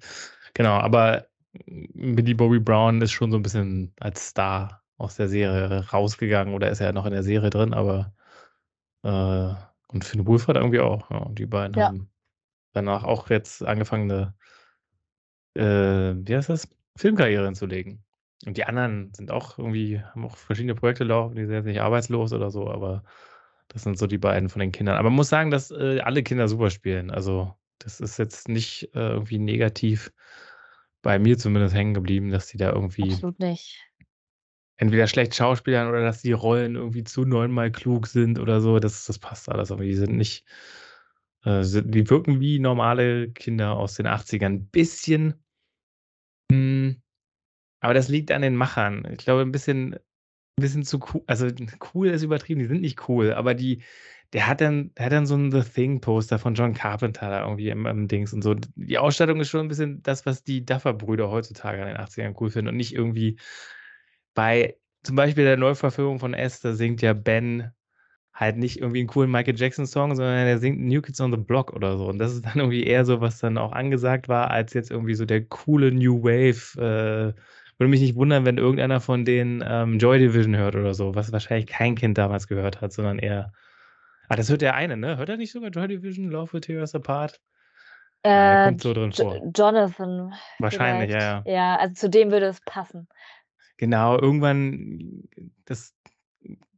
Genau, 0.55 0.75
aber 0.81 1.27
Millie 1.67 2.35
Bobby 2.37 2.61
Brown 2.61 3.03
ist 3.03 3.13
schon 3.13 3.31
so 3.33 3.39
'n 3.39 3.43
bisschen 3.43 3.95
als 4.01 4.29
Star 4.31 4.83
aus 4.99 5.17
der 5.17 5.29
Serie 5.29 5.89
rausgegangen 5.91 6.55
oder 6.55 6.71
ist 6.71 6.81
ja 6.81 6.93
noch 6.93 7.07
in 7.07 7.13
der 7.13 7.23
Serie 7.25 7.51
drin, 7.51 7.75
aber, 7.75 8.15
äh 9.05 9.55
und 9.89 10.05
Finn 10.05 10.27
Wolfhard 10.27 10.57
irgendwie 10.59 10.81
auch, 10.81 11.11
ja. 11.13 11.29
Die 11.33 11.47
beiden 11.47 11.77
Ja. 11.77 11.89
haben 11.89 12.11
danach 12.75 13.05
auch 13.05 13.31
jetzt 13.31 13.65
angefangen, 13.65 14.09
'ne 14.09 14.35
äh, 15.57 16.15
wie 16.27 16.37
heißt 16.37 16.49
das, 16.51 16.69
Filmkarriere 16.97 17.45
hinzulegen. 17.47 18.05
Und 18.47 18.57
die 18.57 18.65
anderen 18.65 19.13
sind 19.15 19.31
auch 19.31 19.59
irgendwie 19.59 20.01
haben 20.01 20.25
auch 20.25 20.37
verschiedene 20.37 20.75
Projekte 20.75 21.05
laufen, 21.05 21.35
die 21.37 21.47
sind 21.47 21.55
jetzt 21.55 21.65
nicht 21.65 21.81
arbeitslos 21.81 22.33
oder 22.33 22.51
so, 22.51 22.71
aber 22.71 23.05
das 23.69 23.83
sind 23.83 23.99
so 23.99 24.07
die 24.07 24.19
beiden 24.19 24.49
von 24.49 24.61
den 24.61 24.73
Kindern. 24.73 24.97
Aber 24.97 25.11
man 25.11 25.17
muss 25.17 25.29
sagen, 25.31 25.51
dass, 25.51 25.71
äh, 25.71 26.01
alle 26.01 26.23
Kinder 26.23 26.49
super 26.49 26.71
spielen. 26.71 27.11
Also, 27.11 27.55
das 27.79 28.01
ist 28.01 28.19
jetzt 28.19 28.49
nicht, 28.49 28.91
äh, 28.95 29.09
irgendwie 29.11 29.39
negativ 29.39 30.13
bei 31.03 31.19
mir 31.19 31.39
zumindest 31.39 31.75
hängen 31.75 31.95
geblieben, 31.95 32.31
dass 32.31 32.47
die 32.47 32.57
da 32.57 32.73
irgendwie 32.73 33.13
Absolut 33.13 33.39
nicht. 33.39 33.81
entweder 34.77 35.07
schlecht 35.07 35.35
schauspielern 35.35 35.89
oder 35.89 36.03
dass 36.03 36.23
die 36.23 36.33
Rollen 36.33 36.77
irgendwie 36.77 37.05
zu 37.05 37.25
neunmal 37.25 37.71
klug 37.71 38.07
sind 38.07 38.39
oder 38.39 38.61
so. 38.61 38.79
Das 38.79 39.07
das 39.07 39.19
passt 39.19 39.49
alles, 39.49 39.71
aber 39.71 39.85
die 39.85 39.95
sind 39.95 40.17
nicht 40.17 40.45
äh, 41.45 41.63
sind 41.63 41.95
die 41.95 42.09
wirken 42.09 42.41
wie 42.41 42.59
normale 42.59 43.31
Kinder 43.31 43.77
aus 43.77 43.95
den 43.95 44.07
80ern. 44.07 44.59
Bisschen 44.71 45.35
hm, 45.35 45.44
aber 47.81 47.95
das 47.95 48.09
liegt 48.09 48.33
an 48.33 48.43
den 48.43 48.57
Machern. 48.57 49.07
Ich 49.13 49.19
glaube 49.19 49.43
'n 49.43 49.53
bisschen 49.53 49.95
'n 49.95 50.01
bisschen 50.61 50.85
zu 50.85 50.99
coo 51.01 51.23
also, 51.27 51.49
cool 51.95 52.09
ist 52.11 52.23
übertrieben, 52.25 52.61
die 52.61 52.67
sind 52.67 52.83
nicht 52.83 53.09
cool, 53.09 53.33
aber 53.35 53.55
die 53.55 53.83
der 54.35 54.47
hat 54.49 54.61
dann 54.63 54.93
der 54.97 55.07
hat 55.07 55.13
dann 55.13 55.27
so 55.27 55.37
'n 55.37 55.53
The 55.53 55.63
Thing 55.63 56.01
Poster 56.01 56.39
von 56.41 56.55
John 56.55 56.75
Carpenter 56.75 57.29
da 57.31 57.43
irgendwie 57.45 57.71
im 57.71 57.87
im 57.87 58.09
Dings 58.09 58.33
und 58.35 58.43
so. 58.43 58.55
Die 58.77 58.99
Ausstattung 58.99 59.41
ist 59.41 59.51
schon 59.51 59.63
'n 59.67 59.69
bisschen 59.69 60.03
das, 60.05 60.27
was 60.27 60.45
die 60.45 60.65
Duffer-Brüder 60.67 61.31
heutzutage 61.31 61.81
in 61.83 61.89
den 61.89 61.99
80ern 61.99 62.37
cool 62.41 62.51
finden 62.51 62.69
und 62.71 62.77
nicht 62.79 62.95
irgendwie 62.95 63.39
bei 64.35 64.77
zum 65.05 65.17
Beispiel 65.17 65.45
der 65.45 65.57
Neuverfilmung 65.59 66.19
von 66.21 66.35
da 66.35 66.75
singt 66.75 67.03
ja 67.03 67.15
Ben 67.15 67.73
halt 68.35 68.57
nicht 68.59 68.81
irgendwie 68.81 69.01
'n 69.03 69.07
coolen 69.09 69.31
Michael 69.31 69.57
Jackson 69.57 69.87
Song, 69.87 70.15
sondern 70.17 70.35
er 70.47 70.59
singt 70.59 70.81
„New 70.81 71.03
Kids 71.03 71.21
on 71.21 71.33
the 71.33 71.39
Block“ 71.39 71.73
oder 71.73 71.97
so. 71.99 72.07
Und 72.09 72.19
das 72.19 72.33
ist 72.35 72.45
dann 72.47 72.57
irgendwie 72.59 72.85
eher 72.85 73.05
so, 73.05 73.21
was 73.21 73.39
dann 73.41 73.59
auch 73.59 73.73
angesagt 73.73 74.29
war, 74.29 74.51
als 74.51 74.75
jetzt 74.75 74.91
irgendwie 74.91 75.15
so 75.15 75.25
der 75.27 75.45
coole 75.47 75.93
New 75.93 76.23
Wave, 76.25 77.35
äh 77.37 77.41
würde 77.79 77.91
mich 77.91 78.01
nicht 78.03 78.15
wundern, 78.17 78.47
wenn 78.47 78.59
irgendeiner 78.59 79.01
von 79.01 79.25
denen, 79.25 79.63
ähm, 79.67 79.99
Joy 79.99 80.19
Division 80.21 80.57
hört 80.57 80.77
oder 80.77 80.95
so, 80.95 81.17
was 81.17 81.33
wahrscheinlich 81.33 81.67
kein 81.67 81.97
Kind 81.97 82.17
damals 82.19 82.47
gehört 82.47 82.81
hat, 82.81 82.93
sondern 82.93 83.19
eher 83.19 83.53
ah, 84.29 84.37
das 84.37 84.51
hört 84.51 84.63
der 84.63 84.75
eine, 84.77 84.97
ne? 84.97 85.19
Hört 85.19 85.29
er 85.31 85.37
nicht 85.39 85.53
sogar 85.53 85.71
Joy 85.71 85.89
Division, 85.89 86.31
„Love 86.31 86.53
Will 86.55 86.61
Tear 86.63 86.81
Us 86.83 86.95
Apart“? 86.95 87.41
Ja, 88.33 88.57
Äh, 88.57 88.57
kommt 88.57 88.81
so 88.83 88.93
drin 88.95 89.13
vor. 89.13 89.45
Jonathan 89.57 90.33
Wahrscheinlich, 90.61 91.15
ja, 91.15 91.21
ja. 91.21 91.47
Ja, 91.47 91.77
also 91.77 91.95
zu 91.95 92.11
dem 92.11 92.31
würde 92.31 92.47
es 92.47 92.61
passen. 92.63 93.09
Genau, 93.81 94.17
irgendwann 94.19 95.25
das 95.65 95.95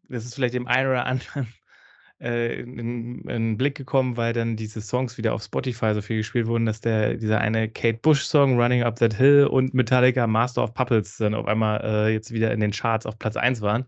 das 0.09 0.25
ist 0.25 0.35
vielleicht 0.35 0.55
dem 0.55 0.67
einen 0.67 0.89
oder 0.91 1.07
anderen, 1.07 1.49
äh, 2.21 2.61
in 2.63 3.21
in 3.29 3.57
Blick 3.59 3.77
gekommen, 3.77 4.17
weil 4.17 4.33
dann 4.35 4.57
diese 4.57 4.81
Songs 4.83 5.19
wieder 5.19 5.35
auf 5.35 5.43
Spotify 5.45 5.95
so 5.95 6.03
viel 6.03 6.19
gespielt 6.19 6.47
wurden, 6.49 6.67
dass 6.67 6.81
der 6.81 7.15
dieser 7.17 7.41
eine 7.41 7.69
Kate 7.71 7.99
Bush 8.03 8.23
Song 8.25 8.61
„Running 8.61 8.83
Up 8.85 8.97
That 8.99 9.15
Hill“ 9.15 9.47
und 9.47 9.75
Metallica 9.75 10.27
„Master 10.27 10.65
of 10.65 10.75
Puppets“ 10.75 11.19
dann 11.19 11.35
auf 11.35 11.47
einmal, 11.47 11.81
äh, 11.85 12.13
jetzt 12.13 12.33
wieder 12.33 12.53
in 12.53 12.61
den 12.61 12.73
Charts 12.73 13.07
auf 13.07 13.19
Platz 13.19 13.37
1 13.37 13.61
waren, 13.63 13.87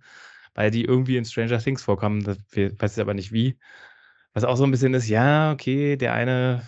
weil 0.55 0.71
die 0.71 0.85
irgendwie 0.85 1.17
in 1.19 1.25
Stranger 1.25 1.59
Things 1.61 1.83
vorkommen. 1.83 2.25
Das 2.25 2.39
we 2.53 2.73
weiß 2.79 2.93
jetzt 2.97 3.01
aber 3.01 3.15
nicht 3.15 3.33
wie. 3.33 3.59
Was 4.35 4.45
auch 4.45 4.57
so 4.57 4.65
'n 4.65 4.71
bisschen 4.71 4.95
ist, 4.95 5.09
ja, 5.09 5.53
okay, 5.53 5.97
der 5.97 6.15
eine 6.15 6.63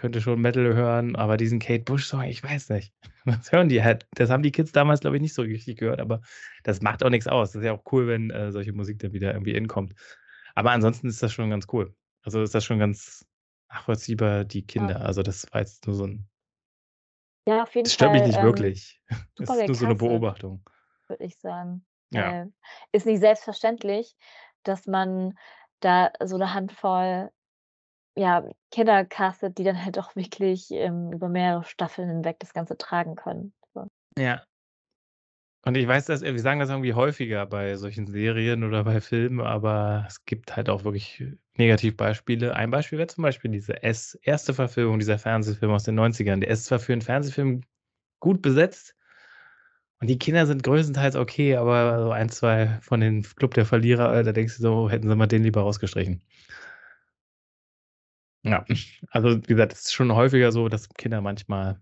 könnte 0.00 0.20
schon 0.20 0.40
Metal 0.40 0.74
hören, 0.74 1.16
aber 1.16 1.36
diesen 1.36 1.58
Kate 1.60 1.84
Bush 1.84 2.06
Song, 2.06 2.22
ich 2.24 2.42
weiß 2.42 2.70
nicht. 2.70 2.92
Das 3.26 3.52
hören 3.52 3.68
die 3.68 3.82
halt. 3.84 4.06
Das 4.14 4.30
haben 4.30 4.42
die 4.42 4.52
Kids 4.52 4.72
damals, 4.72 5.00
glaube 5.00 5.16
ich, 5.16 5.22
nicht 5.22 5.34
so 5.34 5.42
richtig 5.42 5.76
gehört, 5.78 6.00
aber 6.00 6.22
das 6.64 6.80
macht 6.82 7.04
auch 7.04 7.10
nix 7.10 7.26
aus. 7.26 7.52
Das 7.52 7.60
ist 7.60 7.66
ja 7.66 7.72
auch 7.74 7.82
cool, 7.92 8.06
wenn, 8.08 8.30
äh, 8.30 8.50
solche 8.52 8.72
Musik 8.72 8.98
dann 9.00 9.12
wieder 9.12 9.32
irgendwie 9.34 9.52
in 9.54 9.68
kommt. 9.68 9.94
Aber 10.54 10.70
ansonsten 10.72 11.08
ist 11.08 11.22
das 11.22 11.32
schon 11.32 11.50
ganz 11.50 11.66
cool. 11.72 11.94
Also, 12.22 12.42
ist 12.42 12.54
das 12.54 12.64
schon 12.64 12.78
ganz 12.78 13.26
nachvollziehbar, 13.70 14.44
die 14.44 14.66
Ja. 14.76 14.88
Kinder. 14.88 15.02
Also, 15.04 15.22
das 15.22 15.46
war 15.52 15.60
jetzt 15.60 15.86
nur 15.86 15.94
so 15.96 16.04
'n 16.04 16.28
Ja, 17.46 17.62
auf 17.62 17.74
jeden 17.74 17.88
Das 17.88 17.94
stört 17.94 18.12
mich 18.12 18.22
Fall, 18.22 18.24
nicht 18.24 18.40
ähm, 18.40 18.40
wirklich. 18.40 19.00
Das 19.36 19.50
ist 19.50 19.66
nur 19.68 19.76
so 19.76 19.86
'ne 19.86 19.94
gecastet, 19.94 19.94
Beobachtung. 19.94 20.68
würde 21.08 21.24
ich 21.24 21.38
sagen. 21.38 21.86
Ja. 22.10 22.38
Äh, 22.38 22.46
ist 22.92 23.06
nicht 23.06 23.20
selbstverständlich, 23.20 24.16
dass 24.64 24.86
man 24.86 25.38
da 25.80 26.12
so 26.24 26.36
'ne 26.38 26.54
Handvoll, 26.54 27.30
ja, 28.18 28.44
Kinder 28.70 29.04
castet, 29.04 29.58
die 29.58 29.64
dann 29.64 29.84
halt 29.84 29.98
auch 29.98 30.16
wirklich, 30.16 30.70
ähm, 30.72 31.12
über 31.12 31.28
mehrere 31.28 31.64
Staffeln 31.64 32.08
hinweg 32.08 32.38
das 32.40 32.52
Ganze 32.54 32.76
tragen 32.76 33.14
können, 33.16 33.54
so. 33.74 33.88
Ja. 34.16 34.44
Und 35.64 35.76
ich 35.76 35.86
weiß, 35.88 36.06
dass 36.06 36.22
äh, 36.22 36.32
wir 36.32 36.40
sagen 36.40 36.60
das 36.60 36.70
irgendwie 36.70 36.94
häufiger 36.94 37.44
bei 37.46 37.76
solchen 37.76 38.06
Serien 38.06 38.64
oder 38.64 38.84
bei 38.84 39.00
Filmen, 39.00 39.40
aber 39.40 40.04
es 40.08 40.24
gibt 40.24 40.56
halt 40.56 40.68
auch 40.70 40.84
wirklich 40.84 41.24
Negativbeispiele. 41.56 42.54
Ein 42.54 42.70
Beispiel 42.70 42.98
wäre 42.98 43.08
zum 43.08 43.22
Beispiel 43.22 43.50
diese 43.50 43.82
S 43.82 44.14
erste 44.22 44.54
Verfilmung 44.54 44.98
dieser 44.98 45.18
Fernsehfilm 45.18 45.72
aus 45.72 45.84
den 45.84 45.96
90ern. 45.96 46.40
Der 46.40 46.50
ist 46.50 46.66
zwar 46.66 46.78
für 46.78 46.92
'n 46.92 47.02
Fernsehfilm 47.02 47.62
gut 48.20 48.42
besetzt 48.42 48.94
Und 50.00 50.08
die 50.08 50.18
Kinder 50.18 50.46
sind 50.46 50.62
größtenteils 50.62 51.16
okay, 51.16 51.56
aber 51.56 52.02
so 52.04 52.10
1, 52.12 52.28
2 52.28 52.78
von 52.82 53.00
den 53.00 53.22
Club 53.22 53.54
der 53.54 53.64
Verlierer, 53.66 54.14
äh, 54.14 54.22
da 54.22 54.32
denkst 54.32 54.56
du 54.56 54.62
so: 54.62 54.90
„Hätten 54.90 55.08
sie 55.08 55.16
mal 55.16 55.26
den 55.26 55.42
lieber 55.42 55.62
rausgestrichen.“ 55.62 56.22
Ja, 58.48 58.64
also, 59.10 59.36
wie 59.36 59.46
gesagt, 59.46 59.72
es 59.72 59.80
ist 59.80 59.92
schon 59.92 60.14
häufiger 60.14 60.52
so, 60.52 60.68
dass 60.68 60.88
Kinder 60.88 61.20
manchmal 61.20 61.80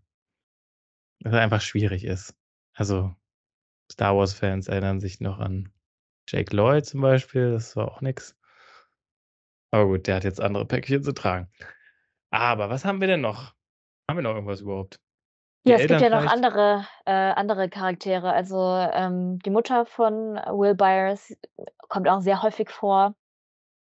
dass 1.21 1.33
es 1.33 1.39
einfach 1.39 1.61
schwierig 1.61 2.05
ist. 2.05 2.35
Also, 2.75 3.14
Star-Wars-Fans 3.91 4.69
erinnern 4.69 5.01
sich 5.01 5.21
noch 5.21 5.39
an 5.39 5.73
Jake 6.29 6.55
Lloyd 6.55 6.85
zum 6.85 7.01
Beispiel, 7.01 7.53
das 7.53 7.77
war 7.77 7.91
auch 7.91 8.01
nix. 8.01 8.37
Aber 9.71 9.87
gut, 9.87 10.07
der 10.07 10.17
hat 10.17 10.25
jetzt 10.25 10.41
andere 10.41 10.67
Päckchen 10.67 11.03
zu 11.03 11.12
tragen. 11.12 11.49
Aber 12.31 12.69
was 12.69 12.85
haben 12.85 13.01
wir 13.01 13.09
denn 13.09 13.21
noch? 13.21 13.55
Haben 14.09 14.19
wir 14.19 14.23
noch 14.23 14.35
irgendwas 14.35 14.61
überhaupt? 14.61 15.01
Die 15.64 15.71
Ja, 15.71 15.77
es 15.77 15.83
gibt 15.83 15.93
Eltern 15.93 16.12
ja 16.12 16.21
noch 16.21 16.27
vielleicht? 16.27 16.45
andere 16.45 16.87
äh, 17.05 17.12
andere 17.12 17.69
Charaktere. 17.69 18.33
Also, 18.33 18.59
ähm, 18.93 19.39
die 19.41 19.51
Mutter 19.51 19.87
von 19.87 20.37
Will 20.37 20.75
Byers 20.75 21.37
kommt 21.89 22.09
auch 22.09 22.21
sehr 22.21 22.43
häufig 22.43 22.71
vor. 22.71 23.14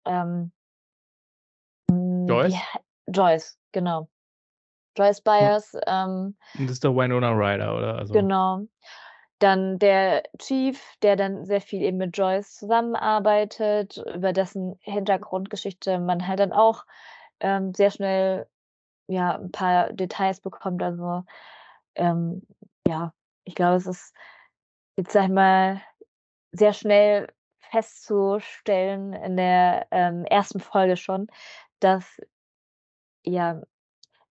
Ähm 0.05 0.23
hm, 0.27 0.51
Joyce? 2.27 2.69
hei 2.73 2.79
Joyce, 3.07 3.57
genau. 3.71 4.09
Joyce 4.97 5.21
Hm. 5.39 5.49
Byers, 5.51 5.75
ähm 5.87 6.35
Und 6.57 6.67
das 6.67 6.73
ist 6.77 6.85
doch 6.85 6.95
Winona 6.95 7.31
Ryder, 7.31 7.75
oder? 7.77 7.97
Also 7.99 8.13
Genau. 8.13 8.65
Dann 9.39 9.79
der 9.79 10.23
Chief, 10.39 10.81
der 11.03 11.15
dann 11.17 11.45
sehr 11.45 11.61
viel 11.61 11.81
eben 11.83 11.97
mit 11.97 12.17
Joyce 12.17 12.55
zusammenarbeitet, 12.57 13.97
über 14.15 14.33
dessen 14.33 14.77
Hintergrundgeschichte 14.81 15.99
man 15.99 16.27
halt 16.27 16.39
dann 16.39 16.53
auch, 16.53 16.85
ähm, 17.41 17.73
sehr 17.75 17.91
schnell, 17.91 18.47
ja, 19.07 19.35
'n 19.37 19.51
paar 19.51 19.93
Details 19.93 20.41
bekommt. 20.41 20.83
Also, 20.83 21.23
ähm, 21.95 22.43
ja, 22.87 23.13
ich 23.45 23.55
glaube, 23.55 23.77
es 23.77 23.87
ist 23.87 24.15
jetzt, 24.97 25.13
sage 25.13 25.27
ich 25.27 25.33
mal, 25.33 25.81
sehr 26.53 26.73
schnell 26.73 27.29
festzustellen 27.59 29.13
in 29.13 29.37
der, 29.37 29.87
ähm, 29.91 30.25
1. 30.29 30.59
Folge 30.61 30.97
schon, 30.97 31.27
dass 31.79 32.19
ja, 33.25 33.61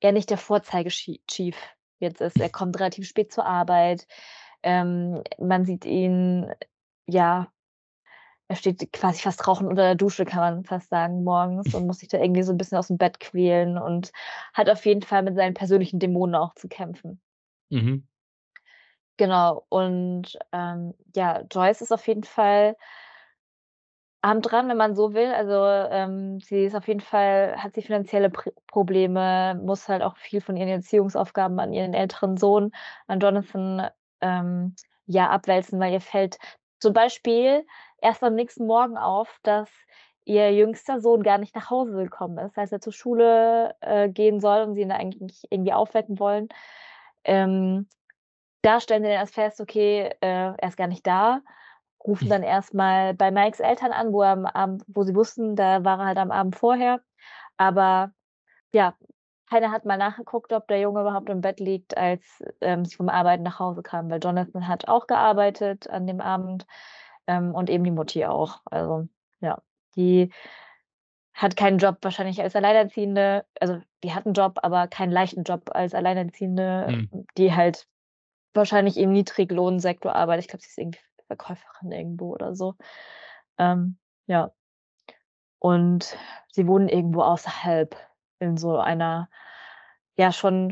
er 0.01 0.12
nicht 0.12 0.30
der 0.30 0.38
Vorzeigechi 0.38 1.22
Chief 1.28 1.57
jetzt 2.01 2.20
ist. 2.22 2.40
Er 2.40 2.51
kommt 2.51 2.78
relativ 2.80 3.09
spät 3.09 3.32
zur 3.32 3.46
Arbeit. 3.46 4.07
Ähm, 4.62 5.22
man 5.38 5.64
sieht 5.66 5.84
ihn, 5.86 6.53
ja 7.07 7.53
er 8.49 8.57
steht 8.57 8.92
quasi 8.92 9.20
fast 9.22 9.46
rauchend 9.46 9.68
unter 9.70 9.82
der 9.82 9.94
Dusche, 9.94 10.24
kann 10.24 10.40
man 10.40 10.64
fast 10.64 10.88
sagen, 10.90 11.22
morgens 11.24 11.74
und 11.74 11.86
muss 11.86 11.99
sich 12.01 12.09
da 12.09 12.18
irgendwie 12.18 12.42
so 12.42 12.53
'n 12.53 12.59
bisschen 12.59 12.78
aus'm 12.78 12.96
Bett 12.99 13.20
quälen 13.20 13.76
und 13.78 14.11
hat 14.55 14.70
auf 14.70 14.84
jeden 14.86 15.03
Fall 15.03 15.22
mit 15.22 15.34
seinen 15.36 15.55
persönlichen 15.55 15.99
Dämonen 15.99 16.34
auch 16.34 16.55
zu 16.55 16.68
kämpfen. 16.68 17.20
Mhm. 17.70 18.09
Genau, 19.20 19.66
und, 19.68 20.38
ähm, 20.53 20.94
ja, 21.16 21.40
Joyce 21.51 21.80
ist 21.82 21.92
auf 21.92 22.07
jeden 22.07 22.22
Fall 22.22 22.76
arm 24.22 24.42
dran, 24.42 24.68
wenn 24.68 24.76
man 24.76 24.94
so 24.94 25.14
will. 25.14 25.32
Also, 25.32 25.64
ähm, 25.90 26.40
sie 26.40 26.64
ist 26.64 26.74
auf 26.74 26.88
jeden 26.88 27.00
Fall 27.00 27.56
hat 27.56 27.74
sie 27.74 27.82
finanzielle 27.82 28.30
Pr 28.30 28.50
Probleme, 28.66 29.60
muss 29.62 29.88
halt 29.88 30.02
auch 30.02 30.16
viel 30.16 30.40
von 30.40 30.56
ihren 30.56 30.68
Erziehungsaufgaben 30.68 31.58
an 31.60 31.72
ihren 31.72 31.94
älteren 31.94 32.36
Sohn, 32.36 32.72
an 33.06 33.20
Jonathan, 33.20 33.88
ähm, 34.20 34.74
ja, 35.06 35.30
abwälzen, 35.30 35.80
weil 35.80 35.92
ihr 35.92 36.00
fällt 36.00 36.38
zum 36.80 36.92
Beispiel 36.92 37.66
erst 38.00 38.22
am 38.22 38.34
nächsten 38.34 38.66
Morgen 38.66 38.96
auf, 38.98 39.38
dass 39.42 39.70
ihr 40.24 40.52
jüngster 40.52 41.00
Sohn 41.00 41.22
gar 41.22 41.38
nicht 41.38 41.54
nach 41.54 41.70
Hause 41.70 41.96
gekommen 41.96 42.38
ist, 42.38 42.58
als 42.58 42.72
er 42.72 42.80
zur 42.80 42.92
Schule, 42.92 43.74
äh, 43.80 44.08
gehen 44.10 44.40
soll 44.40 44.62
und 44.62 44.74
sie 44.74 44.82
ihn 44.82 44.92
eigentlich 44.92 45.44
irgendwie 45.50 45.72
aufwecken 45.72 46.18
wollen. 46.18 46.48
Ähm, 47.24 47.88
da 48.62 48.80
stellen 48.80 49.02
sie 49.02 49.08
dann 49.08 49.18
erst 49.18 49.34
fest, 49.34 49.60
okay, 49.60 50.10
äh, 50.20 50.52
er 50.56 50.68
ist 50.68 50.76
gar 50.76 50.88
nicht 50.88 51.06
da, 51.06 51.40
rufen 52.09 52.30
dann 52.30 52.44
erst 52.44 52.74
mal 52.74 53.14
bei 53.14 53.30
Mikes 53.32 53.61
Eltern 53.61 53.92
an, 53.92 54.12
wo 54.14 54.22
er 54.22 54.32
am 54.32 54.46
Abend 54.46 54.84
wo 54.88 55.04
sie 55.04 55.16
wussten, 55.16 55.56
da 55.56 55.84
war 55.84 56.00
er 56.00 56.06
halt 56.09 56.18
am 56.18 56.32
Abend 56.32 56.56
vorher. 56.56 57.02
Aber 57.59 58.12
ja, 58.74 58.94
keiner 59.50 59.72
hat 59.72 59.84
mal 59.86 59.98
nachgeguckt, 59.98 60.52
ob 60.54 60.68
der 60.68 60.80
Junge 60.80 61.02
überhaupt 61.02 61.30
im 61.30 61.40
Bett 61.42 61.61
liegt, 61.61 61.96
als, 61.98 62.44
ähm, 62.62 62.84
sie 62.86 62.96
vom 62.96 63.09
Arbeiten 63.11 63.44
nach 63.44 63.61
Hause 63.61 63.82
kamen, 63.82 64.11
weil 64.11 64.20
Jonathan 64.22 64.68
hat 64.68 64.88
auch 64.88 65.06
gearbeitet 65.09 65.90
an 65.90 66.06
dem 66.09 66.20
Abend, 66.22 66.66
ähm, 67.28 67.54
und 67.54 67.70
eben 67.70 67.84
die 67.84 67.90
Mutti 67.92 68.26
auch. 68.26 68.61
Also, 68.66 69.09
ja, 69.40 69.62
die 69.96 70.32
hat 71.34 71.56
keinen 71.56 71.78
Job 71.78 71.98
wahrscheinlich 72.02 72.40
als 72.42 72.56
Alleinerziehende. 72.56 73.44
Also, 73.61 73.80
die 74.02 74.14
hat 74.14 74.26
'n 74.26 74.32
Job, 74.34 74.59
aber 74.62 74.88
keinen 74.88 75.12
leichten 75.12 75.44
Job 75.44 75.70
als 75.72 75.94
Alleinerziehende, 75.94 76.96
Mhm. 77.02 77.26
die 77.36 77.54
halt 77.54 77.86
wahrscheinlich 78.54 78.98
im 78.98 79.12
Niedriglohnsektor 79.12 80.14
arbeitet. 80.16 80.46
Ich 80.46 80.48
glaube, 80.50 80.62
sie 80.62 80.68
ist 80.70 80.78
irgendwie 80.78 81.00
Verkäuferin 81.29 81.93
irgendwo 81.93 82.35
oder 82.35 82.57
so. 82.57 82.76
Ähm, 83.59 83.99
ja. 84.29 84.53
Und 85.62 86.16
sie 86.53 86.66
wohnen 86.66 86.89
irgendwo 86.89 87.22
außerhalb 87.22 87.97
in 88.39 88.57
so 88.57 88.79
einer, 88.79 89.29
ja, 90.16 90.33
schon 90.33 90.70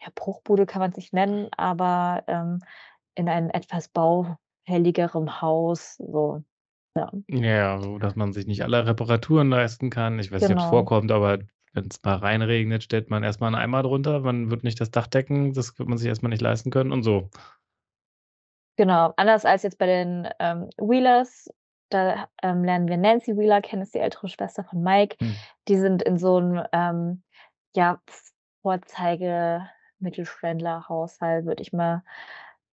ja, 0.00 0.08
Bruchbude 0.14 0.66
kann 0.66 0.80
man's 0.82 0.96
nicht 0.96 1.12
nennen, 1.14 1.48
aber, 1.56 2.24
ähm, 2.28 2.60
in 3.16 3.28
einem 3.28 3.50
etwas 3.50 3.88
baufälligerem 3.88 5.42
Haus, 5.42 5.96
so, 5.98 6.42
ja. 6.96 7.12
Ja, 7.28 7.78
so 7.80 7.98
dass 7.98 8.16
man 8.16 8.32
sich 8.34 8.46
nicht 8.46 8.62
alle 8.62 8.86
Reparaturen 8.86 9.48
leisten 9.48 9.88
kann. 9.88 10.18
Ich 10.18 10.30
weiß 10.30 10.46
nicht, 10.48 10.52
ob's 10.56 10.64
Genau. 10.64 10.64
vorkommt, 10.64 11.10
aber 11.10 11.38
wenn's 11.72 11.98
mal 12.04 12.16
reinregnet, 12.16 12.82
stellt 12.82 13.08
man 13.08 13.22
erst 13.24 13.40
mal 13.40 13.48
'n 13.48 13.54
Eimer 13.54 13.82
drunter. 13.82 14.20
Man 14.20 14.50
wird 14.50 14.62
nicht 14.62 14.78
das 14.80 14.90
Dach 14.90 15.06
decken, 15.06 15.54
das 15.54 15.78
wird 15.78 15.88
man 15.88 15.96
sich 15.96 16.08
erst 16.08 16.22
mal 16.22 16.28
nicht 16.28 16.42
leisten 16.42 16.70
können 16.70 16.92
und 16.92 17.02
so. 17.02 17.30
Genau, 18.78 19.12
anders 19.16 19.44
als 19.44 19.62
jetzt 19.62 19.78
bei 19.78 19.86
den, 19.86 20.28
ähm, 20.40 20.68
Wheelers, 20.78 21.48
da, 21.90 22.26
ähm, 22.42 22.64
lernen 22.64 22.88
wir 22.88 22.96
Nancy 22.96 23.36
Wheeler 23.36 23.60
kennen, 23.62 23.82
ist 23.82 23.94
die 23.94 24.00
ältere 24.00 24.28
Schwester 24.28 24.64
von 24.64 24.82
Mike. 24.82 25.16
Mhm. 25.20 25.36
Die 25.68 25.76
sind 25.78 26.02
in 26.02 26.18
so 26.18 26.38
'n, 26.38 26.60
ähm, 26.72 27.22
ja, 27.76 28.00
Vorzeige-Mittelständler-Haushalt, 28.62 31.44
würde 31.46 31.62
ich 31.62 31.72
mal 31.72 32.02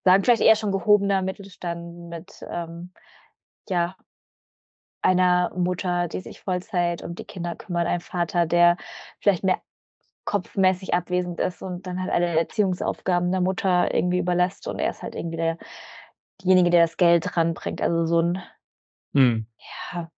sagen. 0.05 0.23
Vielleicht 0.23 0.41
eher 0.41 0.55
schon 0.55 0.71
gehobener 0.71 1.21
Mittelstand 1.21 2.09
mit, 2.09 2.43
ähm, 2.49 2.91
ja 3.69 3.95
einer 5.03 5.51
Mutter, 5.55 6.07
die 6.07 6.21
sich 6.21 6.41
Vollzeit 6.41 7.01
um 7.03 7.15
die 7.15 7.25
Kinder 7.25 7.55
kümmert, 7.55 7.87
einem 7.87 8.01
Vater, 8.01 8.45
der 8.45 8.77
vielleicht 9.19 9.43
mehr 9.43 9.59
kopfmäßig 10.31 10.93
abwesend 10.95 11.39
ist 11.41 11.61
und 11.63 11.87
dann 11.87 12.01
halt 12.01 12.11
alle 12.11 12.27
Erziehungsaufgaben 12.39 13.31
der 13.31 13.41
Mutter 13.41 13.93
irgendwie 13.93 14.19
überlässt 14.19 14.67
und 14.67 14.79
er 14.79 14.91
ist 14.91 15.03
halt 15.03 15.15
irgendwie 15.15 15.37
der 15.37 15.57
derjenige, 16.43 16.71
der 16.71 16.83
das 16.83 16.97
Geld 16.97 17.37
ranbringt. 17.37 17.81
Also, 17.83 18.05
so 18.07 18.19
'n 18.21 18.39
Mhm. 19.13 19.45
ja, 19.93 20.11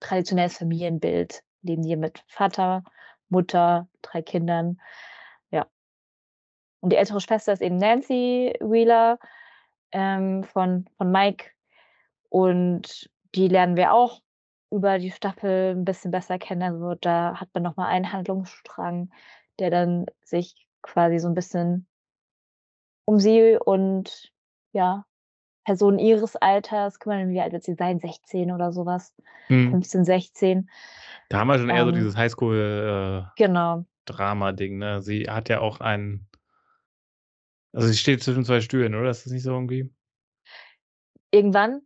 traditionelles 0.00 0.58
Familienbild, 0.58 1.42
leben 1.62 1.82
die 1.82 1.96
mit 1.96 2.24
Vater, 2.28 2.84
Mutter, 3.30 3.88
3 4.02 4.22
Kindern, 4.22 4.80
ja. 5.50 5.68
Und 6.82 6.90
die 6.92 6.96
ältere 6.96 7.20
Schwester 7.20 7.52
ist 7.52 7.62
eben 7.62 7.76
Nancy 7.76 8.54
Wheeler, 8.60 9.18
ähm, 9.92 10.44
von 10.44 10.86
von 10.96 11.10
Mike 11.10 11.50
und 12.30 13.10
die 13.34 13.48
lernen 13.48 13.76
wir 13.76 13.92
auch 13.94 14.20
über 14.70 14.98
die 14.98 15.10
Staffel 15.12 15.72
'n 15.76 15.84
bisschen 15.84 16.10
besser 16.10 16.38
kennen. 16.38 16.62
Also, 16.62 16.94
da 16.96 17.40
hat 17.40 17.48
man 17.54 17.62
noch 17.62 17.76
mal 17.76 17.86
einen 17.88 18.12
Handlungsstrang, 18.12 19.10
der 19.58 19.70
dann 19.70 20.06
sich 20.24 20.66
quasi 20.82 21.18
so 21.18 21.28
'n 21.28 21.34
bisschen 21.34 21.86
um 23.08 23.20
sie 23.20 23.56
und, 23.64 24.32
ja, 24.72 25.06
Personen 25.64 25.98
ihres 26.00 26.36
Alters 26.36 26.98
kümmern. 27.00 27.30
Wie 27.30 27.40
alt 27.40 27.52
wird 27.52 27.64
sie 27.64 27.74
sein? 27.74 28.00
16 28.00 28.52
oder 28.52 28.72
so 28.72 28.86
was, 28.86 29.14
Mhm. 29.50 29.78
15, 29.78 30.04
16. 30.04 30.70
Da 31.30 31.38
haben 31.40 31.48
wir 31.48 31.58
schon 31.58 31.70
eher 31.70 31.84
so 31.84 31.90
Ähm 31.90 31.92
dieses 31.92 32.16
Highschool, 32.16 32.56
äh, 32.56 33.36
Genau. 33.38 33.86
Ne? 34.78 35.02
Sie 35.02 35.24
hat 35.30 35.48
ja 35.48 35.60
auch 35.60 35.80
ein 35.80 36.28
also, 37.74 37.88
sie 37.88 37.96
steht 37.96 38.22
zwischen 38.22 38.44
2 38.44 38.60
Stühlen, 38.60 38.94
oder? 38.94 39.10
Ist 39.10 39.26
das 39.26 39.32
nicht 39.32 39.42
so 39.42 39.50
irgendwie? 39.52 39.90
Irgendwann, 41.32 41.82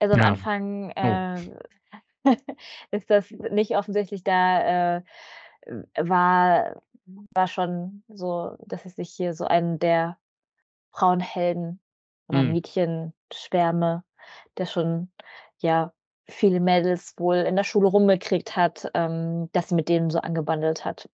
also, 0.00 0.14
am 0.14 0.22
Ja. 0.22 0.24
Anfang, 0.24 0.90
Oh. 1.02 1.20
ist 2.90 3.10
das 3.10 3.30
nicht 3.30 3.76
offensichtlich. 3.76 4.22
Da, 4.24 4.96
äh, 4.98 5.02
war 5.98 6.82
war 7.34 7.48
schon 7.48 8.04
so, 8.08 8.56
dass 8.66 8.84
ich 8.86 8.94
sich 8.94 9.10
hier 9.12 9.34
so 9.34 9.44
einen 9.46 9.78
der 9.80 10.18
Frauenhelden 10.92 11.80
oder 12.28 12.42
Mhm. 12.42 12.44
Mädchenschwärme, 12.44 14.04
der 14.58 14.66
schon, 14.66 15.12
ja, 15.60 15.92
viele 16.28 16.60
Mädels 16.60 17.14
wohl 17.18 17.36
in 17.38 17.56
der 17.56 17.64
Schule 17.64 17.88
rumgekriegt 17.88 18.56
hat, 18.56 18.90
ähm, 18.94 19.50
dass 19.52 19.70
sie 19.70 19.76
mit 19.76 19.88
denen 19.90 20.10
so 20.10 20.20
angebandelt 20.20 20.84
hat. 20.86 21.10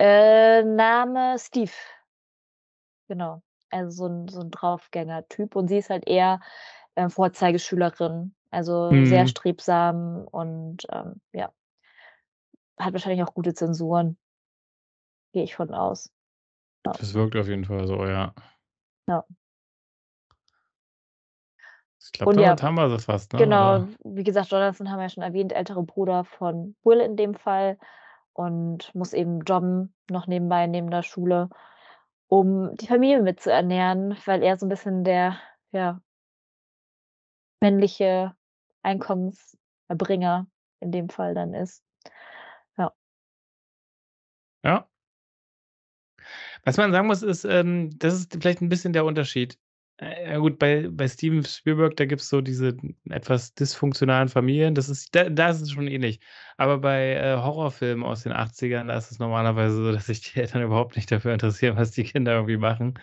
Äh, 0.00 0.62
Name 0.64 1.38
Steve. 1.40 1.72
Genau. 3.10 3.42
Also, 3.70 3.90
so 3.90 4.06
'n 4.06 4.28
so 4.28 4.40
'n 4.40 4.50
Draufgängertyp 4.52 5.56
und 5.56 5.66
sie 5.68 5.78
ist 5.78 5.90
halt 5.90 6.06
eher, 6.08 6.40
äh, 6.94 7.08
Vorzeigeschülerin, 7.08 8.34
also, 8.50 9.04
sehr 9.04 9.26
Mhm. 9.26 9.28
strebsam 9.28 10.26
und, 10.30 10.86
ähm, 10.92 11.20
ja. 11.32 11.52
Hat 12.78 12.92
wahrscheinlich 12.92 13.22
auch 13.26 13.34
gute 13.34 13.54
Zensuren. 13.54 14.16
Gehe 15.34 15.44
ich 15.44 15.54
von 15.54 15.72
aus. 15.74 16.10
Ja. 16.86 16.98
Das 16.98 17.14
wirkt 17.14 17.36
auf 17.36 17.48
jeden 17.48 17.64
Fall 17.64 17.86
so, 17.86 18.04
ja. 18.06 18.34
Ja. 19.08 19.24
Ich 22.02 22.12
glaube, 22.12 22.32
Und 22.32 22.38
damit 22.40 22.60
ja, 22.60 22.62
haben 22.62 22.76
wir 22.76 22.88
sie 22.90 22.98
fast, 23.04 23.32
ne, 23.34 23.38
genau, 23.38 23.80
oder? 23.80 23.90
wie 24.04 24.24
gesagt, 24.24 24.50
Jonathan 24.52 24.90
haben 24.90 24.98
wir 24.98 25.04
ja 25.04 25.08
schon 25.10 25.22
erwähnt, 25.24 25.52
ältere 25.52 25.82
Bruder 25.84 26.24
von 26.24 26.76
Will 26.84 27.00
in 27.00 27.16
dem 27.16 27.34
Fall 27.34 27.78
und 28.34 28.94
muss 28.94 29.12
eben 29.14 29.40
jobben 29.42 29.94
noch 30.10 30.26
nebenbei 30.26 30.66
neben 30.66 30.90
der 30.90 31.02
Schule, 31.02 31.50
um 32.28 32.76
die 32.76 32.86
Familie 32.88 33.22
mit 33.22 33.40
zu 33.40 33.52
ernähren, 33.52 34.16
weil 34.26 34.42
er 34.42 34.58
so 34.58 34.66
'n 34.66 34.70
bisschen 34.70 35.04
der, 35.04 35.36
ja 35.72 36.00
männliche 37.62 38.34
Einkommenserbringer 38.82 40.46
in 40.80 40.92
dem 40.92 41.08
Fall 41.10 41.34
dann 41.34 41.54
ist. 41.54 41.82
Ja. 42.78 42.92
Ja. 44.64 44.86
Was 46.66 46.76
man 46.76 46.92
sagen 46.92 47.06
muss, 47.06 47.22
ist, 47.22 47.44
ähm, 47.44 47.90
das 47.98 48.14
ist 48.14 48.36
vielleicht 48.40 48.60
'n 48.60 48.68
bisschen 48.68 48.92
der 48.92 49.04
Unterschied. 49.06 49.58
Äh, 49.98 50.32
ja 50.32 50.38
gut, 50.38 50.58
bei 50.58 50.88
bei 50.90 51.08
Steven 51.08 51.42
Spielberg, 51.44 51.96
da 51.96 52.04
gibt's 52.04 52.28
so 52.28 52.40
diese 52.42 52.76
etwas 53.08 53.54
dysfunktionalen 53.54 54.28
Familien. 54.28 54.74
Das 54.74 54.88
ist 54.90 55.14
da 55.14 55.28
da 55.30 55.48
ist 55.50 55.62
es 55.62 55.70
schon 55.72 55.86
ähnlich. 55.88 56.20
Aber 56.58 56.78
bei, 56.78 57.14
äh, 57.14 57.36
Horrorfilmen 57.36 58.04
aus 58.04 58.24
den 58.24 58.32
80ern, 58.32 58.88
da 58.88 58.96
ist 58.98 59.10
es 59.10 59.18
normalerweise 59.18 59.76
so, 59.76 59.90
dass 59.92 60.06
sich 60.06 60.20
die 60.20 60.38
Eltern 60.40 60.62
überhaupt 60.62 60.96
nicht 60.96 61.10
dafür 61.10 61.32
interessieren, 61.32 61.76
was 61.76 61.92
die 61.92 62.04
Kinder 62.04 62.32
irgendwie 62.34 62.58
machen. 62.58 62.94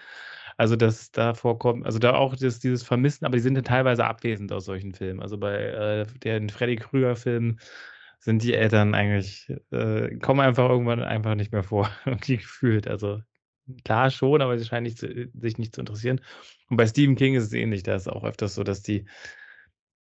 Also, 0.57 0.75
dass 0.75 1.11
da 1.11 1.33
vorkommt 1.35 1.85
also, 1.85 1.99
da 1.99 2.15
auch 2.15 2.35
das 2.35 2.59
dieses 2.59 2.83
Vermissen, 2.83 3.25
aber 3.25 3.35
die 3.37 3.41
sind 3.41 3.55
ja 3.55 3.61
teilweise 3.61 4.05
abwesend 4.05 4.51
aus 4.51 4.65
solchen 4.65 4.93
Filmen. 4.93 5.21
Also, 5.21 5.37
bei, 5.37 5.55
äh, 5.55 6.05
den 6.19 6.49
Freddy-Krüger-Filmen 6.49 7.59
sind 8.19 8.43
die 8.43 8.53
Eltern 8.55 8.95
eigentlich 8.95 9.53
äh, 9.71 10.15
kommen 10.17 10.39
einfach 10.41 10.69
irgendwann 10.69 11.01
einfach 11.03 11.35
nicht 11.35 11.51
mehr 11.51 11.63
vor, 11.63 11.89
irgendwie 12.05 12.37
gefühlt. 12.37 12.87
Also, 12.87 13.21
klar 13.83 14.09
schon, 14.11 14.41
aber 14.41 14.57
sie 14.57 14.65
scheinen 14.65 14.83
nicht 14.83 14.97
zu 14.97 15.29
sich 15.33 15.57
nicht 15.57 15.75
zu 15.75 15.81
interessieren. 15.81 16.21
Und 16.69 16.77
bei 16.77 16.87
Stephen 16.87 17.15
King 17.15 17.35
ist 17.35 17.45
es 17.45 17.53
ähnlich. 17.53 17.83
Da 17.83 17.95
ist 17.95 18.07
auch 18.07 18.23
öfters 18.23 18.55
so, 18.55 18.63
dass 18.63 18.81
die 18.81 19.05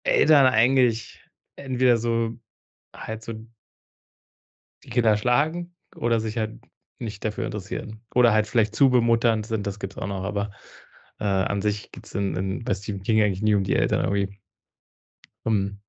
Eltern 0.04 0.46
eigentlich 0.46 1.22
entweder 1.56 1.96
so 1.98 2.38
halt 2.94 3.22
so 3.22 3.34
die 4.84 4.90
Kinder 4.90 5.16
schlagen 5.16 5.74
oder 5.96 6.20
sich 6.20 6.38
halt 6.38 6.60
nicht 7.00 7.24
dafür 7.24 7.46
interessieren. 7.46 8.02
Oder 8.14 8.32
halt 8.32 8.46
vielleicht 8.46 8.74
zu 8.74 8.90
bemutternd 8.90 9.46
sind, 9.46 9.66
das 9.66 9.78
gibt's 9.78 9.98
auch 9.98 10.06
noch, 10.06 10.24
aber, 10.24 10.50
äh, 11.20 11.24
an 11.24 11.62
sich 11.62 11.90
in 12.14 12.36
in 12.36 12.64
bei 12.64 12.74
Stephen 12.74 13.02
King 13.02 13.22
eigentlich 13.22 13.42
nie 13.42 13.54
um 13.54 13.64
die 13.64 13.76
Eltern 13.76 14.02
irgendwie. 14.04 14.38
Um 15.44 15.80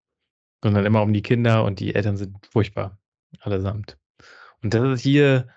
sondern 0.64 0.86
immer 0.86 1.04
um 1.04 1.14
die 1.14 1.22
Kinder 1.24 1.64
und 1.66 1.80
die 1.80 1.96
Eltern 1.96 2.18
sind 2.18 2.46
furchtbar 2.48 3.00
allesamt. 3.42 3.98
Und 4.64 4.74
das 4.74 4.84
ist 4.86 5.02
hier 5.04 5.48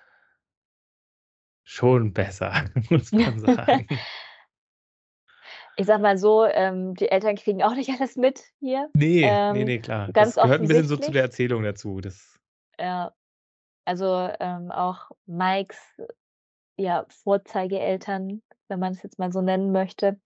schon 1.66 2.12
besser, 2.12 2.70
muss 2.90 3.14
man 3.14 3.38
sagen. 3.38 3.86
Ich 5.78 5.86
sage 5.86 6.03
mal 6.03 6.18
so, 6.18 6.44
ähm, 6.44 6.94
die 6.94 7.09
Eltern 7.11 7.36
kriegen 7.36 7.62
auch 7.62 7.74
nicht 7.74 7.90
alles 7.98 8.16
mit 8.16 8.42
hier, 8.61 8.90
Ne, 8.94 9.40
ne, 9.48 9.64
ähm, 9.64 9.64
ne, 9.64 9.80
klar. 9.80 10.11
ganz 10.12 10.36
Das 10.36 10.38
gehört 10.38 10.61
'n 10.61 10.68
bisschen 10.68 10.86
so 10.86 10.96
zu 10.98 11.11
der. 11.11 11.22
Erzählung 11.22 11.62
dazu. 11.62 12.00
Das 12.03 12.38
Ja, 12.78 13.14
also, 13.85 14.28
ähm, 14.41 14.70
auch 14.72 15.11
Mikes, 15.26 15.78
ja, 16.78 17.07
Vorzeigeeltern, 17.24 18.43
wenn 18.68 18.80
man's 18.80 19.03
jetzt 19.03 19.18
mal 19.18 19.33
so 19.33 19.43
nennen 19.43 19.72
möchte, 19.72 20.20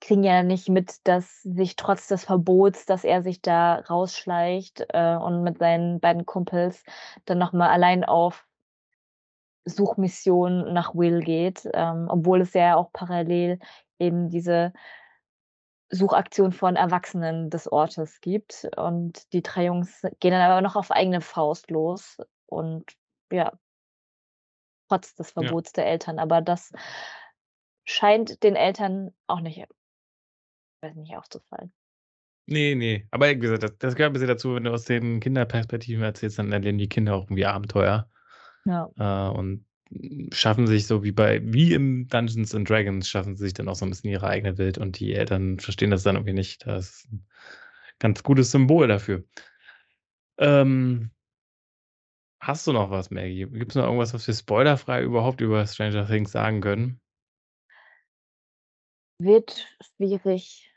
kriegen 0.00 0.24
ja 0.24 0.42
nicht 0.42 0.68
mit, 0.68 0.96
dass 1.08 1.42
sich 1.42 1.76
trotz 1.76 2.08
des 2.08 2.24
Verbots, 2.24 2.86
dass 2.86 3.04
er 3.04 3.22
sich 3.22 3.42
da 3.42 3.76
rausschleicht, 3.80 4.86
äh, 4.90 5.16
und 5.16 5.42
mit 5.44 5.58
seinen 5.58 6.00
beiden 6.00 6.26
Kumpels 6.26 6.84
dann 7.26 7.38
noch 7.38 7.52
mal 7.52 7.70
allein 7.70 8.04
auf 8.04 8.46
Suchmission 9.66 10.72
nach 10.72 10.94
Will 10.94 11.20
geht, 11.20 11.68
ähm, 11.72 12.06
obwohl 12.10 12.40
es 12.40 12.52
ja 12.54 12.74
auch 12.76 12.92
parallel 12.92 13.58
eben 13.98 14.28
diese 14.28 14.72
Suchaktion 15.90 16.52
von 16.52 16.74
Erwachsenen 16.76 17.50
des 17.50 17.70
Ortes 17.70 18.20
gibt. 18.20 18.68
Und 18.76 19.32
die 19.32 19.42
3 19.42 19.66
Jungs 19.66 20.00
gehen 20.20 20.32
dann 20.32 20.40
aber 20.50 20.60
noch 20.62 20.74
auf 20.74 20.90
eigene 20.90 21.20
Faust 21.20 21.70
los 21.70 22.16
und 22.52 22.92
ja 23.32 23.52
trotz 24.90 25.14
des 25.14 25.30
Ja. 25.38 25.52
Verbots 25.52 25.72
der 25.72 25.86
Eltern. 25.86 26.18
Aber 26.18 26.40
das 26.40 26.72
scheint 27.86 28.42
den 28.44 28.54
Eltern 28.56 29.12
auch 29.26 29.40
nicht 29.40 29.58
weiß 30.82 30.96
nicht, 30.96 31.16
aufzufallen. 31.16 31.72
Ne, 32.48 32.74
ne. 32.74 33.06
Aber 33.12 33.28
wie 33.30 33.38
gesagt, 33.38 33.62
das 33.62 33.78
das 33.78 33.94
gehört 33.94 34.10
'n 34.10 34.14
bisschen 34.14 34.28
dazu, 34.28 34.54
wenn 34.56 34.64
du 34.64 34.72
aus 34.72 34.84
den 34.84 35.20
Kinderperspektiven 35.20 36.02
erzählst, 36.02 36.38
dann 36.38 36.50
erleben 36.52 36.78
die 36.78 36.88
Kinder 36.88 37.14
auch 37.14 37.24
irgendwie 37.24 37.46
Abenteuer, 37.46 38.10
Ja. 38.66 38.92
äh, 38.96 39.28
und, 39.28 39.66
schaffen 40.32 40.66
sich 40.68 40.86
so 40.86 41.04
wie 41.04 41.12
bei 41.12 41.40
wie 41.44 41.74
im 41.74 42.08
Dungeons 42.08 42.54
and 42.54 42.68
Dragons 42.68 43.08
schaffen 43.08 43.36
sie 43.36 43.44
sich 43.44 43.54
dann 43.54 43.68
auch 43.68 43.76
so 43.76 43.84
'n 43.86 43.90
bisschen 43.90 44.10
ihre 44.10 44.26
eigene 44.28 44.58
Welt 44.58 44.78
und 44.78 44.98
die 45.00 45.14
Eltern 45.14 45.58
verstehen 45.60 45.90
das 45.92 46.02
dann 46.04 46.16
irgendwie 46.16 46.34
nicht. 46.34 46.66
Das 46.66 47.04
ist 47.04 47.08
'n 47.12 47.26
ganz 48.00 48.22
gutes 48.24 48.50
Symbol 48.52 48.88
dafür. 48.88 49.24
Ähm 50.38 51.10
hast 52.42 52.66
du 52.66 52.72
noch 52.72 52.90
was, 52.90 53.10
Maggie? 53.10 53.46
Gibt's 53.46 53.74
noch 53.76 53.84
irgendwas, 53.84 54.14
was 54.14 54.26
wir 54.26 54.34
spoilerfrei 54.34 55.02
überhaupt 55.02 55.40
über 55.40 55.66
Stranger 55.66 56.06
Things 56.06 56.32
sagen 56.32 56.60
können? 56.60 57.00
Wird 59.20 59.68
schwierig. 59.80 60.72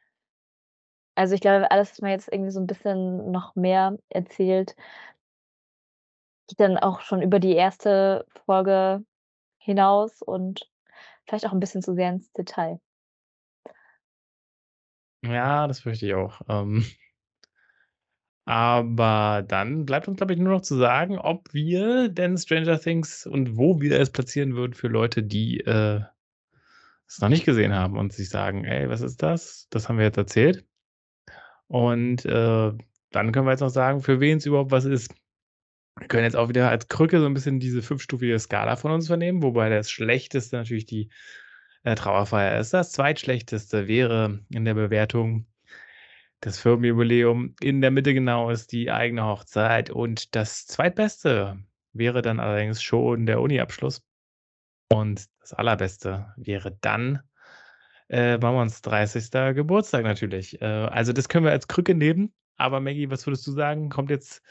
Also, 1.17 1.33
ich 1.33 1.39
glaube, 1.41 1.71
alles, 1.71 1.91
was 1.91 2.01
man 2.01 2.11
jetzt 2.11 2.27
irgendwie 2.31 2.51
so 2.51 2.59
'n 2.59 2.67
bisschen 2.67 3.31
noch 3.31 3.55
mehr 3.55 3.97
erzählt 4.09 4.75
geht 6.49 6.59
dann 6.59 6.77
auch 6.77 7.01
schon 7.01 7.21
über 7.21 7.39
die 7.39 7.55
1. 7.55 8.25
Folge 8.45 9.03
hinaus 9.59 10.21
und 10.21 10.69
vielleicht 11.27 11.47
auch 11.47 11.53
'n 11.53 11.59
bisschen 11.61 11.81
zu 11.83 11.95
sehr 11.95 12.09
ins 12.09 12.31
Detail. 12.33 12.79
Ja, 15.23 15.67
das 15.67 15.79
fürchte 15.81 16.05
ich 16.05 16.13
auch. 16.13 16.41
Ähm 16.49 16.85
aber 18.45 19.43
dann 19.47 19.85
bleibt 19.85 20.07
uns, 20.07 20.17
glaube 20.17 20.33
ich, 20.33 20.39
nur 20.39 20.53
noch 20.53 20.61
zu 20.61 20.75
sagen, 20.77 21.17
ob 21.19 21.53
wir 21.53 22.09
denn 22.09 22.37
Stranger 22.37 22.79
Things 22.79 23.25
und 23.27 23.57
wo 23.57 23.81
wir 23.81 23.99
es 23.99 24.11
platzieren 24.11 24.55
würden 24.55 24.73
für 24.73 24.87
Leute, 24.87 25.23
die, 25.23 25.61
äh, 25.61 26.01
es 27.07 27.19
noch 27.21 27.29
nicht 27.29 27.45
gesehen 27.45 27.73
haben 27.73 27.97
und 27.97 28.13
sich 28.13 28.29
sagen: 28.29 28.65
„Ey, 28.65 28.89
was 28.89 29.01
ist 29.01 29.23
das? 29.23 29.67
Das 29.71 29.89
haben 29.89 29.97
wir 29.97 30.05
jetzt 30.05 30.17
erzählt.“ 30.17 30.65
Und, 31.69 32.25
äh, 32.25 32.71
dann 33.11 33.31
können 33.31 33.45
wir 33.47 33.51
jetzt 33.51 33.61
noch 33.61 33.69
sagen, 33.69 34.01
für 34.01 34.19
wen's 34.19 34.45
überhaupt 34.45 34.71
was 34.71 34.85
ist. 34.85 35.13
Wir 35.99 36.07
können 36.09 36.23
jetzt 36.25 36.37
auch 36.37 36.49
wieder 36.49 36.69
als 36.69 36.89
Krücke 36.89 37.19
so 37.19 37.27
'n 37.27 37.33
bisschen 37.35 37.59
diese 37.59 37.81
fünfstufige 37.83 38.39
Skala 38.39 38.77
von 38.77 38.91
uns 38.91 39.07
vernehmen, 39.07 39.43
wobei 39.43 39.69
das 39.69 39.91
Schlechteste 39.91 40.57
natürlich 40.57 40.85
die, 40.85 41.09
äh, 41.83 41.95
Trauerfeier 41.95 42.59
ist. 42.59 42.73
Das 42.73 42.91
Zweitschlechteste 42.93 43.87
wäre 43.87 44.41
in 44.51 44.65
der 44.65 44.75
Bewertung 44.75 45.47
das 46.41 46.59
Firmenjubiläum. 46.59 47.55
In 47.61 47.81
der 47.81 47.91
Mitte 47.91 48.13
genau 48.13 48.49
ist 48.49 48.71
die 48.71 48.91
eigene 48.91 49.25
Hochzeit 49.25 49.89
und 49.89 50.35
das 50.35 50.65
Zweitbeste 50.67 51.57
wäre 51.93 52.21
dann 52.21 52.39
allerdings 52.39 52.81
schon 52.83 53.25
der 53.25 53.41
Uni-Abschluss. 53.41 54.01
Und 54.91 55.25
das 55.41 55.53
Allerbeste 55.53 56.33
wäre 56.37 56.77
dann, 56.81 57.21
äh, 58.09 58.37
Mauerns 58.39 58.81
30. 58.81 59.53
Geburtstag 59.53 60.03
natürlich. 60.05 60.61
Äh, 60.61 60.65
also, 60.65 61.13
das 61.13 61.29
können 61.29 61.45
wir 61.45 61.51
als 61.53 61.67
Krücke 61.67 61.95
nehmen. 61.95 62.33
Aber 62.57 62.79
Maggie, 62.81 63.09
was 63.11 63.27
würdest 63.27 63.47
du 63.47 63.51
sagen? 63.53 63.89
Kommt 63.89 64.11
jetzt 64.11 64.43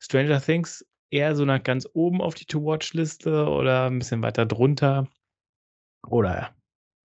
Stranger 0.00 0.40
Things 0.40 0.86
eher 1.10 1.36
so 1.36 1.44
nach 1.46 1.62
ganz 1.62 1.88
oben 1.94 2.22
auf 2.22 2.34
die 2.34 2.46
To-Watch-Liste 2.46 3.46
oder 3.48 3.86
'n 3.88 3.98
bisschen 4.00 4.22
weiter 4.22 4.46
drunter? 4.46 5.08
Oder 6.08 6.54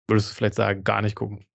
würdest 0.08 0.30
du 0.32 0.34
vielleicht 0.36 0.56
sagen, 0.56 0.84
gar 0.84 1.02
nicht 1.02 1.16
gucken? 1.16 1.46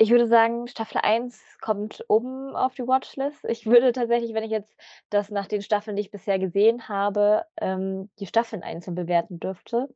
Ich 0.00 0.10
würde 0.10 0.28
sagen, 0.28 0.68
Staffel 0.68 1.00
1 1.02 1.58
kommt 1.60 2.04
oben 2.08 2.54
auf 2.54 2.74
die 2.74 2.86
Watchlist. 2.86 3.44
Ich 3.44 3.66
würde 3.66 3.90
tatsächlich, 3.90 4.32
wenn 4.32 4.44
ich 4.44 4.52
jetzt 4.52 4.76
das 5.10 5.28
nach 5.30 5.46
den 5.48 5.60
Staffeln, 5.60 5.96
die 5.96 6.02
ich 6.02 6.12
bisher 6.12 6.38
gesehen 6.38 6.88
habe, 6.88 7.44
ähm, 7.60 8.08
die 8.20 8.26
Staffeln 8.26 8.62
einzeln 8.62 8.94
bewerten 8.94 9.40
dürfte, 9.40 9.88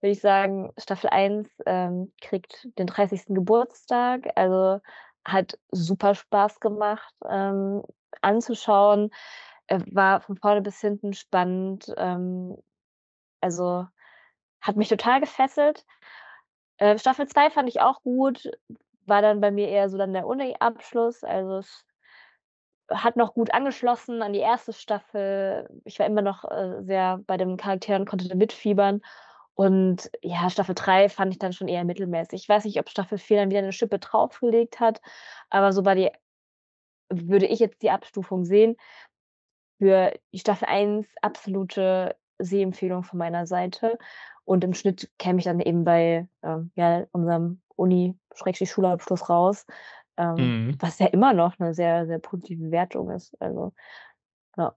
würde 0.00 0.12
ich 0.12 0.20
sagen, 0.20 0.72
Staffel 0.78 1.10
1, 1.10 1.48
ähm, 1.66 2.12
kriegt 2.20 2.68
den 2.78 2.86
30. 2.86 3.34
Geburtstag. 3.34 4.30
Also, 4.36 4.80
hat 5.24 5.58
super 5.70 6.14
Spaß 6.14 6.60
gemacht, 6.60 7.14
ähm, 7.28 7.82
anzuschauen. 8.20 9.10
Äh, 9.68 9.80
war 9.92 10.20
von 10.20 10.36
vorne 10.36 10.62
bis 10.62 10.80
hinten 10.80 11.14
spannend. 11.14 11.92
Ähm, 11.96 12.56
also, 13.40 13.86
hat 14.60 14.76
mich 14.76 14.88
total 14.88 15.20
gefesselt. 15.20 15.84
Äh, 16.78 16.98
Staffel 16.98 17.26
2 17.28 17.50
fand 17.50 17.68
ich 17.68 17.80
auch 17.80 18.02
gut, 18.02 18.50
war 19.06 19.22
dann 19.22 19.40
bei 19.40 19.50
mir 19.50 19.68
eher 19.68 19.88
so 19.88 19.98
dann 19.98 20.12
der 20.12 20.26
Uni-Abschluss. 20.26 21.24
Also, 21.24 21.58
es 21.58 21.82
hat 22.90 23.16
noch 23.16 23.34
gut 23.34 23.52
angeschlossen 23.54 24.22
an 24.22 24.32
die 24.32 24.40
1. 24.40 24.80
Staffel. 24.80 25.68
Ich 25.84 25.98
war 25.98 26.06
immer 26.06 26.22
noch, 26.22 26.44
äh, 26.44 26.82
sehr 26.82 27.18
bei 27.26 27.36
den 27.36 27.56
Charakteren, 27.56 28.04
konnte 28.06 28.28
da 28.28 28.34
mitfiebern. 28.34 29.00
Und 29.54 30.10
ja, 30.22 30.48
Staffel 30.50 30.74
3 30.74 31.08
fand 31.08 31.32
ich 31.32 31.38
dann 31.38 31.52
schon 31.52 31.68
eher 31.68 31.84
mittelmäßig. 31.84 32.42
Ich 32.42 32.48
weiß 32.48 32.64
nicht, 32.64 32.78
ob 32.80 32.88
Staffel 32.90 33.18
4 33.18 33.38
dann 33.38 33.50
wieder 33.50 33.62
'ne 33.62 33.72
Schippe 33.72 33.98
draufgelegt 33.98 34.80
hat, 34.80 35.00
aber 35.50 35.72
so 35.72 35.84
war 35.84 35.94
die 35.94 36.10
würde 37.10 37.46
ich 37.46 37.60
jetzt 37.60 37.82
die 37.82 37.90
Abstufung 37.90 38.44
sehen. 38.46 38.76
Für 39.80 40.12
die 40.32 40.38
Staffel 40.38 40.66
1 40.68 41.08
absolute 41.22 42.14
Sehempfehlung 42.44 43.04
von 43.04 43.18
meiner 43.18 43.46
Seite. 43.46 43.98
Und 44.44 44.64
im 44.64 44.74
Schnitt 44.74 45.10
käme 45.18 45.38
ich 45.40 45.44
dann 45.46 45.60
eben 45.60 45.84
bei, 45.84 46.28
ähm, 46.42 46.72
ja, 46.76 47.04
unserem 47.12 47.62
Uni-Schulabschluss 47.76 49.28
raus, 49.30 49.66
ähm, 50.18 50.56
Mhm. 50.68 50.78
was 50.80 50.98
ja 51.00 51.06
immer 51.08 51.32
noch 51.34 51.58
'ne 51.58 51.74
sehr, 51.74 52.06
sehr 52.06 52.18
positive 52.20 52.70
Wertung 52.72 53.10
ist. 53.10 53.34
Also, 53.40 53.72
ja. 54.58 54.74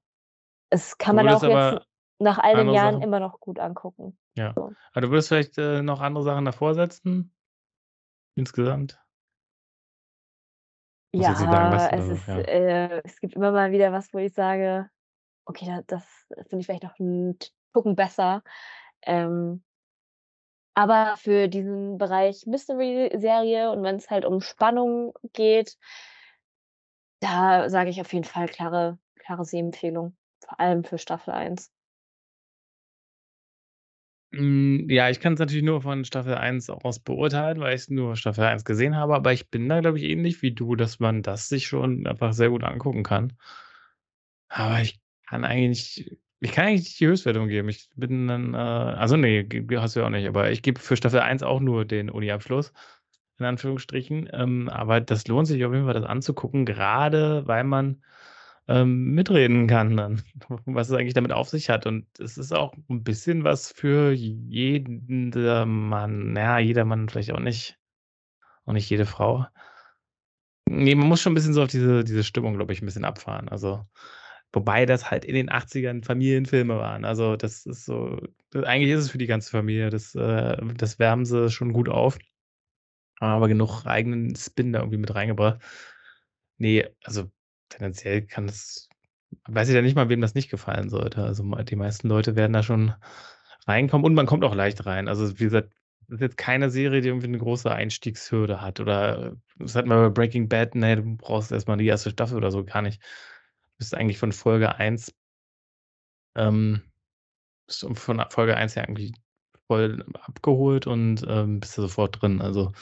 Es 0.71 0.97
kann 0.99 1.15
man 1.17 1.29
auch 1.29 1.45
jetzt 1.45 1.75
nach 2.19 2.39
all 2.39 2.55
den 2.57 2.69
Jahren 2.69 3.01
Sachen 3.01 3.01
immer 3.01 3.19
noch 3.21 3.39
gut 3.41 3.59
angucken, 3.59 4.17
Ja. 4.37 4.57
so. 4.57 4.75
Aber 4.93 5.01
du 5.01 5.09
würdest 5.11 5.29
vielleicht, 5.29 5.57
äh, 5.57 5.81
noch 5.81 6.01
andere 6.01 6.23
Sachen 6.23 6.45
davor 6.45 6.73
setzen? 6.75 7.31
Insgesamt? 8.37 8.99
Ja, 11.13 11.87
es 11.89 12.09
ist 12.09 12.27
ja. 12.27 12.45
äh, 12.47 13.01
es 13.03 13.19
gibt 13.19 13.35
immer 13.35 13.51
mal 13.51 13.71
wieder 13.71 13.91
was, 13.91 14.13
wo 14.13 14.17
ich 14.17 14.33
sage: 14.33 14.89
„Okay, 15.47 15.65
da 15.67 15.81
das 15.87 16.03
finde 16.49 16.59
ich 16.61 16.65
vielleicht 16.65 16.83
noch 16.83 16.99
'n 16.99 17.37
T 17.39 17.49
Tucken 17.73 17.95
besser.“ 17.95 18.43
Ähm 19.03 19.61
aber 20.77 21.15
für 21.17 21.47
diesen 21.47 21.97
Bereich 21.97 22.45
Mystery-Serie 22.45 23.71
und 23.71 23.81
wenn's 23.83 24.09
halt 24.09 24.25
um 24.25 24.41
Spannung 24.41 25.13
geht 25.31 25.75
da 27.23 27.69
sage 27.69 27.89
ich 27.89 28.01
auf 28.01 28.11
jeden 28.13 28.25
Fall 28.25 28.47
klare 28.47 28.97
klare 29.19 29.45
Sehempfehlung, 29.45 30.15
vor 30.45 30.59
allem 30.59 30.83
für 30.83 30.97
Staffel 30.97 31.33
1. 31.33 31.69
Hm, 34.33 34.87
ja, 34.89 35.09
ich 35.09 35.19
kann's 35.19 35.39
natürlich 35.39 35.63
nur 35.63 35.81
von 35.81 36.03
Staffel 36.03 36.33
1 36.35 36.69
aus 36.69 36.99
beurteilen, 36.99 37.59
weil 37.59 37.75
ich 37.75 37.89
nur 37.89 38.15
Staffel 38.15 38.43
1 38.43 38.65
gesehen 38.65 38.95
habe, 38.95 39.15
aber 39.15 39.31
ich 39.33 39.49
bin 39.49 39.69
da, 39.69 39.79
glaube 39.81 39.97
ich, 39.99 40.05
ähnlich 40.05 40.41
wie 40.41 40.51
du, 40.51 40.75
dass 40.75 40.99
man 40.99 41.21
das 41.21 41.47
sich 41.47 41.67
schon 41.67 42.05
einfach 42.07 42.33
sehr 42.33 42.49
gut 42.49 42.63
angucken 42.63 43.03
kann. 43.03 43.35
Aber 44.51 44.81
ich 44.81 44.99
kann 45.27 45.45
eigentlich 45.45 46.17
ich 46.41 46.51
kann 46.51 46.67
eigentlich 46.67 46.81
nicht 46.83 46.99
die 46.99 47.07
Höchstwertung 47.07 47.47
geben. 47.47 47.69
Ich 47.69 47.89
bin 47.95 48.27
dann, 48.27 48.53
äh 48.53 48.57
also, 48.57 49.17
ne, 49.17 49.45
g 49.45 49.65
hast 49.77 49.95
du 49.95 50.01
ja 50.01 50.05
auch 50.07 50.09
nicht, 50.11 50.27
aber 50.27 50.51
ich 50.51 50.61
gebe 50.61 50.79
für 50.81 50.95
Staffel 50.97 51.21
1 51.21 51.43
auch 51.43 51.59
nur 51.61 51.85
den 51.85 52.09
Uni-Abschluss 52.11 52.73
in 53.39 53.45
Anführungsstrichen. 53.45 54.29
Ähm, 54.33 54.69
aber 54.69 55.01
das 55.01 55.27
lohnt 55.27 55.47
sich 55.47 55.63
auf 55.65 55.73
jeden 55.73 55.85
Fall, 55.85 55.93
das 55.95 56.05
anzugucken, 56.05 56.65
grade 56.65 57.43
weil 57.47 57.63
man, 57.65 58.03
ähm, 58.67 59.13
mitreden 59.15 59.67
kann 59.67 59.97
dann, 59.97 60.23
was 60.67 60.89
es 60.89 60.95
eigentlich 60.97 61.13
damit 61.15 61.31
auf 61.33 61.49
sich 61.49 61.69
hat. 61.69 61.85
Und 61.87 62.07
es 62.19 62.37
ist 62.37 62.53
auch 62.53 62.73
'n 62.89 63.03
bisschen 63.03 63.43
was 63.45 63.71
für 63.73 64.11
jedermann. 64.13 65.03
Na 66.33 66.41
ja, 66.41 66.59
jedermann 66.59 67.09
vielleicht 67.09 67.31
auch 67.33 67.39
nicht 67.39 67.77
und 68.65 68.75
nicht 68.75 68.89
jede 68.91 69.05
Frau. 69.07 69.47
Ne, 70.67 70.95
man 70.95 71.07
muss 71.07 71.21
schon 71.21 71.33
'n 71.33 71.35
bisschen 71.35 71.53
so 71.53 71.61
auf 71.61 71.69
diese 71.69 72.03
diese 72.03 72.23
Stimmung, 72.23 72.55
glaube 72.55 72.73
ich, 72.73 72.81
'n 72.81 72.85
bisschen 72.85 73.05
abfahren. 73.05 73.49
Also 73.49 73.85
wobei 74.55 74.85
das 74.87 75.11
halt 75.11 75.25
in 75.25 75.35
den 75.35 75.51
80ern 75.51 76.03
Familienfilme 76.03 76.77
waren. 76.77 77.05
Also, 77.05 77.35
das 77.37 77.65
ist 77.67 77.85
so 77.85 78.19
eigentlich 78.53 78.91
ist 78.93 79.01
es 79.05 79.11
für 79.11 79.17
die 79.19 79.27
ganze 79.27 79.51
Familie. 79.51 79.89
Das 79.91 80.15
äh, 80.15 80.57
das 80.77 80.99
wärmen 80.99 81.25
sie 81.25 81.49
schon 81.51 81.73
gut 81.73 81.89
auf. 81.89 82.17
Aber 83.19 83.47
genug 83.49 83.85
eigenen 83.85 84.35
Spin 84.35 84.73
da 84.73 84.79
irgendwie 84.81 84.97
mit 84.99 85.15
reingebracht. 85.15 85.61
Ne, 86.59 86.89
also 87.05 87.31
tendenziell 87.69 88.23
kann 88.27 88.47
es 88.49 88.89
weiß 89.47 89.69
ich 89.69 89.75
ja 89.75 89.81
nicht 89.83 89.95
mal, 89.95 90.09
wem 90.09 90.21
das 90.21 90.35
nicht 90.35 90.49
gefallen 90.51 90.89
sollte. 90.89 91.23
Also 91.23 91.43
die 91.43 91.75
meisten 91.77 92.07
Leute 92.09 92.35
werden 92.37 92.53
da 92.53 92.63
schon 92.63 92.93
reinkommen 93.67 94.05
und 94.05 94.15
man 94.15 94.25
kommt 94.27 94.43
auch 94.45 94.55
leicht 94.55 94.85
rein. 94.87 95.07
Also, 95.09 95.39
wie 95.39 95.45
gesagt, 95.45 95.73
das 96.09 96.15
ist 96.17 96.21
jetzt 96.21 96.37
keine 96.37 96.69
Serie, 96.71 97.01
die 97.01 97.09
irgendwie 97.09 97.27
'ne 97.29 97.39
große 97.39 97.71
Einstiegshürde 97.71 98.61
hat 98.61 98.79
oder 98.81 99.35
das 99.59 99.75
hatten 99.75 99.89
wir 99.89 99.97
bei 99.97 100.09
Breaking 100.11 100.49
Bad, 100.49 100.75
ne, 100.75 100.97
du 100.97 101.17
brauchst 101.17 101.51
erst 101.53 101.67
mal 101.69 101.77
die 101.77 101.87
1. 101.87 102.11
Staffel 102.11 102.37
oder 102.37 102.51
so, 102.51 102.63
gar 102.65 102.81
nicht. 102.83 103.01
Bist 103.79 103.93
eigentlich 103.93 104.17
von 104.17 104.31
Folge 104.31 104.75
1 104.75 105.11
ähm, 106.35 106.81
von 107.93 108.23
Folge 108.31 108.57
1 108.57 108.75
her 108.75 108.83
irgendwie 108.85 109.13
voll 109.67 110.05
abgeholt 110.21 110.87
und, 110.87 111.25
ähm, 111.27 111.59
bist 111.61 111.77
da 111.77 111.83
sofort 111.83 112.21
drin. 112.21 112.41
Also, 112.41 112.73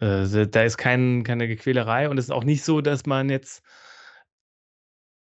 äh, 0.00 0.48
da 0.48 0.62
ist 0.64 0.78
kein 0.78 1.24
keine 1.24 1.54
Quälerei 1.56 2.08
und 2.10 2.18
es 2.18 2.26
ist 2.26 2.30
auch 2.32 2.44
nicht 2.44 2.64
so, 2.64 2.80
dass 2.82 3.06
man 3.06 3.30
jetzt 3.30 3.62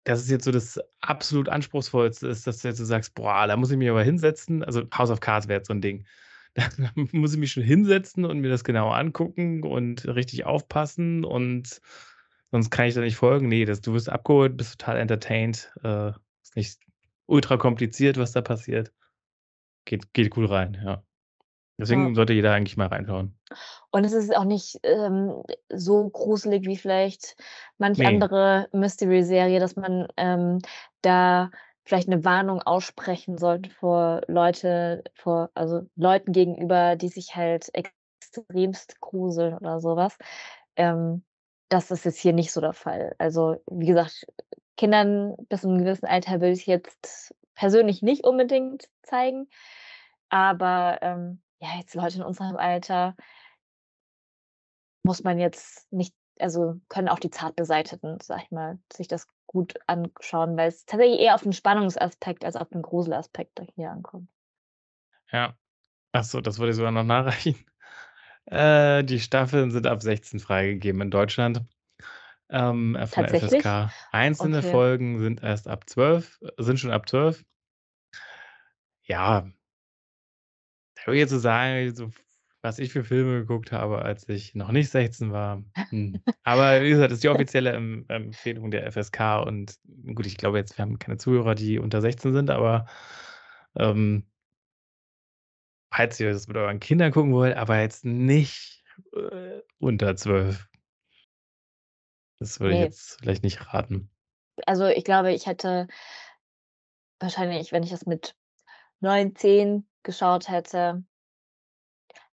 dass 0.06 0.20
es 0.20 0.30
jetzt 0.30 0.44
so 0.44 0.50
das 0.52 0.78
absolut 1.00 1.48
Anspruchsvollste 1.48 2.26
ist, 2.28 2.46
dass 2.46 2.58
du 2.62 2.68
jetzt 2.68 2.78
so 2.78 2.84
sagst: 2.84 3.14
„Boah, 3.14 3.46
da 3.46 3.56
muss 3.56 3.70
ich 3.70 3.76
mich 3.76 3.90
aber 3.90 4.02
hinsetzen.“ 4.02 4.64
Also, 4.64 4.82
House 4.96 5.10
of 5.10 5.20
Cards 5.20 5.48
wäre 5.48 5.58
jetzt 5.60 5.68
so 5.68 5.74
'n 5.74 5.80
Ding. 5.82 6.06
Da 6.56 6.90
muss 7.12 7.32
ich 7.34 7.38
mich 7.38 7.52
schon 7.52 7.62
hinsetzen 7.62 8.24
und 8.24 8.40
mir 8.40 8.48
das 8.50 8.64
genau 8.64 8.90
angucken 8.90 9.62
und 9.62 10.04
richtig 10.08 10.46
aufpassen 10.46 11.24
und 11.24 11.80
sonst 12.52 12.70
kann 12.70 12.86
ich 12.86 12.94
da 12.94 13.00
nicht 13.02 13.16
folgen. 13.16 13.48
Ne, 13.48 13.64
das 13.66 13.80
du 13.80 13.92
wirst 13.94 14.08
abgeholt, 14.10 14.56
bist 14.56 14.78
total 14.80 14.98
entertained. 14.98 15.72
Äh, 15.84 16.10
ist 16.42 16.56
nicht 16.56 16.80
ultra 17.26 17.56
kompliziert, 17.58 18.18
was 18.18 18.32
da 18.32 18.42
passiert. 18.42 18.92
Geht 19.86 20.14
geht 20.14 20.36
cool 20.36 20.46
rein, 20.46 20.80
ja. 20.84 21.04
Ja. 21.88 22.10
Deswegen 22.10 22.14
sollte 22.14 22.34
jeder 22.34 22.54
eigentlich 22.54 22.76
mal 22.78 22.88
reinschauen. 22.88 23.36
Und 23.94 24.04
es 24.04 24.12
ist 24.12 24.34
auch 24.36 24.44
nicht, 24.44 24.78
ähm, 24.84 25.42
so 25.68 26.08
gruselig 26.10 26.64
wie 26.66 26.76
vielleicht 26.76 27.34
manch 27.78 27.98
Ne. 27.98 28.06
andere 28.06 28.68
Mystery-Serie, 28.72 29.58
dass 29.58 29.74
man, 29.74 30.06
ähm, 30.16 30.58
da 31.02 31.50
vielleicht 31.84 32.06
'ne 32.08 32.24
Warnung 32.24 32.62
aussprechen 32.62 33.36
sollte 33.36 33.70
vor 33.70 34.20
Leute 34.28 35.02
vor 35.16 35.50
also, 35.54 35.82
Leuten 35.96 36.30
gegenüber, 36.32 36.94
die 36.94 37.08
sich 37.08 37.34
halt 37.34 37.68
extremst 37.74 39.00
gruseln 39.00 39.54
oder 39.56 39.80
so 39.80 39.96
was. 39.96 40.16
Ähm, 40.76 41.24
das 41.70 41.90
ist 41.92 42.04
jetzt 42.04 42.18
hier 42.18 42.32
nicht 42.34 42.52
so 42.52 42.60
der 42.60 42.74
Fall. 42.74 43.14
Also, 43.18 43.56
wie 43.70 43.86
gesagt, 43.86 44.26
Kindern 44.76 45.36
bis 45.48 45.62
zu 45.62 45.68
'nem 45.70 45.78
gewissen 45.78 46.06
Alter 46.06 46.34
würde 46.40 46.52
ich 46.52 46.66
jetzt 46.66 47.34
persönlich 47.54 48.02
nicht 48.02 48.24
unbedingt 48.26 48.88
zeigen, 49.02 49.48
aber, 50.30 50.98
ähm, 51.02 51.42
ja, 51.60 51.70
jetzt 51.78 51.94
Leute 51.94 52.18
in 52.18 52.24
unserem 52.24 52.56
Alter 52.56 53.16
muss 55.04 55.22
man 55.24 55.38
jetzt 55.38 55.90
nicht 55.92 56.14
also, 56.38 56.80
können 56.88 57.08
auch 57.10 57.18
die 57.18 57.28
Zartbeseiteten, 57.30 58.18
sage 58.22 58.42
ich 58.46 58.50
mal, 58.50 58.78
sich 58.90 59.08
das 59.08 59.26
gut 59.46 59.74
anschauen, 59.86 60.56
weil's 60.56 60.86
tatsächlich 60.86 61.20
eher 61.20 61.34
auf 61.34 61.44
'n 61.44 61.52
Spannungsaspekt 61.52 62.44
als 62.46 62.56
auf 62.56 62.72
'n 62.72 62.80
Gruselaspekt 62.82 63.60
hier 63.74 63.90
ankommt. 63.90 64.30
Ja. 65.32 65.56
Ach 66.12 66.24
so, 66.24 66.40
das 66.42 66.58
ich 66.70 66.76
sogar 66.76 66.92
noch 66.92 67.04
nachreichen. 67.04 67.56
Äh, 68.50 69.04
die 69.04 69.20
Staffeln 69.20 69.70
sind 69.70 69.86
ab 69.86 70.02
16 70.02 70.40
freigegeben 70.40 71.00
in 71.00 71.10
Deutschland, 71.10 71.62
ähm, 72.50 72.96
äh, 72.96 73.06
von 73.06 73.24
der? 73.26 73.40
FSK. 73.40 73.92
Einzelne 74.10 74.58
Okay. 74.58 74.70
Folgen 74.70 75.18
sind 75.20 75.42
erst 75.42 75.68
ab 75.68 75.88
12 75.88 76.40
sind 76.58 76.80
schon 76.80 76.90
ab 76.90 77.08
12. 77.08 77.44
Ja. 79.04 79.42
Da 80.96 81.06
würde 81.06 81.16
ich 81.16 81.20
jetzt 81.20 81.30
so 81.30 81.38
sagen, 81.38 81.94
so 81.94 82.10
was 82.62 82.78
ich 82.78 82.92
für 82.92 83.04
Filme 83.04 83.40
geguckt 83.40 83.72
habe, 83.72 84.02
als 84.02 84.28
ich 84.28 84.54
noch 84.54 84.70
nicht 84.70 84.90
16 84.90 85.32
war, 85.32 85.62
hm. 85.88 86.20
Aber 86.42 86.82
wie 86.82 86.90
gesagt, 86.90 87.10
das 87.10 87.18
ist 87.18 87.24
die 87.24 87.28
offizielle 87.28 87.72
Em 87.72 88.04
Empfehlung 88.08 88.70
der 88.70 88.90
FSK 88.90 89.46
und 89.46 89.78
gut, 90.14 90.26
ich 90.26 90.36
glaube 90.36 90.58
jetzt, 90.58 90.76
wir 90.76 90.82
haben 90.82 90.98
keine 90.98 91.16
Zuhörer, 91.16 91.54
die 91.54 91.78
unter 91.78 92.00
16 92.00 92.32
sind, 92.34 92.50
aber, 92.50 92.86
ähm 93.76 94.26
falls 95.92 96.20
ihr 96.20 96.32
das 96.32 96.46
mit 96.48 96.56
euren 96.56 96.80
Kindern 96.80 97.12
gucken 97.12 97.32
wollt, 97.32 97.56
aber 97.56 97.80
jetzt 97.80 98.04
nicht, 98.04 98.82
äh, 99.14 99.60
unter 99.78 100.16
12. 100.16 100.68
Das 102.38 102.58
würde 102.60 102.74
ich 102.74 102.80
Ne. 102.80 102.86
jetzt 102.86 103.18
vielleicht 103.20 103.42
nicht 103.42 103.72
raten. 103.72 104.10
Also, 104.66 104.86
ich 104.86 105.04
glaube, 105.04 105.32
ich 105.32 105.46
hätte 105.46 105.88
wahrscheinlich, 107.18 107.72
wenn 107.72 107.82
ich 107.82 107.90
das 107.90 108.06
mit 108.06 108.34
9, 109.00 109.34
10 109.36 109.86
geschaut 110.02 110.48
hätte 110.48 111.04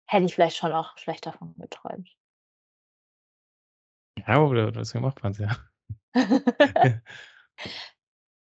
hätte 0.06 0.24
ich 0.26 0.34
vielleicht 0.34 0.56
schon 0.56 0.72
auch 0.72 0.96
schlecht 0.98 1.26
davon 1.26 1.54
geträumt. 1.58 2.16
Ja, 4.26 4.40
oder 4.42 4.72
deswegen 4.72 5.04
macht 5.04 5.22
man's 5.22 5.38
ja. 5.38 5.56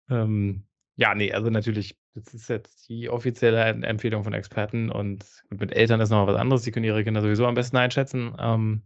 Ähm, 0.10 0.68
ja, 0.96 1.16
ne, 1.16 1.34
also 1.34 1.50
natürlich, 1.50 1.98
das 2.16 2.34
ist 2.34 2.50
jetzt 2.50 2.88
die 2.90 3.10
offizielle 3.10 3.64
Em 3.66 3.84
Empfehlung 3.84 4.24
von 4.24 4.34
Experten 4.34 4.92
und 4.92 5.26
mit 5.50 5.72
Eltern 5.74 6.02
ist 6.02 6.10
noch 6.12 6.28
was 6.28 6.38
anderes. 6.38 6.64
Die 6.64 6.72
können 6.72 6.86
ihre 6.86 7.04
Kinder 7.04 7.22
sowieso 7.22 7.46
am 7.48 7.56
besten 7.56 7.78
einschätzen. 7.78 8.36
Ähm, 8.40 8.84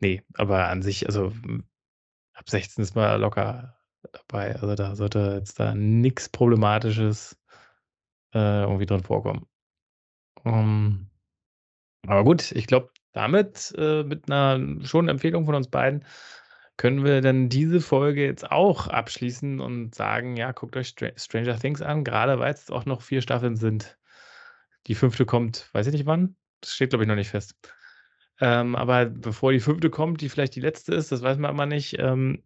ne, 0.00 0.22
aber 0.34 0.68
an 0.68 0.82
sich, 0.82 1.06
also, 1.06 1.30
hm, 1.32 1.64
ab 2.34 2.50
16 2.50 2.82
ist 2.84 2.96
man 2.96 3.20
locker 3.20 3.76
dabei. 4.12 4.54
Also, 4.56 4.74
da 4.76 4.96
sollte 4.96 5.36
jetzt 5.38 5.60
da 5.60 5.74
nix 5.74 6.28
Problematisches, 6.30 7.38
äh, 8.34 8.62
irgendwie 8.62 8.86
drin 8.86 9.02
vorkommen. 9.04 9.46
Ähm, 10.44 11.08
aber 12.06 12.24
gut, 12.24 12.52
ich 12.52 12.66
glaube, 12.68 12.90
damit, 13.12 13.74
äh, 13.78 14.04
mit 14.04 14.28
'ner 14.28 14.60
schon 14.84 15.08
Empfehlung 15.08 15.46
von 15.46 15.54
uns 15.56 15.68
beiden 15.70 16.04
können 16.76 17.04
wir 17.04 17.20
dann 17.22 17.48
diese 17.48 17.80
Folge 17.80 18.24
jetzt 18.24 18.50
auch 18.50 18.88
abschließen 18.88 19.60
und 19.60 19.94
sagen: 19.94 20.36
„Ja, 20.36 20.52
guckt 20.52 20.76
euch 20.76 20.88
Str 20.88 21.12
Stranger 21.16 21.58
Things 21.58 21.82
an“, 21.82 22.04
grade 22.04 22.38
weil's 22.38 22.70
auch 22.70 22.86
noch 22.86 23.02
4 23.02 23.22
Staffeln 23.22 23.56
sind. 23.56 23.98
Die 24.86 24.94
5. 24.94 25.26
kommt, 25.26 25.70
weiß 25.72 25.86
ich 25.88 25.92
nicht 25.94 26.06
wann. 26.06 26.36
Das 26.60 26.74
steht, 26.74 26.90
glaube 26.90 27.04
ich, 27.04 27.08
noch 27.08 27.16
nicht 27.16 27.30
fest. 27.30 27.56
Ähm, 28.40 28.76
aber 28.76 29.06
bevor 29.06 29.52
die 29.52 29.60
5. 29.60 29.90
kommt, 29.90 30.20
die 30.20 30.28
vielleicht 30.28 30.56
die 30.56 30.60
letzte 30.60 30.94
ist, 30.94 31.12
das 31.12 31.22
weiß 31.22 31.38
man 31.38 31.50
immer 31.52 31.66
nicht, 31.66 31.98
ähm, 31.98 32.44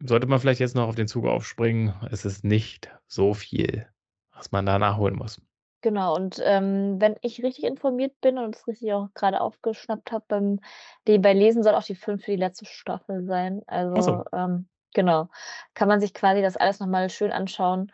sollte 0.00 0.26
man 0.28 0.40
vielleicht 0.40 0.60
jetzt 0.60 0.76
noch 0.76 0.88
auf 0.88 0.96
den 0.96 1.08
Zug 1.08 1.26
aufspringen. 1.26 1.94
Es 2.10 2.24
ist 2.26 2.44
nicht 2.44 2.90
so 3.08 3.34
viel. 3.34 3.88
was 4.32 4.52
man 4.52 4.66
da 4.66 4.78
nachholen 4.78 5.16
muss. 5.16 5.40
Genau 5.86 6.16
und, 6.16 6.42
ähm, 6.44 7.00
wenn 7.00 7.14
ich 7.20 7.44
richtig 7.44 7.62
informiert 7.62 8.20
bin 8.20 8.38
und 8.38 8.56
es 8.56 8.66
richtig 8.66 8.92
auch 8.92 9.06
grade 9.14 9.40
aufgeschnappt 9.40 10.10
habe, 10.10 10.24
beim 10.26 10.58
nebenbei 11.06 11.32
Lesen 11.32 11.62
soll 11.62 11.76
auch 11.76 11.84
die 11.84 11.94
5. 11.94 12.32
die 12.32 12.36
letzte 12.36 12.64
Staffel 12.64 13.24
sein. 13.24 13.62
Also, 13.68 14.00
so. 14.00 14.24
ähm, 14.32 14.66
genau, 14.94 15.28
kann 15.74 15.86
man 15.86 16.00
sich 16.00 16.12
quasi 16.12 16.42
das 16.42 16.56
alles 16.56 16.80
noch 16.80 16.88
mal 16.88 17.08
schön 17.08 17.30
anschauen 17.30 17.92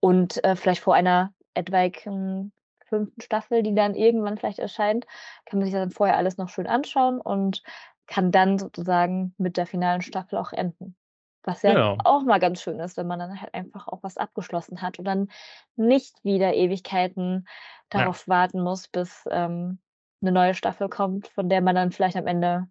und, 0.00 0.42
äh, 0.42 0.56
vielleicht 0.56 0.80
vor 0.80 0.94
einer 0.94 1.34
etwaigen 1.52 2.50
5. 2.88 3.22
Staffel, 3.22 3.62
die 3.62 3.74
dann 3.74 3.94
irgendwann 3.94 4.38
vielleicht 4.38 4.58
erscheint, 4.58 5.06
kann 5.44 5.58
man 5.58 5.66
sich 5.66 5.74
dann 5.74 5.90
vorher 5.90 6.16
alles 6.16 6.38
noch 6.38 6.48
schön 6.48 6.66
anschauen 6.66 7.20
und 7.20 7.62
kann 8.06 8.32
dann 8.32 8.58
sozusagen 8.58 9.34
mit 9.36 9.58
der 9.58 9.66
finalen 9.66 10.00
Staffel 10.00 10.38
auch 10.38 10.52
enden. 10.54 10.96
Was 11.44 11.62
ja 11.62 11.76
Genau. 11.76 12.04
auch 12.04 12.22
mal 12.22 12.38
ganz 12.38 12.62
schön 12.62 12.78
ist, 12.80 12.96
wenn 12.96 13.06
man 13.08 13.18
dann 13.18 13.40
halt 13.40 13.52
einfach 13.54 13.88
auch 13.88 14.02
was 14.02 14.16
abgeschlossen 14.16 14.80
hat 14.82 14.98
und 14.98 15.04
dann 15.04 15.28
nicht 15.76 16.22
wieder 16.24 16.54
Ewigkeiten 16.54 17.46
Ja. 17.94 18.12
darauf 18.12 18.28
warten 18.28 18.62
muss, 18.62 18.88
bis, 18.88 19.24
ähm, 19.30 19.80
'ne 20.20 20.30
neue 20.32 20.54
Staffel 20.54 20.88
kommt, 20.88 21.28
von 21.28 21.48
der 21.48 21.60
man 21.62 21.74
dann 21.74 21.90
vielleicht 21.92 22.16
am 22.16 22.26
Ende 22.28 22.68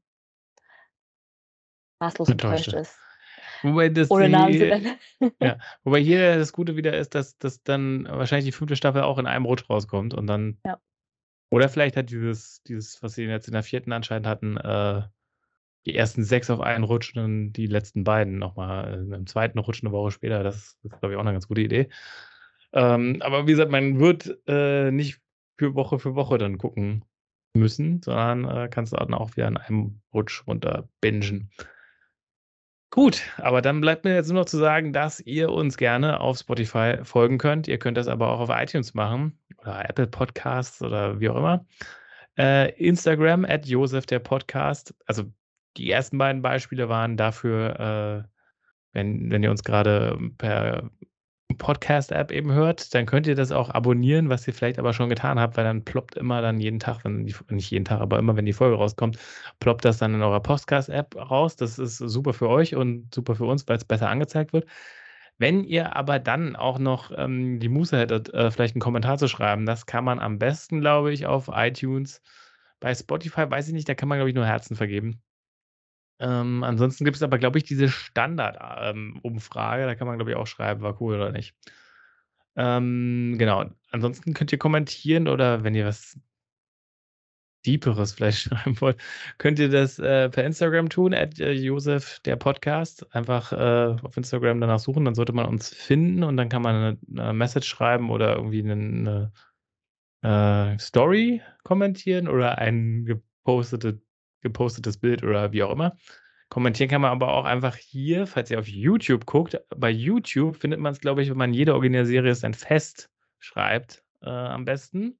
maßlos 2.01 2.31
Enttäuscht 2.31 2.73
ist. 2.73 2.99
Wobei 3.63 3.89
das 3.89 4.09
Ohne 4.09 4.29
Namen 4.29 4.73
ja, 5.41 5.57
wobei 5.83 6.01
hier 6.01 6.37
das 6.37 6.53
Gute 6.53 6.77
wieder 6.77 6.97
ist, 6.97 7.15
dass 7.15 7.37
dass 7.39 7.63
dann 7.63 8.05
wahrscheinlich 8.09 8.45
die 8.47 8.51
5. 8.53 8.75
Staffel 8.77 9.03
auch 9.03 9.19
in 9.19 9.27
einem 9.27 9.45
Rutsch 9.45 9.69
rauskommt 9.69 10.13
und 10.15 10.27
dann 10.27 10.59
Ja. 10.65 10.81
oder 11.51 11.69
vielleicht 11.69 11.97
hat 11.97 12.11
dieses 12.11 12.63
dieses, 12.63 13.03
was 13.03 13.15
sie 13.15 13.25
jetzt 13.25 13.47
in 13.47 13.53
der 13.53 13.63
4. 13.63 13.93
anscheinend 13.93 14.27
hatten, 14.27 14.57
äh, 14.57 15.03
die 15.85 15.95
ersten 15.95 16.23
6 16.23 16.49
auf 16.49 16.61
einen 16.61 16.83
Rutsch 16.83 17.15
und 17.15 17.21
dann 17.23 17.53
die 17.53 17.67
letzten 17.67 18.03
beiden 18.03 18.39
noch 18.39 18.55
mal 18.55 18.93
in 18.95 19.09
'nem 19.09 19.27
2. 19.27 19.59
Rutsch 19.59 19.83
'ne 19.83 19.91
Woche 19.91 20.11
später. 20.11 20.43
Das 20.43 20.57
ist, 20.57 20.79
glaube 20.99 21.13
ich, 21.13 21.19
auch 21.19 21.23
'ne 21.23 21.33
ganz 21.33 21.47
gute 21.47 21.61
Idee. 21.61 21.89
Ähm, 22.73 23.17
aber 23.21 23.47
wie 23.47 23.51
gesagt, 23.51 23.71
man 23.71 23.99
wird, 23.99 24.37
äh, 24.47 24.91
nicht 24.91 25.19
für 25.59 25.75
Woche 25.75 25.99
für 25.99 26.15
Woche 26.15 26.37
dann 26.39 26.57
gucken 26.59 27.05
müssen, 27.55 28.01
sondern, 28.03 28.45
äh, 28.45 28.69
kannst 28.69 28.93
dann 28.93 29.13
auch 29.15 29.35
wieder 29.37 29.47
in 29.49 29.57
einem 29.57 30.01
Rutsch 30.13 30.45
runter 30.47 30.89
bingen. 31.01 31.51
Gut, 32.93 33.21
aber 33.37 33.61
dann 33.61 33.79
bleibt 33.79 34.03
mir 34.03 34.13
jetzt 34.15 34.27
nur 34.27 34.41
noch 34.41 34.45
zu 34.45 34.57
sagen, 34.57 34.91
dass 34.91 35.21
ihr 35.21 35.49
uns 35.49 35.77
gerne 35.77 36.19
auf 36.19 36.37
Spotify 36.39 36.97
folgen 37.03 37.37
könnt. 37.37 37.69
Ihr 37.69 37.77
könnt 37.79 37.95
das 37.97 38.09
aber 38.09 38.27
auch 38.29 38.41
auf 38.41 38.49
iTunes 38.51 38.93
machen 38.93 39.39
oder 39.59 39.89
Apple 39.89 40.07
Podcasts 40.07 40.81
oder 40.81 41.17
wie 41.21 41.29
auch 41.29 41.37
immer. 41.37 41.65
Äh, 42.37 42.71
Instagram 42.83 43.45
@Josef 43.63 44.05
der 44.07 44.19
Podcast. 44.19 44.93
Also, 45.05 45.23
die 45.77 45.89
ersten 45.91 46.17
beiden 46.17 46.41
Beispiele 46.41 46.89
waren 46.89 47.17
dafür, 47.17 48.25
äh, 48.27 48.29
wenn 48.93 49.31
wenn 49.31 49.43
ihr 49.43 49.51
uns 49.51 49.63
grade 49.63 50.17
per 50.37 50.89
Podcast-App 51.57 52.31
eben 52.31 52.51
hört, 52.53 52.93
dann 52.95 53.05
könnt 53.05 53.27
ihr 53.27 53.35
das 53.35 53.51
auch 53.51 53.69
abonnieren, 53.69 54.29
was 54.29 54.47
ihr 54.47 54.53
vielleicht 54.53 54.79
aber 54.79 54.93
schon 54.93 55.09
getan 55.09 55.39
habt, 55.39 55.57
weil 55.57 55.63
dann 55.65 55.83
ploppt 55.85 56.15
immer 56.17 56.41
dann 56.41 56.59
jeden 56.59 56.79
Tag, 56.79 57.03
wenn 57.05 57.25
die 57.25 57.35
nicht 57.49 57.71
jeden 57.71 57.85
Tag, 57.85 57.99
aber 58.01 58.19
immer 58.19 58.35
wenn 58.37 58.45
die 58.45 58.53
Folge 58.53 58.77
rauskommt, 58.77 59.17
ploppt 59.59 59.85
das 59.85 59.97
dann 59.99 60.13
in 60.15 60.21
eurer 60.21 60.41
Podcast-App 60.41 61.15
raus. 61.15 61.55
Das 61.55 61.79
ist 61.79 61.97
super 61.97 62.33
für 62.33 62.49
euch 62.49 62.75
und 62.75 63.13
super 63.13 63.35
für 63.35 63.45
uns, 63.45 63.67
weil's 63.67 63.85
besser 63.85 64.09
angezeigt 64.09 64.53
wird. 64.53 64.65
Wenn 65.37 65.63
ihr 65.63 65.95
aber 65.95 66.19
dann 66.19 66.55
auch 66.55 66.79
noch, 66.79 67.11
ähm, 67.17 67.59
die 67.59 67.69
Muße 67.69 67.97
hättet, 67.97 68.33
äh, 68.33 68.51
vielleicht 68.51 68.75
'n 68.75 68.79
Kommentar 68.79 69.17
zu 69.17 69.27
schreiben, 69.27 69.65
das 69.65 69.85
kann 69.85 70.03
man 70.05 70.19
am 70.19 70.39
besten, 70.39 70.81
glaube 70.81 71.11
ich, 71.13 71.25
auf 71.25 71.49
iTunes. 71.53 72.21
Bei 72.79 72.93
Spotify 72.95 73.49
weiß 73.49 73.67
ich 73.67 73.73
nicht, 73.73 73.89
da 73.89 73.95
kann 73.95 74.09
man, 74.09 74.17
glaube 74.19 74.29
ich, 74.29 74.35
nur 74.35 74.45
Herzen 74.45 74.75
vergeben. 74.75 75.21
Ähm, 76.21 76.63
ansonsten 76.63 77.03
gibt's 77.05 77.23
aber, 77.23 77.39
glaube 77.39 77.57
ich, 77.57 77.63
diese 77.65 77.89
Standard 77.89 78.61
a 78.61 78.91
ähm, 78.91 79.19
da 79.23 79.95
kann 79.95 80.07
man, 80.07 80.17
glaube 80.17 80.31
ich, 80.31 80.37
auch 80.37 80.47
schreiben, 80.47 80.81
war 80.83 81.01
cool 81.01 81.15
oder 81.15 81.31
nicht. 81.31 81.53
Ähm, 82.57 83.35
genau. 83.37 83.65
Ansonsten 83.91 84.33
könnt 84.33 84.51
ihr 84.51 84.57
kommentieren 84.57 85.27
oder 85.27 85.63
wenn 85.63 85.75
ihr 85.75 85.85
was 85.85 86.17
Deeperes 87.65 88.13
vielleicht 88.13 88.39
schreiben 88.41 88.79
wollt, 88.81 88.97
könnt 89.37 89.59
ihr 89.59 89.69
das, 89.69 89.99
äh, 89.99 90.29
per 90.29 90.43
Instagram 90.43 90.89
tun, 90.89 91.13
@Josef 91.37 92.19
der 92.21 92.35
Podcast. 92.35 93.05
Einfach, 93.15 93.51
äh, 93.53 93.95
auf 94.03 94.17
Instagram 94.17 94.59
danach 94.61 94.79
suchen, 94.79 95.05
dann 95.05 95.15
sollte 95.15 95.33
man 95.33 95.45
uns 95.45 95.69
finden 95.73 96.23
und 96.23 96.37
dann 96.37 96.49
kann 96.49 96.61
man 96.63 96.75
'ne 96.75 96.97
'ne 97.07 97.33
Message 97.33 97.67
schreiben 97.67 98.09
oder 98.09 98.35
irgendwie 98.35 98.63
'nen 98.63 99.03
'ne, 99.03 99.31
äh, 100.23 100.79
Story 100.79 101.41
kommentieren 101.63 102.27
oder 102.29 102.57
ein 102.59 103.05
gepostete 103.05 104.01
gepostetes 104.41 104.97
Bild 104.97 105.23
oder 105.23 105.51
wie 105.51 105.63
auch 105.63 105.71
immer. 105.71 105.97
Kommentieren 106.49 106.89
kann 106.89 107.01
man 107.01 107.11
aber 107.11 107.29
auch 107.33 107.45
einfach 107.45 107.75
hier, 107.77 108.27
falls 108.27 108.51
ihr 108.51 108.59
auf 108.59 108.67
YouTube 108.67 109.25
guckt. 109.25 109.57
Bei 109.75 109.89
YouTube 109.89 110.57
findet 110.57 110.79
man's, 110.81 110.99
glaube 110.99 111.21
ich, 111.21 111.29
wenn 111.29 111.37
man 111.37 111.53
„Jede 111.53 111.73
Originalserie 111.73 112.31
ist 112.31 112.43
ein 112.43 112.53
Fest“ 112.53 113.09
schreibt, 113.39 114.03
äh, 114.21 114.29
am 114.29 114.65
besten. 114.65 115.17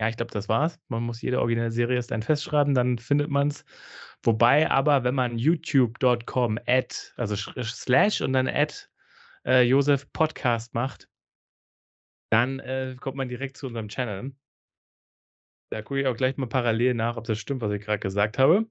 Ja, 0.00 0.08
ich 0.08 0.16
glaube, 0.16 0.32
das 0.32 0.48
war's. 0.48 0.78
Man 0.88 1.02
muss 1.02 1.20
„Jede 1.20 1.40
Originalserie 1.40 1.98
ist 1.98 2.12
ein 2.12 2.22
Fest“ 2.22 2.44
schreiben, 2.44 2.74
dann 2.74 2.98
findet 2.98 3.28
man's. 3.30 3.64
Wobei 4.22 4.70
aber, 4.70 5.04
wenn 5.04 5.14
man 5.14 5.38
youtube.com 5.38 6.58
Ad 6.66 6.94
also 7.16 7.36
sch 7.36 7.50
Slash 7.64 8.20
und 8.22 8.32
dann 8.32 8.48
Ad, 8.48 8.74
äh, 9.44 9.62
Josef 9.62 10.10
Podcast 10.12 10.72
macht 10.74 11.06
dann, 12.32 12.60
äh, 12.60 12.96
kommt 13.00 13.16
man 13.16 13.28
direkt 13.28 13.56
zu 13.56 13.66
unserem 13.66 13.88
Channel. 13.88 14.32
Da 15.72 15.82
gucke 15.82 16.00
ich 16.00 16.06
auch 16.08 16.16
gleich 16.16 16.36
mal 16.36 16.46
parallel 16.48 16.94
nach, 16.94 17.16
ob 17.16 17.24
das 17.24 17.38
stimmt, 17.38 17.60
was 17.62 17.70
ich 17.72 17.82
grad 17.84 18.00
gesagt 18.00 18.38
habe. 18.38 18.66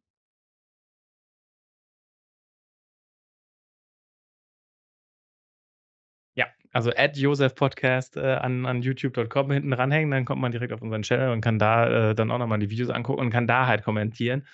Ja, 6.38 6.48
also 6.72 6.92
@Josef 7.14 7.56
Podcast, 7.56 8.16
äh, 8.18 8.22
an 8.36 8.66
an 8.66 8.82
youtube.com 8.82 9.52
hinten 9.52 9.72
dranhängen, 9.72 10.12
dann 10.12 10.26
kommt 10.26 10.42
man 10.42 10.52
direkt 10.52 10.74
auf 10.74 10.82
unseren 10.82 11.02
Channel 11.02 11.32
und 11.32 11.42
kann 11.42 11.60
da, 11.60 12.12
äh, 12.12 12.16
dann 12.16 12.32
auch 12.32 12.38
noch 12.38 12.48
mal 12.48 12.60
die 12.60 12.70
Videos 12.70 12.90
angucken 12.90 13.22
und 13.22 13.30
kann 13.32 13.48
da 13.48 13.66
halt 13.68 13.84
kommentieren. 13.84 14.46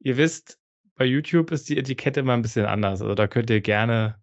Ihr 0.00 0.16
wisst, 0.16 0.58
bei 0.96 1.04
YouTube 1.04 1.50
ist 1.52 1.68
die 1.68 1.78
Etikette 1.78 2.20
immer 2.20 2.34
'n 2.34 2.42
bisschen 2.42 2.66
anders. 2.66 3.02
Also, 3.02 3.14
da 3.14 3.26
könnt 3.28 3.50
ihr 3.50 3.60
gerne 3.60 4.16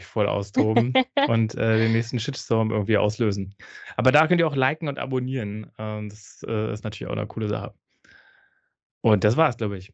euch 0.00 0.06
voll 0.06 0.26
austoben 0.28 0.98
und, 1.26 1.54
äh, 1.56 1.78
den 1.78 1.92
nächsten 1.92 2.18
Shitstorm 2.20 2.70
irgendwie 2.72 2.98
auslösen. 2.98 3.54
Aber 3.96 4.12
da 4.12 4.26
könnt 4.28 4.40
ihr 4.40 4.48
auch 4.48 4.56
liken 4.56 4.88
und 4.88 4.98
abonnieren. 4.98 5.70
Ähm, 5.78 6.08
das, 6.10 6.44
äh, 6.48 6.72
ist 6.72 6.84
natürlich 6.84 7.10
auch 7.12 7.16
'ne 7.16 7.26
coole 7.26 7.48
Sache. 7.48 7.74
Und 9.04 9.24
das 9.24 9.36
war's, 9.36 9.56
glaube 9.56 9.76
ich. 9.78 9.92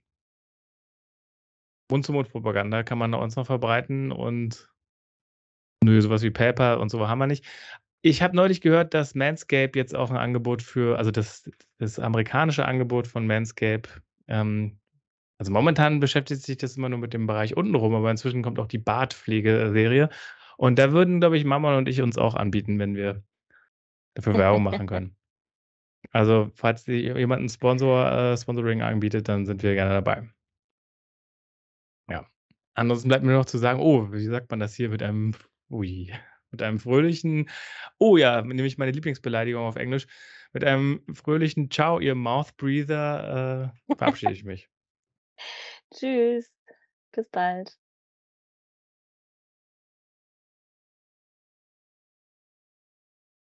Mund-zu-Mund-Propaganda 1.90 2.82
kann 2.84 2.98
man 2.98 3.12
uns 3.14 3.34
noch 3.36 3.46
verbreiten 3.46 4.12
und 4.12 4.68
nö, 5.84 6.00
so 6.00 6.10
was 6.10 6.22
wie 6.22 6.30
PayPal 6.30 6.78
und 6.78 6.90
so 6.90 7.06
haben 7.08 7.18
wir 7.18 7.26
nicht. 7.26 7.44
Ich 8.02 8.22
habe 8.22 8.36
neulich 8.36 8.60
gehört, 8.60 8.94
dass 8.94 9.14
Manscaped 9.14 9.76
jetzt 9.76 9.94
auch 9.94 10.10
'n 10.10 10.16
Angebot 10.16 10.62
für 10.62 10.98
also 10.98 11.10
das 11.10 11.50
das 11.78 11.98
amerikanische 11.98 12.66
Angebot 12.66 13.06
von 13.08 13.26
Manscaped, 13.26 14.00
ähm 14.28 14.78
also 15.38 15.52
momentan 15.52 16.00
beschäftigt 16.00 16.42
sich 16.42 16.56
das 16.58 16.76
immer 16.76 16.88
nur 16.88 16.98
mit 16.98 17.12
dem 17.14 17.26
Bereich 17.26 17.56
untenrum, 17.56 17.94
aber 17.94 18.10
inzwischen 18.10 18.42
kommt 18.42 18.58
auch 18.58 18.66
die 18.68 18.78
Bartpflege-Serie. 18.78 20.08
Und 20.58 20.78
da 20.78 20.92
würden, 20.92 21.20
glaube 21.20 21.36
ich, 21.36 21.44
Mama 21.44 21.76
und 21.78 21.88
ich 21.88 22.02
uns 22.02 22.18
auch 22.18 22.34
anbieten, 22.34 22.78
wenn 22.78 22.94
wir 22.96 23.22
dafür 24.14 24.36
Werbung 24.38 24.62
machen 24.64 24.86
können. 24.86 25.16
Also, 26.12 26.50
falls 26.54 26.86
jemand 26.86 27.42
'n 27.42 27.48
Sponsor 27.48 28.10
äh, 28.34 28.36
Sponsoring 28.38 28.82
anbietet, 28.82 29.28
dann 29.28 29.46
sind 29.46 29.62
wir 29.62 29.74
gerne 29.74 29.94
dabei. 29.94 30.28
Ja. 32.08 32.26
Ansonsten 32.74 33.08
bleibt 33.08 33.24
mir 33.24 33.32
noch 33.32 33.46
zu 33.46 33.58
sagen 33.58 33.80
oh, 33.80 34.12
wie 34.12 34.24
sagt 34.26 34.50
man 34.50 34.60
das 34.60 34.74
hier 34.74 34.88
mit 34.90 35.02
einem 35.02 35.34
ui, 35.70 36.12
mit 36.50 36.62
einem 36.62 36.78
fröhlichen 36.78 37.48
oh 37.98 38.16
ja, 38.16 38.42
nämlich 38.42 38.78
meine 38.78 38.92
Lieblingsbeleidigung 38.92 39.64
auf 39.64 39.76
Englisch. 39.76 40.06
Mit 40.52 40.64
einem 40.64 41.02
fröhlichen 41.12 41.70
„Ciao, 41.70 42.00
ihr 42.00 42.14
Mouth 42.14 42.56
Breather“, 42.56 43.72
äh, 43.74 43.96
verabschiede 43.96 44.32
ich 44.32 44.44
mich. 44.44 44.68
Tschüss, 45.92 46.50
bis 47.12 47.28
bald. 47.30 47.76